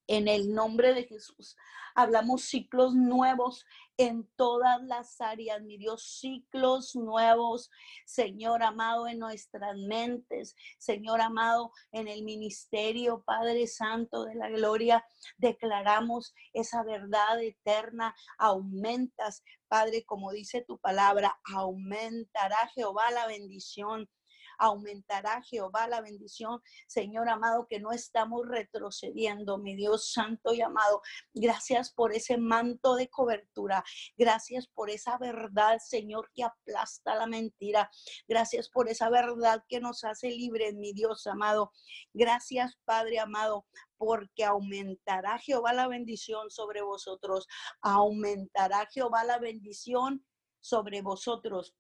en 0.07 0.29
el 0.29 0.53
nombre 0.53 0.95
de 0.95 1.05
Jesús. 1.05 1.57
Hablamos 1.95 2.43
ciclos 2.43 2.95
nuevos 2.95 3.65
en 3.97 4.29
todas 4.37 4.83
las 4.83 5.21
áreas, 5.21 5.63
mi 5.63 5.79
Dios, 5.79 6.19
ciclos 6.21 6.97
nuevos, 6.97 7.71
Señor 8.05 8.63
amado, 8.63 9.07
en 9.07 9.21
nuestras 9.21 9.77
mentes, 9.77 10.57
Señor 10.79 11.21
amado, 11.21 11.71
en 11.93 12.09
el 12.09 12.25
ministerio, 12.25 13.23
Padre 13.25 13.69
Santo 13.69 14.25
de 14.25 14.35
la 14.35 14.49
Gloria, 14.51 15.05
declaramos 15.39 16.35
esa 16.53 16.83
verdad 16.83 17.41
eterna, 17.41 18.15
aumentas, 18.39 19.45
Padre, 19.69 20.05
como 20.05 20.33
dice 20.33 20.63
tu 20.63 20.79
palabra, 20.79 21.39
aumentará 21.55 22.69
Jehová 22.75 23.11
la 23.13 23.27
bendición 23.29 24.09
aumentará 24.59 25.43
Jehová 25.43 25.89
la 25.89 26.01
bendición. 26.01 26.61
Señor 26.87 27.29
amado, 27.29 27.67
que 27.69 27.81
no 27.81 27.93
estamos 27.93 28.47
retrocediendo, 28.47 29.59
mi 29.59 29.75
Dios 29.77 30.13
santo 30.13 30.55
y 30.55 30.61
amado. 30.61 31.03
Gracias 31.33 31.93
por 31.93 32.13
ese 32.13 32.39
manto 32.39 32.95
de 32.95 33.09
cobertura. 33.09 33.85
Gracias 34.17 34.69
por 34.69 34.91
esa 34.91 35.19
verdad, 35.19 35.79
Señor, 35.79 36.31
que 36.35 36.45
aplasta 36.45 37.15
la 37.15 37.27
mentira. 37.27 37.91
Gracias 38.29 38.69
por 38.69 38.89
esa 38.89 39.11
verdad 39.11 39.63
que 39.69 39.81
nos 39.81 40.05
hace 40.05 40.29
libres, 40.31 40.75
mi 40.75 40.93
Dios 40.93 41.27
amado. 41.27 41.73
Gracias, 42.13 42.79
Padre 42.85 43.19
amado, 43.19 43.67
porque 43.97 44.45
aumentará 44.45 45.39
Jehová 45.39 45.73
la 45.73 45.89
bendición 45.89 46.51
sobre 46.51 46.83
vosotros. 46.83 47.47
Aumentará 47.81 48.87
Jehová 48.93 49.25
la 49.25 49.39
bendición 49.39 50.25
sobre 50.61 51.03
vosotros 51.03 51.75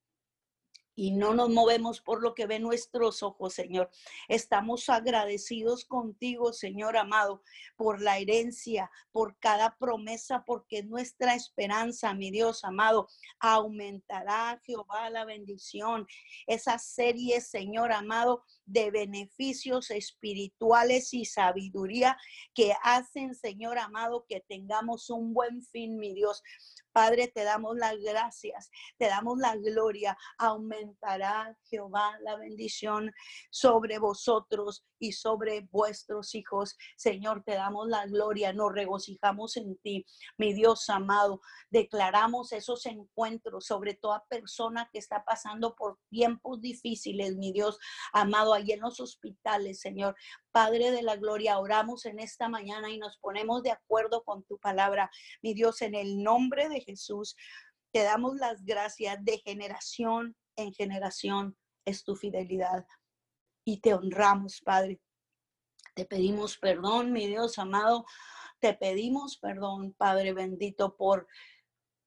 y 0.94 1.12
no 1.12 1.34
nos 1.34 1.50
movemos 1.50 2.00
por 2.00 2.22
lo 2.22 2.34
que 2.34 2.46
ven 2.46 2.62
nuestros 2.62 3.22
ojos, 3.22 3.54
Señor. 3.54 3.90
Estamos 4.28 4.88
agradecidos 4.88 5.84
contigo, 5.84 6.52
Señor 6.52 6.96
amado, 6.96 7.42
por 7.76 8.00
la 8.00 8.18
herencia, 8.18 8.90
por 9.10 9.38
cada 9.38 9.76
promesa, 9.76 10.44
porque 10.46 10.82
nuestra 10.82 11.34
esperanza, 11.34 12.14
mi 12.14 12.30
Dios 12.30 12.64
amado. 12.64 13.08
Aumentará 13.40 14.60
Jehová 14.64 15.10
la 15.10 15.24
bendición. 15.24 16.06
Esa 16.46 16.78
serie, 16.78 17.40
Señor 17.40 17.92
amado, 17.92 18.44
de 18.64 18.90
beneficios 18.90 19.90
espirituales 19.90 21.12
y 21.12 21.24
sabiduría 21.24 22.16
que 22.54 22.74
hacen, 22.82 23.34
Señor 23.34 23.78
amado, 23.78 24.24
que 24.28 24.40
tengamos 24.40 25.10
un 25.10 25.34
buen 25.34 25.62
fin, 25.62 25.98
mi 25.98 26.14
Dios. 26.14 26.42
Padre, 26.94 27.26
te 27.26 27.42
damos 27.42 27.76
las 27.76 27.98
gracias, 27.98 28.70
te 28.98 29.06
damos 29.06 29.38
la 29.38 29.56
gloria. 29.56 30.16
Aumentará 30.38 31.58
Jehová 31.64 32.16
la 32.20 32.36
bendición 32.36 33.12
sobre 33.50 33.98
vosotros 33.98 34.86
y 35.00 35.10
sobre 35.10 35.62
vuestros 35.72 36.36
hijos. 36.36 36.76
Señor, 36.96 37.42
te 37.42 37.54
damos 37.54 37.88
la 37.88 38.06
gloria, 38.06 38.52
nos 38.52 38.72
regocijamos 38.72 39.56
en 39.56 39.76
ti, 39.78 40.06
mi 40.38 40.52
Dios 40.54 40.88
amado. 40.88 41.40
Declaramos 41.68 42.52
esos 42.52 42.86
encuentros 42.86 43.66
sobre 43.66 43.94
toda 43.94 44.24
persona 44.28 44.88
que 44.92 45.00
está 45.00 45.24
pasando 45.24 45.74
por 45.74 45.98
tiempos 46.10 46.60
difíciles, 46.60 47.34
mi 47.34 47.52
Dios 47.52 47.76
amado, 48.12 48.54
allí 48.54 48.70
en 48.70 48.80
los 48.80 49.00
hospitales, 49.00 49.80
Señor. 49.80 50.14
Padre 50.52 50.92
de 50.92 51.02
la 51.02 51.16
gloria, 51.16 51.58
oramos 51.58 52.06
en 52.06 52.20
esta 52.20 52.48
mañana 52.48 52.88
y 52.88 52.98
nos 52.98 53.18
ponemos 53.18 53.64
de 53.64 53.72
acuerdo 53.72 54.22
con 54.22 54.44
tu 54.44 54.58
palabra. 54.58 55.10
Mi 55.42 55.52
Dios, 55.52 55.82
en 55.82 55.96
el 55.96 56.22
nombre 56.22 56.68
de 56.68 56.83
Jesús, 56.84 57.36
te 57.92 58.02
damos 58.02 58.36
las 58.36 58.64
gracias 58.64 59.24
de 59.24 59.38
generación 59.38 60.36
en 60.56 60.72
generación. 60.72 61.56
Es 61.84 62.04
tu 62.04 62.16
fidelidad. 62.16 62.86
Y 63.64 63.80
te 63.80 63.94
honramos, 63.94 64.60
Padre. 64.60 65.00
Te 65.94 66.04
pedimos 66.04 66.58
perdón, 66.58 67.12
mi 67.12 67.26
Dios 67.26 67.58
amado. 67.58 68.04
Te 68.60 68.74
pedimos 68.74 69.38
perdón, 69.38 69.94
Padre 69.94 70.32
bendito, 70.32 70.96
por 70.96 71.26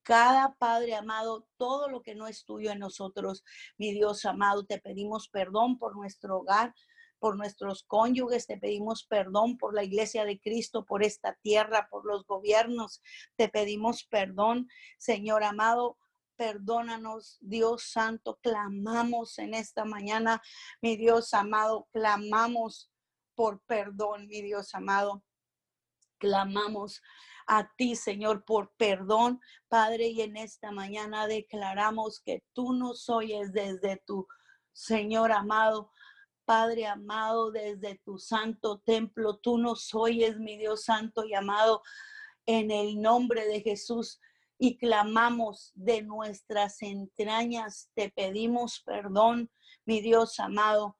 cada 0.07 0.55
Padre 0.55 0.95
amado, 0.95 1.49
todo 1.57 1.89
lo 1.89 2.01
que 2.01 2.15
no 2.15 2.27
es 2.27 2.45
tuyo 2.45 2.71
en 2.71 2.79
nosotros, 2.79 3.43
mi 3.77 3.91
Dios 3.91 4.23
amado, 4.23 4.65
te 4.65 4.79
pedimos 4.79 5.27
perdón 5.27 5.77
por 5.77 5.97
nuestro 5.97 6.37
hogar, 6.37 6.73
por 7.19 7.37
nuestros 7.37 7.83
cónyuges, 7.83 8.47
te 8.47 8.57
pedimos 8.57 9.05
perdón 9.05 9.57
por 9.57 9.73
la 9.73 9.83
iglesia 9.83 10.25
de 10.25 10.39
Cristo, 10.39 10.85
por 10.85 11.03
esta 11.03 11.37
tierra, 11.41 11.87
por 11.89 12.05
los 12.05 12.25
gobiernos, 12.25 13.01
te 13.35 13.49
pedimos 13.49 14.03
perdón, 14.05 14.67
Señor 14.97 15.43
amado, 15.43 15.97
perdónanos, 16.35 17.37
Dios 17.41 17.89
Santo, 17.89 18.39
clamamos 18.41 19.39
en 19.39 19.53
esta 19.53 19.85
mañana, 19.85 20.41
mi 20.81 20.95
Dios 20.95 21.33
amado, 21.33 21.87
clamamos 21.91 22.91
por 23.35 23.61
perdón, 23.65 24.27
mi 24.27 24.41
Dios 24.41 24.73
amado, 24.73 25.23
clamamos 26.19 27.01
a 27.47 27.71
ti, 27.77 27.95
Señor, 27.95 28.43
por 28.43 28.73
perdón, 28.75 29.39
Padre, 29.67 30.07
y 30.07 30.21
en 30.21 30.37
esta 30.37 30.71
mañana 30.71 31.27
declaramos 31.27 32.19
que 32.19 32.43
tú 32.53 32.73
nos 32.73 33.09
oyes 33.09 33.53
desde 33.53 33.97
tu 34.05 34.27
Señor 34.73 35.31
amado, 35.31 35.91
Padre 36.47 36.85
amado, 36.85 37.51
desde 37.51 37.99
tu 38.05 38.17
santo 38.17 38.79
templo, 38.85 39.35
tú 39.35 39.57
nos 39.57 39.93
oyes, 39.93 40.39
mi 40.39 40.55
Dios 40.55 40.85
santo 40.85 41.25
y 41.25 41.33
amado, 41.33 41.83
en 42.45 42.71
el 42.71 43.01
nombre 43.01 43.45
de 43.45 43.59
Jesús. 43.59 44.21
Y 44.57 44.77
clamamos 44.77 45.73
de 45.75 46.03
nuestras 46.03 46.81
entrañas, 46.81 47.91
te 47.95 48.09
pedimos 48.09 48.81
perdón, 48.85 49.51
mi 49.83 49.99
Dios 49.99 50.39
amado. 50.39 50.97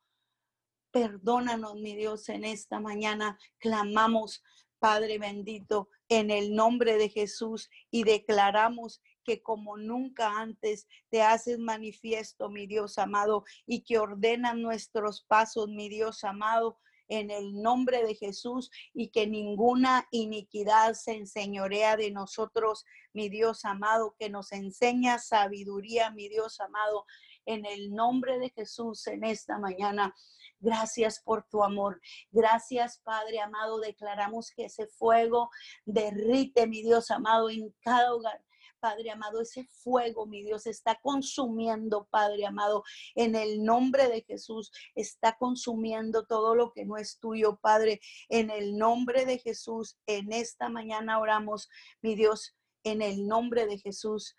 Perdónanos, 0.91 1.75
mi 1.75 1.95
Dios, 1.95 2.27
en 2.27 2.43
esta 2.43 2.81
mañana. 2.81 3.39
Clamamos, 3.57 4.43
Padre 4.79 5.17
bendito, 5.19 5.89
en 6.09 6.31
el 6.31 6.55
nombre 6.55 6.97
de 6.97 7.09
Jesús 7.09 7.69
y 7.91 8.03
declaramos 8.03 9.01
que 9.23 9.41
como 9.41 9.77
nunca 9.77 10.39
antes 10.39 10.87
te 11.09 11.21
haces 11.21 11.59
manifiesto, 11.59 12.49
mi 12.49 12.65
Dios 12.65 12.97
amado, 12.97 13.43
y 13.65 13.81
que 13.81 13.99
ordenan 13.99 14.61
nuestros 14.61 15.23
pasos, 15.23 15.67
mi 15.67 15.89
Dios 15.89 16.23
amado, 16.23 16.79
en 17.09 17.31
el 17.31 17.61
nombre 17.61 18.03
de 18.03 18.15
Jesús 18.15 18.69
y 18.93 19.09
que 19.09 19.27
ninguna 19.27 20.07
iniquidad 20.11 20.93
se 20.93 21.13
enseñorea 21.13 21.95
de 21.95 22.11
nosotros, 22.11 22.85
mi 23.13 23.29
Dios 23.29 23.65
amado, 23.65 24.15
que 24.19 24.29
nos 24.29 24.51
enseña 24.51 25.19
sabiduría, 25.19 26.11
mi 26.11 26.29
Dios 26.29 26.59
amado, 26.59 27.05
en 27.47 27.65
el 27.65 27.91
nombre 27.91 28.37
de 28.37 28.49
Jesús 28.51 29.07
en 29.07 29.23
esta 29.23 29.57
mañana. 29.57 30.13
Gracias 30.59 31.21
por 31.23 31.47
tu 31.47 31.63
amor. 31.63 31.99
Gracias, 32.31 32.99
Padre 33.03 33.39
amado. 33.39 33.79
Declaramos 33.79 34.51
que 34.51 34.65
ese 34.65 34.87
fuego 34.87 35.49
derrite, 35.85 36.67
mi 36.67 36.81
Dios 36.81 37.09
amado, 37.09 37.49
en 37.49 37.73
cada 37.81 38.13
hogar. 38.13 38.43
Padre 38.79 39.09
amado, 39.09 39.41
ese 39.41 39.63
fuego, 39.63 40.27
mi 40.27 40.43
Dios, 40.43 40.67
está 40.67 40.99
consumiendo, 41.01 42.07
Padre 42.11 42.45
amado, 42.45 42.83
en 43.15 43.35
el 43.35 43.63
nombre 43.63 44.07
de 44.07 44.21
Jesús, 44.21 44.71
está 44.93 45.35
consumiendo 45.39 46.27
todo 46.27 46.53
lo 46.53 46.71
que 46.73 46.85
no 46.85 46.95
es 46.97 47.17
tuyo, 47.19 47.57
Padre, 47.59 47.99
en 48.29 48.51
el 48.51 48.77
nombre 48.77 49.25
de 49.25 49.39
Jesús. 49.39 49.97
En 50.05 50.31
esta 50.31 50.69
mañana 50.69 51.19
oramos, 51.19 51.69
mi 52.01 52.13
Dios, 52.13 52.55
en 52.83 53.01
el 53.01 53.25
nombre 53.25 53.65
de 53.65 53.79
Jesús. 53.79 54.35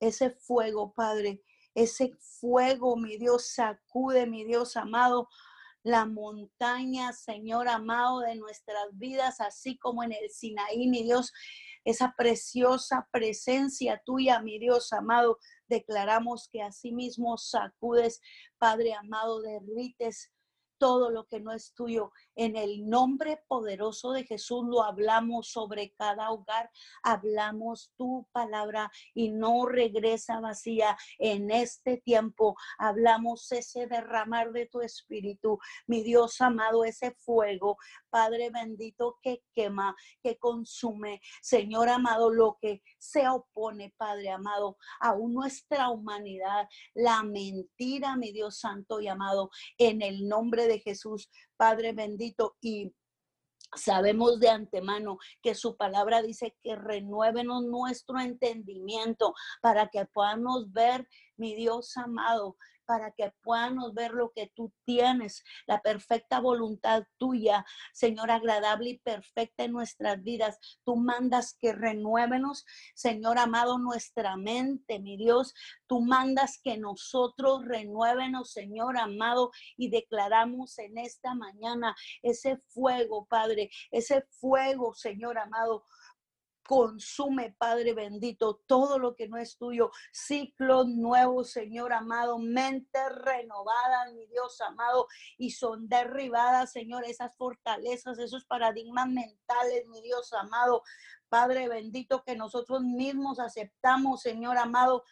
Ese 0.00 0.30
fuego, 0.30 0.94
Padre, 0.94 1.42
ese 1.74 2.12
fuego, 2.18 2.96
mi 2.96 3.16
Dios, 3.16 3.48
sacude, 3.54 4.26
mi 4.26 4.44
Dios 4.44 4.76
amado, 4.76 5.28
la 5.82 6.06
montaña, 6.06 7.12
Señor 7.12 7.68
amado, 7.68 8.20
de 8.20 8.36
nuestras 8.36 8.86
vidas, 8.92 9.40
así 9.40 9.76
como 9.78 10.02
en 10.02 10.12
el 10.12 10.30
Sinaí, 10.30 10.88
mi 10.88 11.02
Dios, 11.02 11.32
esa 11.84 12.14
preciosa 12.16 13.08
presencia 13.10 14.00
tuya, 14.04 14.40
mi 14.40 14.58
Dios 14.58 14.92
amado, 14.92 15.38
declaramos 15.66 16.48
que 16.52 16.62
así 16.62 16.92
mismo 16.92 17.36
sacudes, 17.36 18.20
Padre 18.58 18.94
amado, 18.94 19.40
derrites 19.42 20.30
todo 20.78 21.10
lo 21.10 21.26
que 21.26 21.40
no 21.40 21.52
es 21.52 21.74
tuyo. 21.74 22.12
En 22.36 22.56
el 22.56 22.88
nombre 22.88 23.42
poderoso 23.48 24.12
de 24.12 24.24
Jesús 24.24 24.64
lo 24.66 24.82
hablamos 24.82 25.48
sobre 25.48 25.92
cada 25.92 26.30
hogar. 26.30 26.70
Hablamos 27.02 27.92
tu 27.96 28.28
palabra 28.32 28.90
y 29.14 29.30
no 29.30 29.66
regresa 29.66 30.40
vacía 30.40 30.96
en 31.18 31.50
este 31.50 31.98
tiempo. 31.98 32.56
Hablamos 32.78 33.50
ese 33.52 33.86
derramar 33.86 34.52
de 34.52 34.66
tu 34.66 34.80
espíritu, 34.80 35.58
mi 35.86 36.02
Dios 36.02 36.40
amado, 36.40 36.84
ese 36.84 37.12
fuego, 37.12 37.76
Padre 38.10 38.50
bendito, 38.50 39.18
que 39.22 39.42
quema, 39.54 39.96
que 40.22 40.38
consume. 40.38 41.20
Señor 41.40 41.88
amado, 41.88 42.30
lo 42.30 42.58
que 42.60 42.82
se 42.98 43.28
opone, 43.28 43.94
Padre 43.96 44.30
amado, 44.30 44.76
a 45.00 45.14
nuestra 45.32 45.90
humanidad, 45.90 46.68
la 46.94 47.22
mentira, 47.22 48.16
mi 48.16 48.32
Dios 48.32 48.58
santo 48.58 49.00
y 49.00 49.08
amado, 49.08 49.50
en 49.78 50.02
el 50.02 50.28
nombre 50.28 50.66
de 50.66 50.80
Jesús, 50.80 51.30
Padre 51.62 51.92
bendito, 51.92 52.56
y 52.60 52.92
Sabemos 53.74 54.38
de 54.38 54.50
antemano 54.50 55.16
que 55.40 55.54
su 55.54 55.76
palabra 55.76 56.20
dice 56.20 56.54
que 56.62 56.76
renuévenos 56.76 57.62
nuestro 57.62 58.20
entendimiento 58.20 59.32
para 59.62 59.88
que 59.88 60.04
podamos 60.04 60.72
ver, 60.72 61.08
mi 61.36 61.54
Dios 61.54 61.96
amado, 61.96 62.56
para 62.86 63.12
que 63.12 63.32
podamos 63.42 63.94
ver 63.94 64.12
lo 64.12 64.32
que 64.32 64.50
tú 64.54 64.72
tienes, 64.84 65.42
la 65.66 65.80
perfecta 65.80 66.40
voluntad 66.40 67.04
tuya, 67.18 67.64
Señor, 67.92 68.30
agradable 68.30 68.90
y 68.90 68.98
perfecta 68.98 69.64
en 69.64 69.72
nuestras 69.72 70.22
vidas. 70.22 70.58
Tú 70.84 70.96
mandas 70.96 71.56
que 71.60 71.72
renuévenos, 71.72 72.64
Señor 72.94 73.38
amado, 73.38 73.78
nuestra 73.78 74.36
mente, 74.36 74.98
mi 74.98 75.16
Dios. 75.16 75.54
Tú 75.86 76.00
mandas 76.00 76.60
que 76.62 76.78
nosotros 76.78 77.64
renuévenos, 77.64 78.52
Señor 78.52 78.98
amado, 78.98 79.50
y 79.76 79.90
declaramos 79.90 80.78
en 80.78 80.98
esta 80.98 81.34
mañana 81.34 81.94
ese 82.22 82.58
fuego, 82.68 83.26
Padre, 83.26 83.70
ese 83.90 84.26
fuego, 84.40 84.94
Señor 84.94 85.38
amado 85.38 85.84
Consume, 86.72 87.54
Padre 87.58 87.92
bendito, 87.92 88.62
todo 88.66 88.98
lo 88.98 89.14
que 89.14 89.28
no 89.28 89.36
es 89.36 89.58
tuyo. 89.58 89.90
Ciclo 90.10 90.84
nuevo, 90.84 91.44
Señor 91.44 91.92
amado. 91.92 92.38
Mente 92.38 92.98
renovada, 93.10 94.10
mi 94.14 94.24
Dios 94.24 94.58
amado. 94.62 95.06
Y 95.36 95.50
son 95.50 95.86
derribadas, 95.86 96.72
Señor, 96.72 97.04
esas 97.04 97.36
fortalezas, 97.36 98.18
esos 98.18 98.46
paradigmas 98.46 99.06
mentales, 99.06 99.86
mi 99.88 100.00
Dios 100.00 100.32
amado. 100.32 100.82
Padre 101.28 101.68
bendito, 101.68 102.24
que 102.24 102.36
nosotros 102.36 102.80
mismos 102.80 103.38
aceptamos, 103.38 104.22
Señor 104.22 104.56
amado. 104.56 105.04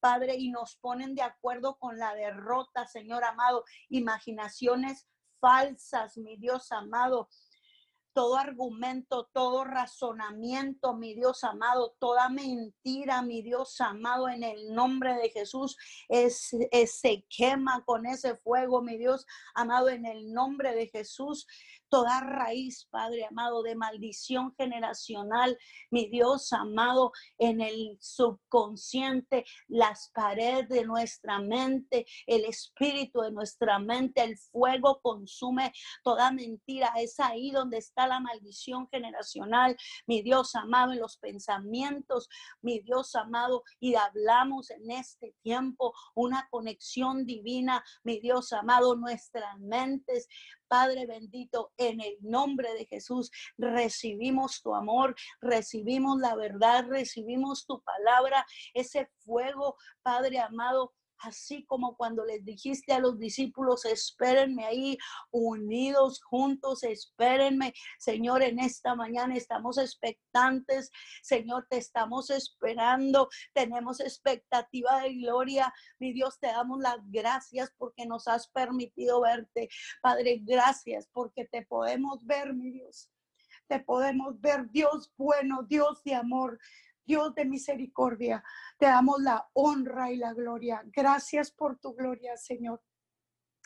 Padre, 0.00 0.36
y 0.36 0.52
nos 0.52 0.76
ponen 0.76 1.14
de 1.14 1.20
acuerdo 1.20 1.76
con 1.78 1.98
la 1.98 2.14
derrota, 2.14 2.86
Señor 2.86 3.24
amado. 3.24 3.66
Imaginaciones 3.90 5.06
falsas, 5.38 6.16
mi 6.16 6.38
Dios 6.38 6.72
amado 6.72 7.28
todo 8.14 8.36
argumento, 8.36 9.28
todo 9.32 9.64
razonamiento, 9.64 10.94
mi 10.94 11.14
Dios 11.14 11.42
amado, 11.44 11.94
toda 11.98 12.28
mentira, 12.28 13.20
mi 13.22 13.42
Dios 13.42 13.80
amado, 13.80 14.28
en 14.28 14.44
el 14.44 14.72
nombre 14.72 15.14
de 15.14 15.30
Jesús, 15.30 15.76
es, 16.08 16.50
se 16.86 17.26
quema 17.28 17.82
con 17.84 18.06
ese 18.06 18.36
fuego, 18.36 18.80
mi 18.82 18.96
Dios 18.96 19.26
amado, 19.54 19.88
en 19.88 20.06
el 20.06 20.32
nombre 20.32 20.74
de 20.74 20.86
Jesús 20.86 21.46
toda 21.94 22.18
raíz, 22.18 22.88
Padre 22.90 23.24
amado, 23.24 23.62
de 23.62 23.76
maldición 23.76 24.52
generacional, 24.58 25.56
mi 25.92 26.08
Dios 26.08 26.52
amado, 26.52 27.12
en 27.38 27.60
el 27.60 27.96
subconsciente, 28.00 29.44
las 29.68 30.10
paredes 30.12 30.68
de 30.68 30.84
nuestra 30.84 31.38
mente, 31.38 32.04
el 32.26 32.46
espíritu 32.46 33.20
de 33.20 33.30
nuestra 33.30 33.78
mente, 33.78 34.24
el 34.24 34.36
fuego 34.36 34.98
consume 35.02 35.72
toda 36.02 36.32
mentira. 36.32 36.92
Es 36.96 37.20
ahí 37.20 37.52
donde 37.52 37.78
está 37.78 38.08
la 38.08 38.18
maldición 38.18 38.88
generacional, 38.90 39.76
mi 40.08 40.20
Dios 40.20 40.56
amado, 40.56 40.90
en 40.90 40.98
los 40.98 41.16
pensamientos, 41.18 42.28
mi 42.60 42.80
Dios 42.80 43.14
amado, 43.14 43.62
y 43.78 43.94
hablamos 43.94 44.68
en 44.70 44.90
este 44.90 45.36
tiempo 45.44 45.94
una 46.16 46.48
conexión 46.50 47.24
divina, 47.24 47.84
mi 48.02 48.18
Dios 48.18 48.52
amado, 48.52 48.96
nuestras 48.96 49.60
mentes 49.60 50.26
Padre 50.74 51.06
bendito, 51.06 51.72
en 51.76 52.00
el 52.00 52.16
nombre 52.20 52.74
de 52.74 52.84
Jesús 52.86 53.30
recibimos 53.56 54.60
tu 54.60 54.74
amor, 54.74 55.14
recibimos 55.40 56.18
la 56.18 56.34
verdad, 56.34 56.84
recibimos 56.88 57.64
tu 57.64 57.80
palabra, 57.82 58.44
ese 58.74 59.08
fuego, 59.20 59.76
Padre 60.02 60.40
amado, 60.40 60.92
así 61.18 61.64
como 61.66 61.96
cuando 61.96 62.24
les 62.24 62.44
dijiste 62.44 62.92
a 62.92 62.98
los 62.98 63.18
discípulos, 63.18 63.84
espérenme 63.84 64.64
ahí, 64.64 64.98
unidos, 65.30 66.20
juntos, 66.22 66.82
espérenme. 66.82 67.72
Señor, 67.98 68.42
en 68.42 68.58
esta 68.58 68.94
mañana 68.94 69.34
estamos 69.36 69.78
expectantes, 69.78 70.90
Señor, 71.22 71.66
te 71.68 71.78
estamos 71.78 72.30
esperando, 72.30 73.28
tenemos 73.52 74.00
expectativa 74.00 75.00
de 75.00 75.14
gloria. 75.14 75.72
Mi 75.98 76.12
Dios, 76.12 76.38
te 76.38 76.48
damos 76.48 76.80
las 76.80 76.98
gracias 77.10 77.72
porque 77.78 78.06
nos 78.06 78.28
has 78.28 78.48
permitido 78.48 79.22
verte. 79.22 79.68
Padre, 80.02 80.40
gracias 80.42 81.08
porque 81.12 81.46
te 81.46 81.64
podemos 81.66 82.24
ver, 82.26 82.54
mi 82.54 82.70
Dios. 82.70 83.10
Te 83.66 83.80
podemos 83.80 84.40
ver, 84.40 84.70
Dios 84.70 85.12
bueno, 85.16 85.62
Dios 85.68 86.02
de 86.04 86.14
amor. 86.14 86.58
Dios 87.04 87.34
de 87.34 87.44
misericordia, 87.44 88.42
te 88.78 88.86
damos 88.86 89.20
la 89.20 89.48
honra 89.52 90.10
y 90.10 90.16
la 90.16 90.32
gloria. 90.32 90.82
Gracias 90.86 91.50
por 91.50 91.78
tu 91.78 91.94
gloria, 91.94 92.36
Señor. 92.36 92.80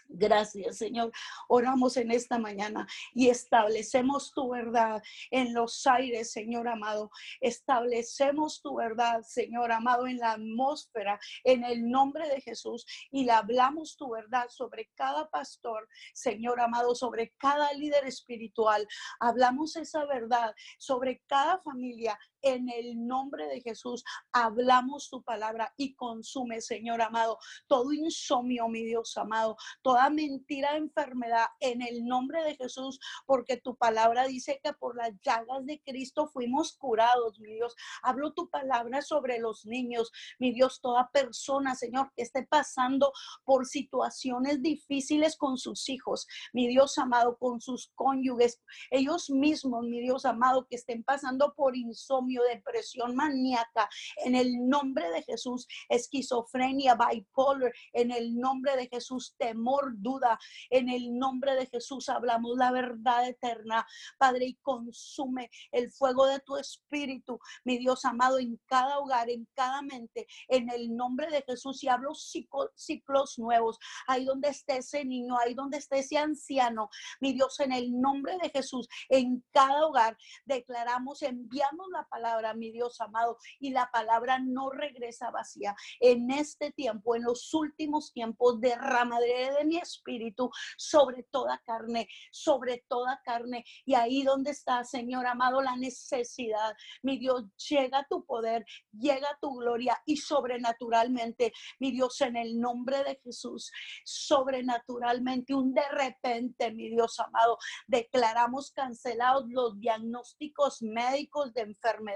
Gracias, 0.09 0.79
Señor. 0.79 1.13
Oramos 1.49 1.99
en 1.99 2.11
esta 2.11 2.39
mañana 2.39 2.87
y 3.13 3.29
establecemos 3.29 4.33
tu 4.33 4.49
verdad 4.49 5.03
en 5.31 5.53
los 5.53 5.87
aires, 5.87 6.33
Señor 6.33 6.67
amado. 6.67 7.11
Establecemos 7.43 8.63
tu 8.63 8.77
verdad, 8.77 9.21
Señor 9.21 9.71
amado, 9.71 10.07
en 10.07 10.17
la 10.17 10.33
atmósfera, 10.33 11.21
en 11.45 11.63
el 11.63 11.91
nombre 11.91 12.27
de 12.29 12.41
Jesús. 12.41 12.87
Y 13.11 13.25
le 13.25 13.33
hablamos 13.33 13.97
tu 13.97 14.11
verdad 14.11 14.49
sobre 14.49 14.91
cada 14.95 15.29
pastor, 15.29 15.87
Señor 16.15 16.59
amado, 16.61 16.95
sobre 16.95 17.35
cada 17.37 17.71
líder 17.75 18.07
espiritual. 18.07 18.89
Hablamos 19.21 19.77
esa 19.77 20.07
verdad 20.07 20.55
sobre 20.79 21.23
cada 21.27 21.59
familia 21.59 22.19
en 22.43 22.69
el 22.69 23.07
nombre 23.07 23.47
de 23.49 23.61
Jesús 23.61 24.05
hablamos 24.33 25.09
tu 25.11 25.23
palabra 25.23 25.73
y 25.77 25.95
consume, 25.95 26.61
Señor 26.61 27.03
amado, 27.03 27.39
todo 27.67 27.93
insomnio, 27.93 28.69
mi 28.69 28.85
Dios 28.85 29.17
amado, 29.17 29.57
toda 29.83 30.11
mentira 30.11 30.77
enfermedad 30.77 31.47
en 31.61 31.83
el 31.83 32.05
nombre 32.05 32.43
de 32.45 32.57
Jesús, 32.57 32.99
porque 33.27 33.57
tu 33.57 33.77
palabra 33.77 34.27
dice 34.27 34.61
que 34.63 34.73
por 34.73 34.97
las 34.97 35.13
llagas 35.21 35.65
de 35.67 35.81
Cristo 35.83 36.29
fuimos 36.29 36.77
curados, 36.77 37.39
mi 37.41 37.55
Dios. 37.55 37.75
Hablo 38.03 38.33
tu 38.33 38.49
palabra 38.49 39.03
sobre 39.03 39.39
los 39.39 39.67
niños, 39.67 40.11
mi 40.39 40.53
Dios, 40.53 40.81
toda 40.81 41.11
persona, 41.11 41.75
Señor, 41.75 42.13
que 42.15 42.23
esté 42.23 42.47
pasando 42.47 43.13
por 43.45 43.67
situaciones 43.67 44.63
difíciles 44.63 45.37
con 45.37 45.59
sus 45.59 45.89
hijos, 45.89 46.27
mi 46.53 46.69
Dios 46.69 46.99
amado, 46.99 47.37
con 47.39 47.61
sus 47.61 47.91
cónyuges, 47.95 48.61
ellos 48.91 49.31
mismos, 49.31 49.85
mi 49.85 50.01
Dios 50.01 50.25
amado, 50.25 50.67
que 50.67 50.77
estén 50.77 51.03
pasando 51.03 51.55
por 51.55 51.77
insomnio 51.77 52.28
depresión 52.37 53.15
maníaca, 53.15 53.89
en 54.25 54.35
el 54.35 54.69
nombre 54.69 55.11
de 55.11 55.23
Jesús, 55.23 55.67
esquizofrenia, 55.89 56.97
bipolar, 56.97 57.73
en 57.93 58.11
el 58.11 58.37
nombre 58.37 58.77
de 58.77 58.89
Jesús, 58.89 59.35
temor, 59.39 59.93
duda, 59.97 60.39
en 60.71 60.89
el 60.89 61.17
nombre 61.19 61.55
de 61.55 61.67
Jesús 61.67 62.09
hablamos 62.09 62.57
la 62.57 62.71
verdad 62.71 63.29
eterna, 63.29 63.87
Padre, 64.19 64.47
y 64.47 64.55
consume 64.57 65.51
el 65.73 65.91
fuego 65.91 66.27
de 66.27 66.41
tu 66.41 66.57
espíritu, 66.57 67.39
mi 67.65 67.79
Dios 67.79 68.05
amado, 68.05 68.39
en 68.39 68.61
cada 68.67 68.99
hogar, 68.99 69.31
en 69.31 69.47
cada 69.55 69.83
mente, 69.83 70.27
en 70.49 70.71
el 70.71 70.95
nombre 70.95 71.31
de 71.31 71.43
Jesús, 71.43 71.83
y 71.83 71.89
hablo 71.89 72.13
ciclos 72.15 73.39
nuevos, 73.39 73.79
ahí 74.07 74.25
donde 74.25 74.49
esté 74.49 74.79
ese 74.79 75.05
niño, 75.05 75.37
ahí 75.39 75.55
donde 75.55 75.79
esté 75.79 76.01
ese 76.01 76.19
anciano, 76.19 76.91
mi 77.21 77.33
Dios, 77.33 77.61
en 77.61 77.73
el 77.73 77.99
nombre 77.99 78.37
de 78.43 78.51
Jesús, 78.51 78.89
en 79.09 79.45
cada 79.53 79.87
hogar, 79.87 80.17
declaramos, 80.45 81.23
enviamos 81.23 81.87
la 81.93 82.05
palabra, 82.05 82.18
mi 82.55 82.71
Dios 82.71 83.01
amado, 83.01 83.39
y 83.61 83.71
la 83.71 83.91
palabra 83.91 84.39
no 84.39 84.71
regresa 84.71 85.31
vacía. 85.31 85.75
En 86.01 86.31
este 86.31 86.73
tiempo, 86.73 87.17
en 87.17 87.25
los 87.25 87.53
últimos 87.55 88.13
tiempos, 88.13 88.61
derramadre 88.61 89.53
de 89.59 89.65
mi 89.65 89.79
espíritu 89.79 90.51
sobre 90.77 91.23
toda 91.25 91.61
carne, 91.65 92.09
sobre 92.31 92.85
toda 92.89 93.21
carne. 93.25 93.65
Y 93.85 93.95
ahí 93.95 94.23
donde 94.23 94.51
está, 94.51 94.85
Señor 94.85 95.27
amado, 95.27 95.61
la 95.61 95.77
necesidad, 95.77 96.75
mi 97.03 97.19
Dios, 97.19 97.45
llega 97.69 98.07
tu 98.09 98.25
poder, 98.25 98.65
llega 98.93 99.29
tu 99.41 99.55
gloria 99.57 100.01
y 100.05 100.17
sobrenaturalmente, 100.17 101.53
mi 101.79 101.93
Dios, 101.93 102.21
en 102.21 102.37
el 102.37 102.59
nombre 102.59 103.03
de 103.05 103.21
Jesús, 103.25 103.71
sobrenaturalmente, 104.05 105.55
un 105.55 105.73
de 105.75 105.89
repente, 105.91 106.71
mi 106.73 106.89
Dios 106.89 107.19
amado, 107.21 107.59
declaramos 107.87 108.73
cancelados 108.73 109.45
los 109.49 109.79
diagnósticos 109.81 110.83
médicos 110.83 111.53
de 111.55 111.63
enfermedad. 111.63 112.08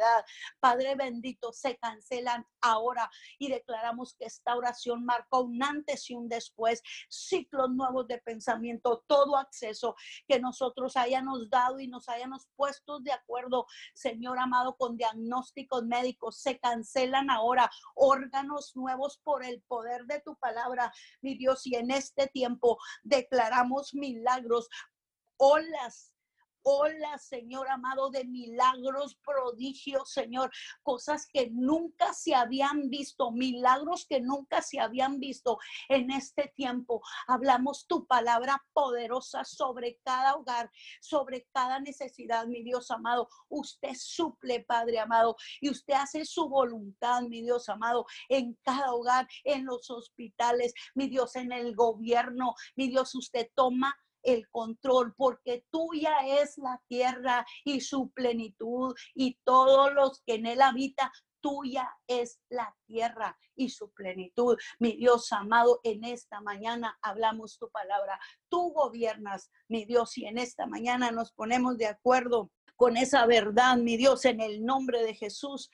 Padre 0.61 0.95
bendito, 0.95 1.53
se 1.53 1.77
cancelan 1.77 2.47
ahora 2.61 3.11
y 3.39 3.49
declaramos 3.49 4.15
que 4.15 4.27
esta 4.27 4.57
oración 4.57 5.05
marca 5.05 5.39
un 5.39 5.63
antes 5.63 6.09
y 6.11 6.15
un 6.15 6.29
después, 6.29 6.83
ciclos 7.09 7.71
nuevos 7.71 8.07
de 8.09 8.19
pensamiento, 8.19 9.05
todo 9.07 9.37
acceso 9.37 9.95
que 10.29 10.41
nosotros 10.41 10.97
hayamos 10.97 11.51
dado 11.51 11.81
y 11.81 11.89
nos 11.89 12.09
hayamos 12.09 12.49
puesto 12.57 13.01
de 13.01 13.13
acuerdo, 13.13 13.67
Señor 13.95 14.39
amado, 14.39 14.77
con 14.77 14.97
diagnósticos 14.97 15.85
médicos, 15.85 16.41
se 16.41 16.59
cancelan 16.59 17.31
ahora 17.31 17.71
órganos 17.95 18.77
nuevos 18.77 19.19
por 19.23 19.45
el 19.45 19.63
poder 19.63 20.05
de 20.07 20.21
tu 20.21 20.37
palabra, 20.37 20.93
mi 21.21 21.37
Dios, 21.37 21.67
y 21.67 21.77
en 21.77 21.91
este 21.91 22.27
tiempo 22.29 22.79
declaramos 23.03 23.95
milagros, 23.95 24.69
olas 25.37 26.12
Hola, 26.65 27.19
Señor 27.19 27.69
amado, 27.69 28.11
de 28.11 28.25
milagros, 28.25 29.17
prodigios, 29.25 30.13
Señor, 30.13 30.53
cosas 30.85 31.27
que 31.27 31.51
nunca 31.51 32.15
se 32.15 32.37
habían 32.37 32.89
visto, 32.89 33.33
milagros 33.33 34.07
que 34.09 34.21
nunca 34.21 34.63
se 34.63 34.79
habían 34.79 35.19
visto 35.19 35.59
en 35.89 36.13
este 36.13 36.53
tiempo. 36.55 37.03
Hablamos 37.27 37.89
tu 37.89 38.07
palabra 38.07 38.63
poderosa 38.73 39.45
sobre 39.45 39.99
cada 40.05 40.37
hogar, 40.37 40.71
sobre 41.01 41.49
cada 41.53 41.81
necesidad, 41.81 42.47
mi 42.47 42.63
Dios 42.63 42.93
amado. 42.93 43.29
Usted 43.49 43.95
suple, 43.97 44.61
Padre 44.61 45.01
amado, 45.01 45.35
y 45.61 45.69
usted 45.69 45.95
hace 45.95 46.25
su 46.25 46.49
voluntad, 46.49 47.23
mi 47.23 47.43
Dios 47.43 47.69
amado, 47.69 48.07
en 48.29 48.57
cada 48.63 48.93
hogar, 48.93 49.27
en 49.43 49.65
los 49.65 49.91
hospitales, 49.91 50.75
mi 50.95 51.09
Dios, 51.09 51.35
en 51.35 51.51
el 51.51 51.75
gobierno, 51.75 52.55
mi 52.77 52.89
Dios, 52.89 53.17
usted 53.17 53.51
toma 53.57 53.97
el 54.23 54.49
control, 54.51 55.15
porque 55.17 55.65
tuya 55.71 56.15
es 56.27 56.59
la 56.59 56.81
tierra 56.89 57.45
y 57.65 57.81
su 57.81 58.11
plenitud 58.11 58.95
y 59.15 59.39
todos 59.45 59.93
los 59.93 60.23
que 60.25 60.35
en 60.35 60.47
él 60.47 60.63
habitan. 60.63 61.11
Tuya 61.41 61.91
es 62.07 62.39
la 62.51 62.73
tierra 62.87 63.37
y 63.57 63.71
su 63.71 63.91
plenitud. 63.91 64.57
Mi 64.79 64.97
Dios 64.97 65.33
amado, 65.33 65.81
en 65.83 66.05
esta 66.05 66.41
mañana 66.41 66.97
hablamos 67.03 67.59
tu 67.59 67.69
palabra. 67.71 68.21
Tú 68.49 68.73
gobiernas, 68.73 69.51
mi 69.69 69.85
Dios, 69.85 70.17
y 70.19 70.27
en 70.27 70.39
esta 70.39 70.67
mañana 70.67 71.11
nos 71.11 71.33
ponemos 71.33 71.77
de 71.79 71.87
acuerdo 71.87 72.53
con 72.77 72.97
esa 72.97 73.27
verdad, 73.27 73.77
mi 73.77 73.97
Dios, 73.97 74.25
en 74.25 74.41
el 74.41 74.65
nombre 74.65 75.03
de 75.03 75.15
Jesús. 75.15 75.69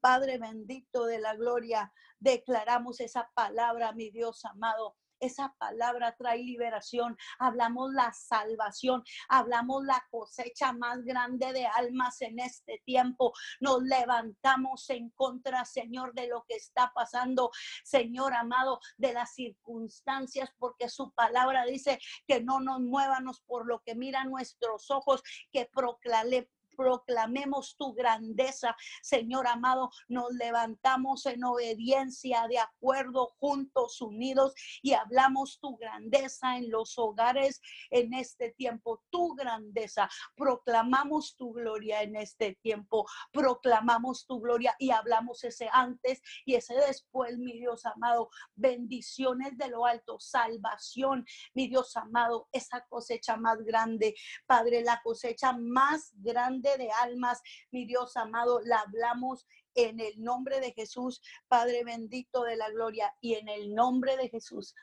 Padre 0.00 0.38
bendito 0.38 1.04
de 1.04 1.18
la 1.18 1.34
gloria, 1.34 1.92
declaramos 2.18 3.00
esa 3.00 3.30
palabra, 3.34 3.92
mi 3.92 4.10
Dios 4.10 4.44
amado, 4.46 4.96
esa 5.20 5.54
palabra 5.58 6.14
trae 6.16 6.38
liberación. 6.38 7.16
Hablamos 7.38 7.92
la 7.92 8.12
salvación, 8.12 9.04
hablamos 9.28 9.84
la 9.84 10.04
cosecha 10.10 10.72
más 10.72 11.04
grande 11.04 11.52
de 11.52 11.66
almas 11.66 12.20
en 12.22 12.38
este 12.38 12.82
tiempo. 12.84 13.32
Nos 13.60 13.82
levantamos 13.82 14.88
en 14.90 15.10
contra, 15.10 15.64
Señor, 15.64 16.14
de 16.14 16.28
lo 16.28 16.44
que 16.48 16.56
está 16.56 16.92
pasando, 16.94 17.50
Señor 17.84 18.34
amado, 18.34 18.80
de 18.96 19.12
las 19.12 19.34
circunstancias, 19.34 20.50
porque 20.58 20.88
su 20.88 21.12
palabra 21.12 21.64
dice 21.64 21.98
que 22.26 22.42
no 22.42 22.60
nos 22.60 22.80
muévanos 22.80 23.40
por 23.46 23.66
lo 23.66 23.82
que 23.82 23.94
miran 23.94 24.30
nuestros 24.30 24.90
ojos, 24.90 25.22
que 25.52 25.68
proclame, 25.72 26.48
proclamemos 26.80 27.76
tu 27.76 27.92
grandeza, 27.92 28.74
Señor 29.02 29.46
amado, 29.46 29.90
nos 30.08 30.32
levantamos 30.32 31.26
en 31.26 31.44
obediencia, 31.44 32.48
de 32.48 32.58
acuerdo, 32.58 33.34
juntos, 33.38 34.00
unidos, 34.00 34.54
y 34.80 34.94
hablamos 34.94 35.60
tu 35.60 35.76
grandeza 35.76 36.56
en 36.56 36.70
los 36.70 36.98
hogares 36.98 37.60
en 37.90 38.14
este 38.14 38.52
tiempo, 38.52 39.02
tu 39.10 39.34
grandeza, 39.34 40.08
proclamamos 40.34 41.36
tu 41.36 41.52
gloria 41.52 42.02
en 42.02 42.16
este 42.16 42.56
tiempo, 42.62 43.06
proclamamos 43.30 44.24
tu 44.26 44.40
gloria 44.40 44.74
y 44.78 44.90
hablamos 44.90 45.44
ese 45.44 45.68
antes 45.70 46.22
y 46.46 46.54
ese 46.54 46.74
después, 46.76 47.36
mi 47.36 47.58
Dios 47.58 47.84
amado, 47.84 48.30
bendiciones 48.54 49.58
de 49.58 49.68
lo 49.68 49.84
alto, 49.84 50.18
salvación, 50.18 51.26
mi 51.52 51.68
Dios 51.68 51.94
amado, 51.98 52.48
esa 52.52 52.86
cosecha 52.88 53.36
más 53.36 53.58
grande, 53.64 54.14
Padre, 54.46 54.82
la 54.82 55.02
cosecha 55.02 55.52
más 55.52 56.12
grande 56.14 56.69
de 56.78 56.90
almas, 56.90 57.40
mi 57.70 57.86
Dios 57.86 58.16
amado, 58.16 58.60
la 58.60 58.80
hablamos 58.80 59.46
en 59.74 60.00
el 60.00 60.22
nombre 60.22 60.60
de 60.60 60.72
Jesús, 60.72 61.22
Padre 61.48 61.84
bendito 61.84 62.42
de 62.42 62.56
la 62.56 62.70
gloria, 62.70 63.14
y 63.20 63.34
en 63.34 63.48
el 63.48 63.74
nombre 63.74 64.16
de 64.16 64.28
Jesús, 64.28 64.74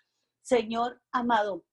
Señor 0.41 1.01
amado, 1.11 1.65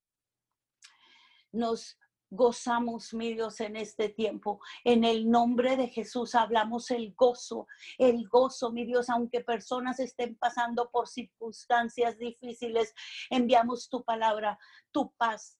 nos 1.52 1.98
gozamos, 2.34 3.14
mi 3.14 3.32
Dios, 3.34 3.60
en 3.60 3.76
este 3.76 4.08
tiempo. 4.08 4.60
En 4.82 5.04
el 5.04 5.30
nombre 5.30 5.76
de 5.76 5.88
Jesús 5.88 6.34
hablamos 6.34 6.90
el 6.90 7.14
gozo, 7.14 7.66
el 7.98 8.28
gozo, 8.28 8.72
mi 8.72 8.84
Dios, 8.84 9.08
aunque 9.08 9.40
personas 9.40 10.00
estén 10.00 10.36
pasando 10.36 10.90
por 10.90 11.08
circunstancias 11.08 12.18
difíciles, 12.18 12.94
enviamos 13.30 13.88
tu 13.88 14.04
palabra, 14.04 14.58
tu 14.90 15.12
paz, 15.12 15.58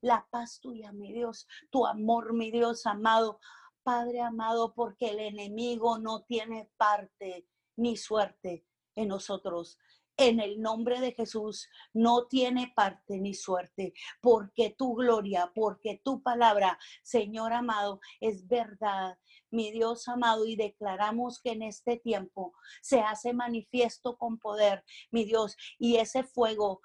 la 0.00 0.26
paz 0.30 0.60
tuya, 0.60 0.92
mi 0.92 1.12
Dios, 1.12 1.46
tu 1.70 1.86
amor, 1.86 2.32
mi 2.32 2.50
Dios 2.50 2.86
amado. 2.86 3.40
Padre 3.84 4.20
amado, 4.20 4.74
porque 4.74 5.10
el 5.10 5.20
enemigo 5.20 5.98
no 5.98 6.24
tiene 6.24 6.70
parte 6.76 7.46
ni 7.76 7.96
suerte 7.96 8.66
en 8.96 9.08
nosotros. 9.08 9.78
En 10.16 10.38
el 10.38 10.62
nombre 10.62 11.00
de 11.00 11.12
Jesús 11.12 11.68
no 11.92 12.26
tiene 12.28 12.72
parte 12.74 13.18
ni 13.18 13.34
suerte, 13.34 13.92
porque 14.20 14.70
tu 14.70 14.94
gloria, 14.94 15.50
porque 15.54 16.00
tu 16.04 16.22
palabra, 16.22 16.78
Señor 17.02 17.52
amado, 17.52 18.00
es 18.20 18.46
verdad, 18.46 19.18
mi 19.50 19.72
Dios 19.72 20.06
amado, 20.06 20.46
y 20.46 20.54
declaramos 20.54 21.40
que 21.42 21.50
en 21.50 21.62
este 21.62 21.96
tiempo 21.96 22.54
se 22.80 23.00
hace 23.00 23.32
manifiesto 23.32 24.16
con 24.16 24.38
poder, 24.38 24.84
mi 25.10 25.24
Dios, 25.24 25.56
y 25.78 25.96
ese 25.96 26.22
fuego 26.22 26.80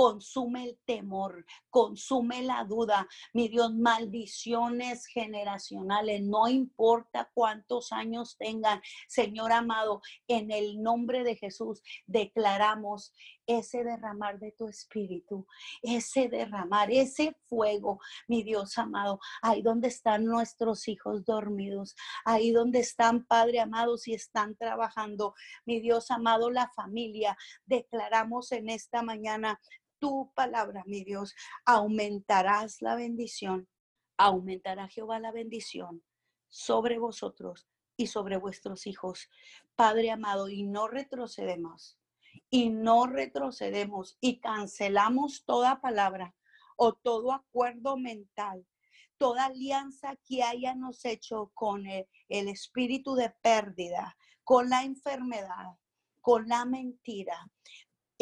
consume 0.00 0.64
el 0.64 0.78
temor, 0.86 1.44
consume 1.68 2.40
la 2.40 2.64
duda. 2.64 3.06
Mi 3.34 3.48
Dios, 3.48 3.74
maldiciones 3.74 5.04
generacionales, 5.04 6.22
no 6.22 6.48
importa 6.48 7.30
cuántos 7.34 7.92
años 7.92 8.38
tengan, 8.38 8.80
Señor 9.08 9.52
amado, 9.52 10.00
en 10.26 10.52
el 10.52 10.82
nombre 10.82 11.22
de 11.22 11.36
Jesús 11.36 11.82
declaramos 12.06 13.12
ese 13.46 13.84
derramar 13.84 14.38
de 14.38 14.52
tu 14.52 14.68
espíritu, 14.68 15.46
ese 15.82 16.28
derramar, 16.28 16.90
ese 16.90 17.36
fuego, 17.48 18.00
mi 18.28 18.42
Dios 18.42 18.78
amado, 18.78 19.18
ahí 19.42 19.60
donde 19.60 19.88
están 19.88 20.24
nuestros 20.24 20.88
hijos 20.88 21.24
dormidos, 21.24 21.94
ahí 22.24 22.52
donde 22.52 22.78
están, 22.78 23.26
Padre 23.26 23.60
amado, 23.60 23.98
si 23.98 24.14
están 24.14 24.56
trabajando, 24.56 25.34
mi 25.66 25.80
Dios 25.80 26.10
amado, 26.10 26.50
la 26.50 26.70
familia, 26.70 27.36
declaramos 27.66 28.52
en 28.52 28.70
esta 28.70 29.02
mañana 29.02 29.60
tu 30.00 30.32
palabra, 30.34 30.82
mi 30.86 31.04
Dios, 31.04 31.34
aumentarás 31.64 32.82
la 32.82 32.96
bendición, 32.96 33.68
aumentará 34.16 34.88
Jehová 34.88 35.20
la 35.20 35.30
bendición 35.30 36.02
sobre 36.48 36.98
vosotros 36.98 37.68
y 37.96 38.08
sobre 38.08 38.36
vuestros 38.36 38.86
hijos. 38.86 39.28
Padre 39.76 40.10
amado, 40.10 40.48
y 40.48 40.64
no 40.64 40.88
retrocedemos, 40.88 41.98
y 42.50 42.70
no 42.70 43.06
retrocedemos 43.06 44.16
y 44.20 44.40
cancelamos 44.40 45.44
toda 45.44 45.80
palabra 45.80 46.34
o 46.76 46.94
todo 46.94 47.32
acuerdo 47.32 47.96
mental 47.96 48.66
toda 49.20 49.44
alianza 49.44 50.16
que 50.26 50.42
hayamos 50.42 51.04
hecho 51.04 51.52
con 51.52 51.86
el, 51.86 52.08
el 52.30 52.48
espíritu 52.48 53.14
de 53.14 53.28
pérdida, 53.42 54.16
con 54.44 54.70
la 54.70 54.82
enfermedad, 54.82 55.76
con 56.22 56.48
la 56.48 56.64
mentira. 56.64 57.36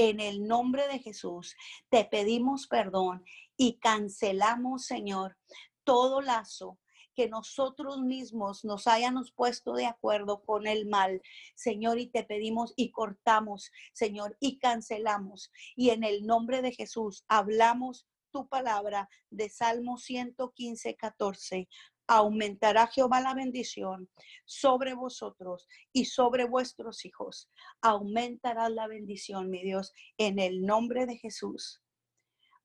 En 0.00 0.20
el 0.20 0.46
nombre 0.46 0.86
de 0.86 1.00
Jesús 1.00 1.56
te 1.88 2.04
pedimos 2.04 2.68
perdón 2.68 3.24
y 3.56 3.80
cancelamos, 3.80 4.86
Señor, 4.86 5.36
todo 5.82 6.20
lazo 6.20 6.78
que 7.16 7.28
nosotros 7.28 8.00
mismos 8.02 8.64
nos 8.64 8.86
hayamos 8.86 9.32
puesto 9.32 9.72
de 9.72 9.86
acuerdo 9.86 10.44
con 10.44 10.68
el 10.68 10.86
mal, 10.86 11.20
Señor, 11.56 11.98
y 11.98 12.06
te 12.06 12.22
pedimos 12.22 12.74
y 12.76 12.92
cortamos, 12.92 13.72
Señor, 13.92 14.36
y 14.38 14.60
cancelamos. 14.60 15.50
Y 15.74 15.90
en 15.90 16.04
el 16.04 16.24
nombre 16.24 16.62
de 16.62 16.70
Jesús 16.70 17.24
hablamos 17.26 18.06
tu 18.30 18.46
palabra 18.46 19.08
de 19.30 19.50
Salmo 19.50 19.98
115, 19.98 20.94
14 20.94 21.68
aumentará 22.08 22.86
Jehová 22.86 23.20
la 23.20 23.34
bendición 23.34 24.08
sobre 24.46 24.94
vosotros 24.94 25.68
y 25.92 26.06
sobre 26.06 26.46
vuestros 26.46 27.04
hijos. 27.04 27.50
Aumentará 27.82 28.70
la 28.70 28.88
bendición, 28.88 29.50
mi 29.50 29.62
Dios, 29.62 29.92
en 30.16 30.38
el 30.38 30.62
nombre 30.62 31.04
de 31.06 31.18
Jesús. 31.18 31.82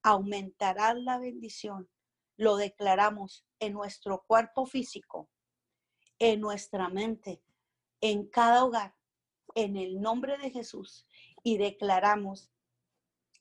Aumentará 0.01 0.93
la 0.93 1.19
bendición. 1.19 1.89
Lo 2.37 2.55
declaramos 2.55 3.45
en 3.59 3.73
nuestro 3.73 4.23
cuerpo 4.25 4.65
físico, 4.65 5.29
en 6.19 6.39
nuestra 6.39 6.87
mente, 6.87 7.43
en 7.99 8.27
cada 8.27 8.63
hogar, 8.63 8.95
en 9.55 9.75
el 9.75 10.01
nombre 10.01 10.37
de 10.37 10.51
Jesús. 10.51 11.05
Y 11.43 11.57
declaramos 11.57 12.49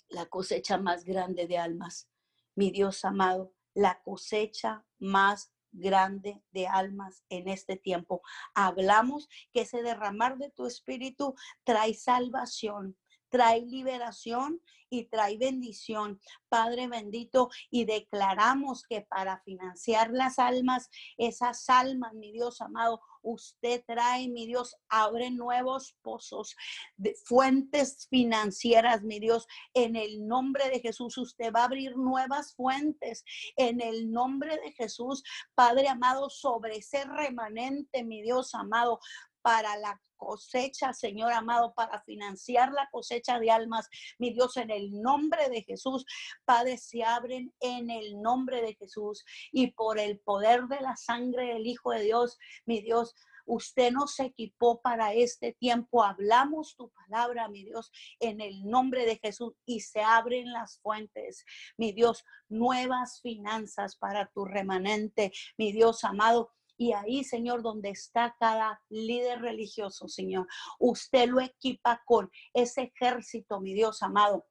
la 0.09 0.27
cosecha 0.27 0.79
más 0.79 1.05
grande 1.05 1.47
de 1.47 1.59
almas. 1.59 2.11
Mi 2.57 2.73
Dios 2.73 3.05
amado, 3.05 3.55
la 3.73 4.03
cosecha 4.03 4.85
más 4.99 5.52
grande 5.73 6.43
de 6.53 6.67
almas 6.67 7.25
en 7.29 7.49
este 7.49 7.77
tiempo. 7.77 8.23
Hablamos 8.55 9.29
que 9.53 9.63
ese 9.63 9.83
derramar 9.83 10.39
de 10.39 10.51
tu 10.51 10.67
espíritu 10.67 11.35
trae 11.65 11.95
salvación, 11.95 12.97
trae 13.29 13.63
liberación 13.63 14.61
y 14.91 15.05
trae 15.05 15.39
bendición. 15.39 16.21
Padre 16.49 16.87
bendito, 16.87 17.49
y 17.71 17.87
declaramos 17.87 18.85
que 18.85 19.01
para 19.01 19.41
financiar 19.41 20.11
las 20.11 20.39
almas, 20.39 20.91
esas 21.17 21.69
almas, 21.71 22.13
mi 22.13 22.31
Dios 22.31 22.61
amado, 22.61 23.01
usted 23.23 23.83
trae, 23.87 24.29
mi 24.29 24.47
Dios, 24.47 24.77
abre 24.89 25.31
nuevos 25.31 25.97
pozos, 26.03 26.55
de 26.97 27.15
fuentes 27.25 28.07
financieras, 28.09 29.03
mi 29.03 29.19
Dios, 29.21 29.47
en 29.75 29.97
el 29.97 30.27
nombre 30.27 30.69
de 30.71 30.81
Jesús. 30.81 31.17
Usted 31.19 31.53
va 31.53 31.63
a 31.63 31.65
abrir 31.65 31.97
nuevas 31.97 32.55
fuentes 32.55 33.25
en 33.57 33.81
el 33.81 34.11
nombre 34.11 34.59
de 34.59 34.73
Jesús, 34.73 35.23
Padre 35.55 35.89
amado, 35.89 36.31
sobre 36.31 36.77
ese 36.77 37.05
remanente, 37.05 38.05
mi 38.05 38.23
Dios 38.23 38.55
amado, 38.55 39.01
para 39.43 39.77
la 39.77 40.01
cosecha, 40.23 40.93
Señor 40.93 41.33
amado, 41.33 41.75
para 41.75 42.01
financiar 42.03 42.73
la 42.73 42.89
cosecha 42.91 43.41
de 43.41 43.51
almas. 43.51 43.89
Mi 44.19 44.33
Dios, 44.33 44.57
en 44.57 44.71
el 44.71 45.03
nombre 45.03 45.49
de 45.49 45.63
Jesús, 45.63 46.05
Padre, 46.45 46.79
se 46.79 47.03
abren 47.03 47.53
en 47.61 47.91
el 47.91 48.21
nombre 48.23 48.63
de 48.63 48.75
Jesús 48.75 49.25
y 49.51 49.73
por 49.73 49.99
el 49.99 50.21
poder 50.21 50.63
de 50.69 50.81
la 50.81 50.97
sangre 50.97 51.55
del 51.55 51.67
Hijo 51.67 51.91
de 51.91 52.03
Dios, 52.03 52.39
mi 52.67 52.81
Dios. 52.81 53.15
Usted 53.45 53.91
nos 53.91 54.21
equipó 54.21 54.81
para 54.81 55.15
este 55.15 55.53
tiempo. 55.55 56.05
Hablamos 56.05 56.77
tu 56.77 56.91
palabra, 56.91 57.49
mi 57.49 57.65
Dios, 57.65 57.91
en 58.21 58.41
el 58.41 58.65
nombre 58.65 59.05
de 59.05 59.19
Jesús 59.19 59.55
y 59.67 59.81
se 59.81 60.01
abren 60.01 60.53
las 60.53 60.79
fuentes, 60.79 61.45
mi 61.77 61.93
Dios, 61.93 62.25
nuevas 62.49 63.21
finanzas 63.21 63.97
para 63.97 64.31
tu 64.31 64.45
remanente, 64.45 65.33
mi 65.59 65.73
Dios 65.73 66.05
amado 66.05 66.53
y 66.83 66.93
ahí, 66.93 67.23
Señor, 67.23 67.63
donde 67.63 67.91
está 67.91 68.35
cada 68.41 68.83
líder 68.89 69.41
religioso, 69.41 70.09
Señor, 70.09 70.49
usted 70.81 71.29
lo 71.29 71.41
equipa 71.41 72.03
con 72.05 72.29
ese 72.53 72.93
ejército, 72.93 73.61
mi 73.61 73.73
Dios 73.73 74.03
amado, 74.03 74.47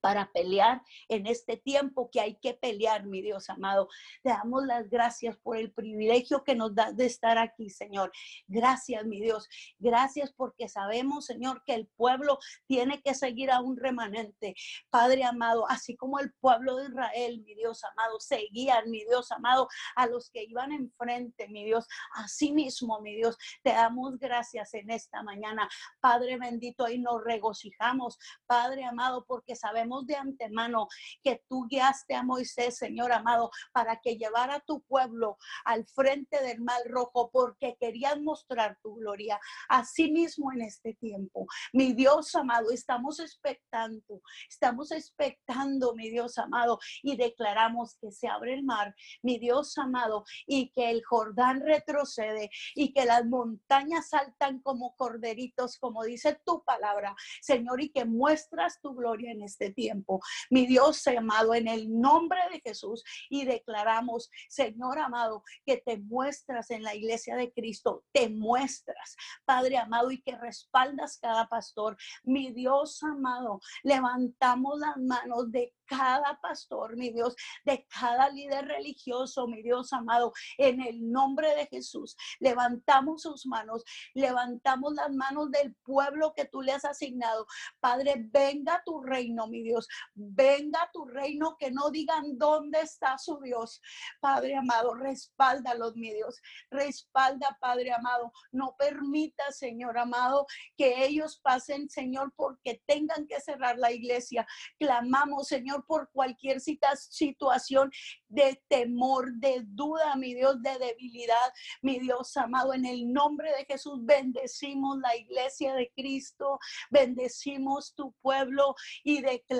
para 0.00 0.30
pelear 0.32 0.82
en 1.08 1.26
este 1.26 1.56
tiempo 1.56 2.10
que 2.10 2.20
hay 2.20 2.36
que 2.36 2.54
pelear, 2.54 3.06
mi 3.06 3.22
Dios 3.22 3.50
amado. 3.50 3.88
Te 4.22 4.30
damos 4.30 4.64
las 4.64 4.88
gracias 4.88 5.36
por 5.38 5.56
el 5.56 5.72
privilegio 5.72 6.44
que 6.44 6.54
nos 6.54 6.74
das 6.74 6.96
de 6.96 7.06
estar 7.06 7.38
aquí, 7.38 7.70
Señor. 7.70 8.12
Gracias, 8.46 9.04
mi 9.04 9.20
Dios. 9.20 9.48
Gracias 9.78 10.32
porque 10.32 10.68
sabemos, 10.68 11.26
Señor, 11.26 11.62
que 11.64 11.74
el 11.74 11.86
pueblo 11.86 12.38
tiene 12.66 13.02
que 13.02 13.14
seguir 13.14 13.50
a 13.50 13.60
un 13.60 13.76
remanente. 13.76 14.54
Padre 14.90 15.24
amado, 15.24 15.68
así 15.68 15.96
como 15.96 16.18
el 16.18 16.32
pueblo 16.34 16.76
de 16.76 16.88
Israel, 16.88 17.42
mi 17.44 17.54
Dios 17.54 17.82
amado, 17.84 18.20
seguían, 18.20 18.90
mi 18.90 19.04
Dios 19.04 19.30
amado, 19.32 19.68
a 19.94 20.06
los 20.06 20.30
que 20.30 20.44
iban 20.44 20.72
enfrente, 20.72 21.48
mi 21.48 21.64
Dios. 21.64 21.86
Así 22.14 22.52
mismo, 22.52 23.00
mi 23.00 23.14
Dios, 23.16 23.36
te 23.62 23.70
damos 23.70 24.18
gracias 24.18 24.74
en 24.74 24.90
esta 24.90 25.22
mañana. 25.22 25.68
Padre 26.00 26.38
bendito, 26.38 26.88
y 26.88 26.98
nos 26.98 27.22
regocijamos, 27.24 28.18
Padre 28.46 28.84
amado, 28.84 29.24
porque 29.26 29.56
sabemos 29.56 29.85
de 30.06 30.16
antemano 30.16 30.88
que 31.22 31.42
tú 31.48 31.66
guiaste 31.68 32.14
a 32.14 32.22
Moisés, 32.22 32.76
Señor 32.76 33.12
amado, 33.12 33.50
para 33.72 34.00
que 34.00 34.16
llevara 34.16 34.56
a 34.56 34.60
tu 34.60 34.82
pueblo 34.82 35.38
al 35.64 35.86
frente 35.86 36.42
del 36.42 36.60
mal 36.60 36.82
rojo, 36.86 37.30
porque 37.32 37.76
querían 37.78 38.24
mostrar 38.24 38.78
tu 38.82 38.96
gloria. 38.96 39.38
Asimismo 39.68 40.52
en 40.52 40.62
este 40.62 40.94
tiempo, 40.94 41.46
mi 41.72 41.92
Dios 41.92 42.34
amado, 42.34 42.70
estamos 42.70 43.20
expectando, 43.20 44.20
estamos 44.48 44.90
expectando, 44.92 45.94
mi 45.94 46.10
Dios 46.10 46.38
amado, 46.38 46.78
y 47.02 47.16
declaramos 47.16 47.96
que 48.00 48.10
se 48.10 48.28
abre 48.28 48.54
el 48.54 48.64
mar, 48.64 48.94
mi 49.22 49.38
Dios 49.38 49.78
amado, 49.78 50.24
y 50.46 50.70
que 50.72 50.90
el 50.90 51.04
Jordán 51.04 51.60
retrocede 51.60 52.50
y 52.74 52.92
que 52.92 53.04
las 53.04 53.24
montañas 53.24 54.08
saltan 54.08 54.60
como 54.60 54.96
corderitos, 54.96 55.78
como 55.78 56.02
dice 56.04 56.38
tu 56.44 56.64
palabra, 56.64 57.14
Señor, 57.40 57.80
y 57.80 57.90
que 57.90 58.04
muestras 58.04 58.80
tu 58.80 58.94
gloria 58.94 59.32
en 59.32 59.42
este 59.42 59.72
tiempo. 59.76 60.20
Mi 60.50 60.66
Dios 60.66 61.06
amado, 61.06 61.54
en 61.54 61.68
el 61.68 61.88
nombre 62.00 62.40
de 62.50 62.60
Jesús 62.60 63.04
y 63.30 63.44
declaramos, 63.44 64.30
Señor 64.48 64.98
amado, 64.98 65.42
que 65.64 65.76
te 65.76 65.98
muestras 65.98 66.70
en 66.70 66.82
la 66.82 66.94
iglesia 66.94 67.36
de 67.36 67.52
Cristo, 67.52 68.04
te 68.12 68.28
muestras, 68.28 69.16
Padre 69.44 69.76
amado, 69.78 70.10
y 70.10 70.20
que 70.22 70.36
respaldas 70.36 71.18
cada 71.18 71.46
pastor. 71.48 71.96
Mi 72.24 72.50
Dios 72.52 73.02
amado, 73.02 73.60
levantamos 73.84 74.80
las 74.80 74.96
manos 74.96 75.52
de 75.52 75.72
cada 75.86 76.38
pastor, 76.40 76.96
mi 76.96 77.12
Dios, 77.12 77.36
de 77.64 77.86
cada 77.88 78.28
líder 78.30 78.66
religioso, 78.66 79.46
mi 79.46 79.62
Dios 79.62 79.92
amado, 79.92 80.32
en 80.58 80.80
el 80.80 81.10
nombre 81.10 81.54
de 81.54 81.66
Jesús. 81.66 82.16
Levantamos 82.40 83.22
sus 83.22 83.46
manos, 83.46 83.84
levantamos 84.14 84.94
las 84.94 85.12
manos 85.12 85.50
del 85.50 85.74
pueblo 85.84 86.32
que 86.34 86.44
tú 86.46 86.62
le 86.62 86.72
has 86.72 86.84
asignado. 86.84 87.46
Padre, 87.80 88.16
venga 88.18 88.82
tu 88.84 89.00
reino, 89.02 89.46
mi 89.46 89.62
Dios, 89.66 89.88
venga 90.14 90.90
tu 90.92 91.04
reino, 91.04 91.56
que 91.58 91.70
no 91.70 91.90
digan 91.90 92.38
dónde 92.38 92.80
está 92.80 93.18
su 93.18 93.38
Dios. 93.40 93.80
Padre 94.20 94.56
amado, 94.56 94.94
respáldalos, 94.94 95.96
mi 95.96 96.12
Dios, 96.12 96.40
respalda, 96.70 97.56
Padre 97.60 97.92
amado. 97.92 98.32
No 98.52 98.74
permita, 98.78 99.50
Señor 99.52 99.98
amado, 99.98 100.46
que 100.76 101.04
ellos 101.04 101.40
pasen, 101.42 101.88
Señor, 101.88 102.32
porque 102.36 102.82
tengan 102.86 103.26
que 103.26 103.40
cerrar 103.40 103.78
la 103.78 103.92
iglesia. 103.92 104.46
Clamamos, 104.78 105.48
Señor 105.48 105.84
por 105.86 106.10
cualquier 106.10 106.60
situación 106.60 107.90
de 108.28 108.62
temor, 108.68 109.32
de 109.34 109.62
duda, 109.64 110.16
mi 110.16 110.34
Dios, 110.34 110.62
de 110.62 110.78
debilidad. 110.78 111.52
Mi 111.82 111.98
Dios 111.98 112.36
amado, 112.36 112.74
en 112.74 112.84
el 112.84 113.12
nombre 113.12 113.50
de 113.52 113.64
Jesús 113.64 113.98
bendecimos 114.04 114.98
la 114.98 115.16
iglesia 115.16 115.74
de 115.74 115.90
Cristo, 115.94 116.58
bendecimos 116.90 117.94
tu 117.94 118.12
pueblo 118.22 118.74
y 119.02 119.22
declaramos, 119.22 119.55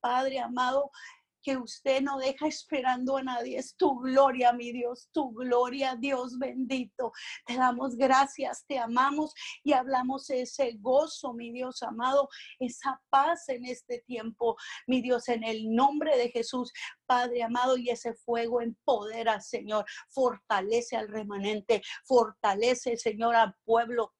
Padre 0.00 0.38
amado, 0.40 0.90
que 1.42 1.56
usted 1.56 2.02
no 2.02 2.18
deja 2.18 2.46
esperando 2.46 3.16
a 3.16 3.22
nadie. 3.22 3.58
Es 3.58 3.74
tu 3.76 3.98
gloria, 4.00 4.52
mi 4.52 4.72
Dios, 4.72 5.08
tu 5.12 5.32
gloria, 5.32 5.96
Dios 5.96 6.38
bendito. 6.38 7.12
Te 7.46 7.56
damos 7.56 7.96
gracias, 7.96 8.64
te 8.66 8.78
amamos 8.78 9.32
y 9.64 9.72
hablamos 9.72 10.28
ese 10.30 10.76
gozo, 10.78 11.32
mi 11.32 11.52
Dios 11.52 11.82
amado, 11.82 12.28
esa 12.58 13.00
paz 13.10 13.48
en 13.48 13.64
este 13.64 14.00
tiempo, 14.00 14.56
mi 14.86 15.00
Dios, 15.00 15.28
en 15.28 15.44
el 15.44 15.74
nombre 15.74 16.16
de 16.16 16.30
Jesús. 16.30 16.72
Padre 17.06 17.42
amado, 17.42 17.78
y 17.78 17.88
ese 17.88 18.14
fuego 18.14 18.60
empodera, 18.60 19.40
Señor, 19.40 19.86
fortalece 20.10 20.96
al 20.96 21.08
remanente, 21.08 21.82
fortalece, 22.04 22.96
Señor, 22.96 23.34
al 23.34 23.54
pueblo 23.64 24.12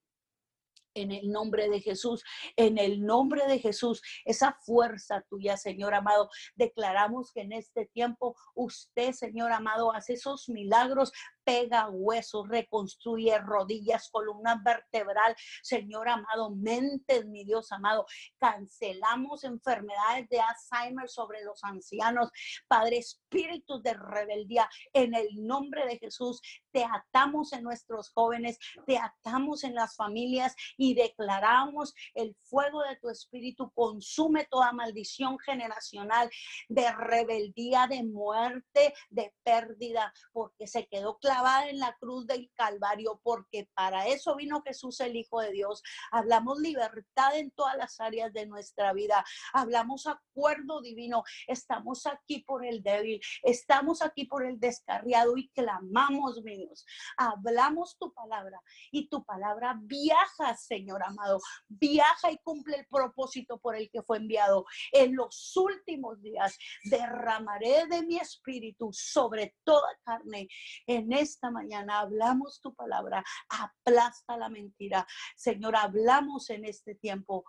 en 0.93 1.11
el 1.11 1.31
nombre 1.31 1.69
de 1.69 1.81
Jesús, 1.81 2.23
en 2.55 2.77
el 2.77 3.05
nombre 3.05 3.45
de 3.47 3.59
Jesús, 3.59 4.01
esa 4.25 4.57
fuerza 4.61 5.23
tuya, 5.29 5.57
Señor 5.57 5.93
amado. 5.93 6.29
Declaramos 6.55 7.31
que 7.31 7.41
en 7.41 7.53
este 7.53 7.85
tiempo 7.87 8.35
usted, 8.55 9.13
Señor 9.13 9.51
amado, 9.51 9.93
hace 9.93 10.13
esos 10.13 10.49
milagros 10.49 11.11
pega 11.49 11.89
huesos, 11.89 12.47
reconstruye 12.47 13.35
rodillas, 13.39 14.11
columna 14.11 14.61
vertebral, 14.63 15.35
Señor 15.63 16.07
amado, 16.07 16.51
mentes, 16.51 17.25
mi 17.25 17.43
Dios 17.43 17.71
amado. 17.71 18.05
Cancelamos 18.37 19.43
enfermedades 19.43 20.29
de 20.29 20.39
Alzheimer 20.39 21.09
sobre 21.09 21.43
los 21.43 21.63
ancianos, 21.63 22.29
Padre, 22.67 22.99
espíritus 22.99 23.81
de 23.81 23.95
rebeldía, 23.95 24.69
en 24.93 25.15
el 25.15 25.27
nombre 25.47 25.87
de 25.87 25.97
Jesús, 25.97 26.39
te 26.71 26.85
atamos 26.85 27.51
en 27.53 27.63
nuestros 27.63 28.11
jóvenes, 28.11 28.59
te 28.85 28.99
atamos 28.99 29.63
en 29.63 29.73
las 29.73 29.95
familias 29.95 30.55
y 30.77 30.93
declaramos 30.93 31.95
el 32.13 32.35
fuego 32.35 32.83
de 32.83 32.95
tu 32.97 33.09
espíritu 33.09 33.71
consume 33.73 34.45
toda 34.45 34.71
maldición 34.71 35.39
generacional 35.39 36.29
de 36.67 36.91
rebeldía, 36.91 37.87
de 37.87 38.03
muerte, 38.03 38.93
de 39.09 39.33
pérdida, 39.43 40.13
porque 40.31 40.67
se 40.67 40.85
quedó 40.85 41.17
claro 41.17 41.38
en 41.39 41.79
la 41.79 41.95
cruz 41.99 42.27
del 42.27 42.51
Calvario, 42.53 43.19
porque 43.23 43.69
para 43.73 44.07
eso 44.07 44.35
vino 44.35 44.61
Jesús 44.61 44.99
el 44.99 45.15
Hijo 45.15 45.39
de 45.39 45.51
Dios. 45.51 45.81
Hablamos 46.11 46.59
libertad 46.59 47.35
en 47.37 47.51
todas 47.51 47.77
las 47.77 47.99
áreas 47.99 48.33
de 48.33 48.45
nuestra 48.45 48.91
vida. 48.93 49.23
Hablamos 49.53 50.05
acuerdo 50.05 50.81
divino. 50.81 51.23
Estamos 51.47 52.05
aquí 52.05 52.39
por 52.39 52.65
el 52.65 52.83
débil. 52.83 53.21
Estamos 53.43 54.01
aquí 54.01 54.25
por 54.25 54.45
el 54.45 54.59
descarriado 54.59 55.37
y 55.37 55.49
clamamos, 55.49 56.43
Dios. 56.43 56.85
Hablamos 57.17 57.97
tu 57.97 58.13
palabra 58.13 58.59
y 58.91 59.07
tu 59.07 59.23
palabra 59.23 59.77
viaja, 59.81 60.55
Señor 60.57 61.03
amado. 61.03 61.39
Viaja 61.69 62.31
y 62.31 62.37
cumple 62.39 62.77
el 62.77 62.87
propósito 62.87 63.59
por 63.59 63.77
el 63.77 63.89
que 63.89 64.01
fue 64.01 64.17
enviado. 64.17 64.65
En 64.91 65.15
los 65.15 65.55
últimos 65.55 66.21
días 66.21 66.57
derramaré 66.83 67.87
de 67.87 68.01
mi 68.05 68.17
espíritu 68.17 68.89
sobre 68.91 69.55
toda 69.63 69.87
carne. 70.03 70.49
En 70.85 71.13
esta 71.29 71.51
mañana 71.51 71.99
hablamos 71.99 72.59
tu 72.61 72.73
palabra, 72.73 73.23
aplasta 73.49 74.37
la 74.37 74.49
mentira. 74.49 75.07
Señor, 75.35 75.75
hablamos 75.75 76.49
en 76.49 76.65
este 76.65 76.95
tiempo 76.95 77.45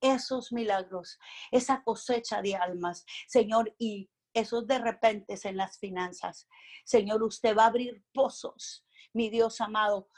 esos 0.00 0.52
milagros, 0.52 1.18
esa 1.50 1.82
cosecha 1.82 2.42
de 2.42 2.56
almas, 2.56 3.04
Señor, 3.26 3.74
y 3.78 4.10
esos 4.34 4.66
de 4.66 4.78
repente 4.78 5.38
en 5.44 5.56
las 5.56 5.78
finanzas. 5.78 6.48
Señor, 6.84 7.22
usted 7.22 7.56
va 7.56 7.64
a 7.64 7.68
abrir 7.68 8.04
pozos, 8.12 8.86
mi 9.14 9.30
Dios 9.30 9.60
amado, 9.60 10.08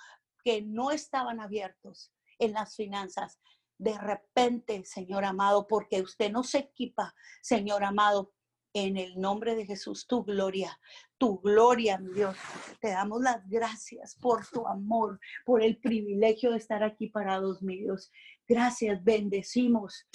que 0.43 0.63
no 0.63 0.91
estaban 0.91 1.41
abiertos 1.41 2.13
en 2.39 2.53
las 2.53 2.75
finanzas. 2.75 3.39
De 3.79 3.97
repente, 3.99 4.85
Señor 4.85 5.25
amado, 5.25 5.67
porque 5.67 6.01
usted 6.01 6.33
no 6.33 6.43
se 6.43 6.59
equipa, 6.59 7.15
Señor 7.43 7.85
amado, 7.85 8.33
en 8.77 8.99
el 8.99 9.19
nombre 9.19 9.55
de 9.55 9.65
Jesús, 9.65 10.07
tu 10.07 10.23
gloria, 10.23 10.79
tu 11.17 11.41
gloria, 11.41 11.97
mi 11.97 12.13
Dios. 12.13 12.37
Te 12.79 12.89
damos 12.89 13.23
las 13.23 13.49
gracias 13.49 14.15
por 14.17 14.47
tu 14.47 14.67
amor, 14.67 15.19
por 15.47 15.63
el 15.63 15.79
privilegio 15.79 16.51
de 16.51 16.59
estar 16.59 16.83
aquí 16.83 17.09
parados, 17.09 17.63
mi 17.63 17.79
Dios. 17.79 18.13
Gracias, 18.47 19.03
bendecimos 19.03 20.07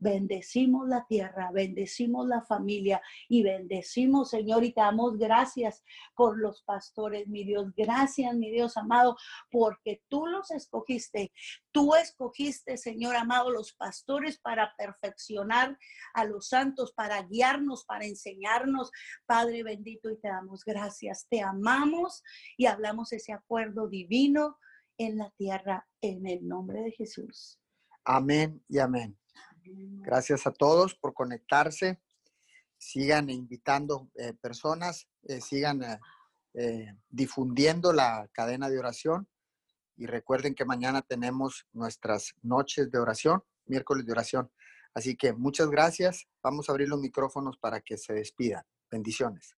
Bendecimos 0.00 0.88
la 0.88 1.06
tierra, 1.06 1.50
bendecimos 1.52 2.26
la 2.26 2.40
familia 2.40 3.02
y 3.28 3.42
bendecimos, 3.42 4.30
Señor, 4.30 4.64
y 4.64 4.72
te 4.72 4.80
damos 4.80 5.18
gracias 5.18 5.84
por 6.14 6.38
los 6.38 6.62
pastores, 6.62 7.28
mi 7.28 7.44
Dios. 7.44 7.66
Gracias, 7.76 8.34
mi 8.34 8.50
Dios 8.50 8.78
amado, 8.78 9.16
porque 9.50 10.02
tú 10.08 10.26
los 10.26 10.50
escogiste. 10.50 11.32
Tú 11.70 11.94
escogiste, 11.94 12.78
Señor 12.78 13.14
amado, 13.14 13.50
los 13.50 13.74
pastores 13.74 14.38
para 14.38 14.74
perfeccionar 14.76 15.78
a 16.14 16.24
los 16.24 16.48
santos, 16.48 16.92
para 16.92 17.22
guiarnos, 17.22 17.84
para 17.84 18.06
enseñarnos. 18.06 18.90
Padre 19.26 19.62
bendito, 19.62 20.10
y 20.10 20.18
te 20.18 20.28
damos 20.28 20.64
gracias. 20.64 21.26
Te 21.28 21.42
amamos 21.42 22.22
y 22.56 22.66
hablamos 22.66 23.12
ese 23.12 23.34
acuerdo 23.34 23.86
divino 23.86 24.56
en 24.96 25.18
la 25.18 25.30
tierra 25.36 25.86
en 26.00 26.26
el 26.26 26.46
nombre 26.48 26.80
de 26.82 26.92
Jesús. 26.92 27.60
Amén 28.04 28.62
y 28.68 28.78
amén. 28.78 29.16
Gracias 29.64 30.46
a 30.46 30.52
todos 30.52 30.94
por 30.94 31.14
conectarse. 31.14 32.00
Sigan 32.78 33.28
invitando 33.30 34.10
eh, 34.16 34.32
personas, 34.34 35.08
eh, 35.24 35.40
sigan 35.40 35.82
eh, 36.54 36.94
difundiendo 37.08 37.92
la 37.92 38.28
cadena 38.32 38.68
de 38.68 38.78
oración. 38.78 39.28
Y 39.96 40.06
recuerden 40.06 40.54
que 40.54 40.64
mañana 40.64 41.02
tenemos 41.02 41.66
nuestras 41.72 42.32
noches 42.42 42.90
de 42.90 42.98
oración, 42.98 43.42
miércoles 43.66 44.06
de 44.06 44.12
oración. 44.12 44.50
Así 44.94 45.16
que 45.16 45.32
muchas 45.32 45.68
gracias. 45.68 46.26
Vamos 46.42 46.68
a 46.68 46.72
abrir 46.72 46.88
los 46.88 47.00
micrófonos 47.00 47.58
para 47.58 47.80
que 47.80 47.98
se 47.98 48.14
despidan. 48.14 48.64
Bendiciones. 48.90 49.54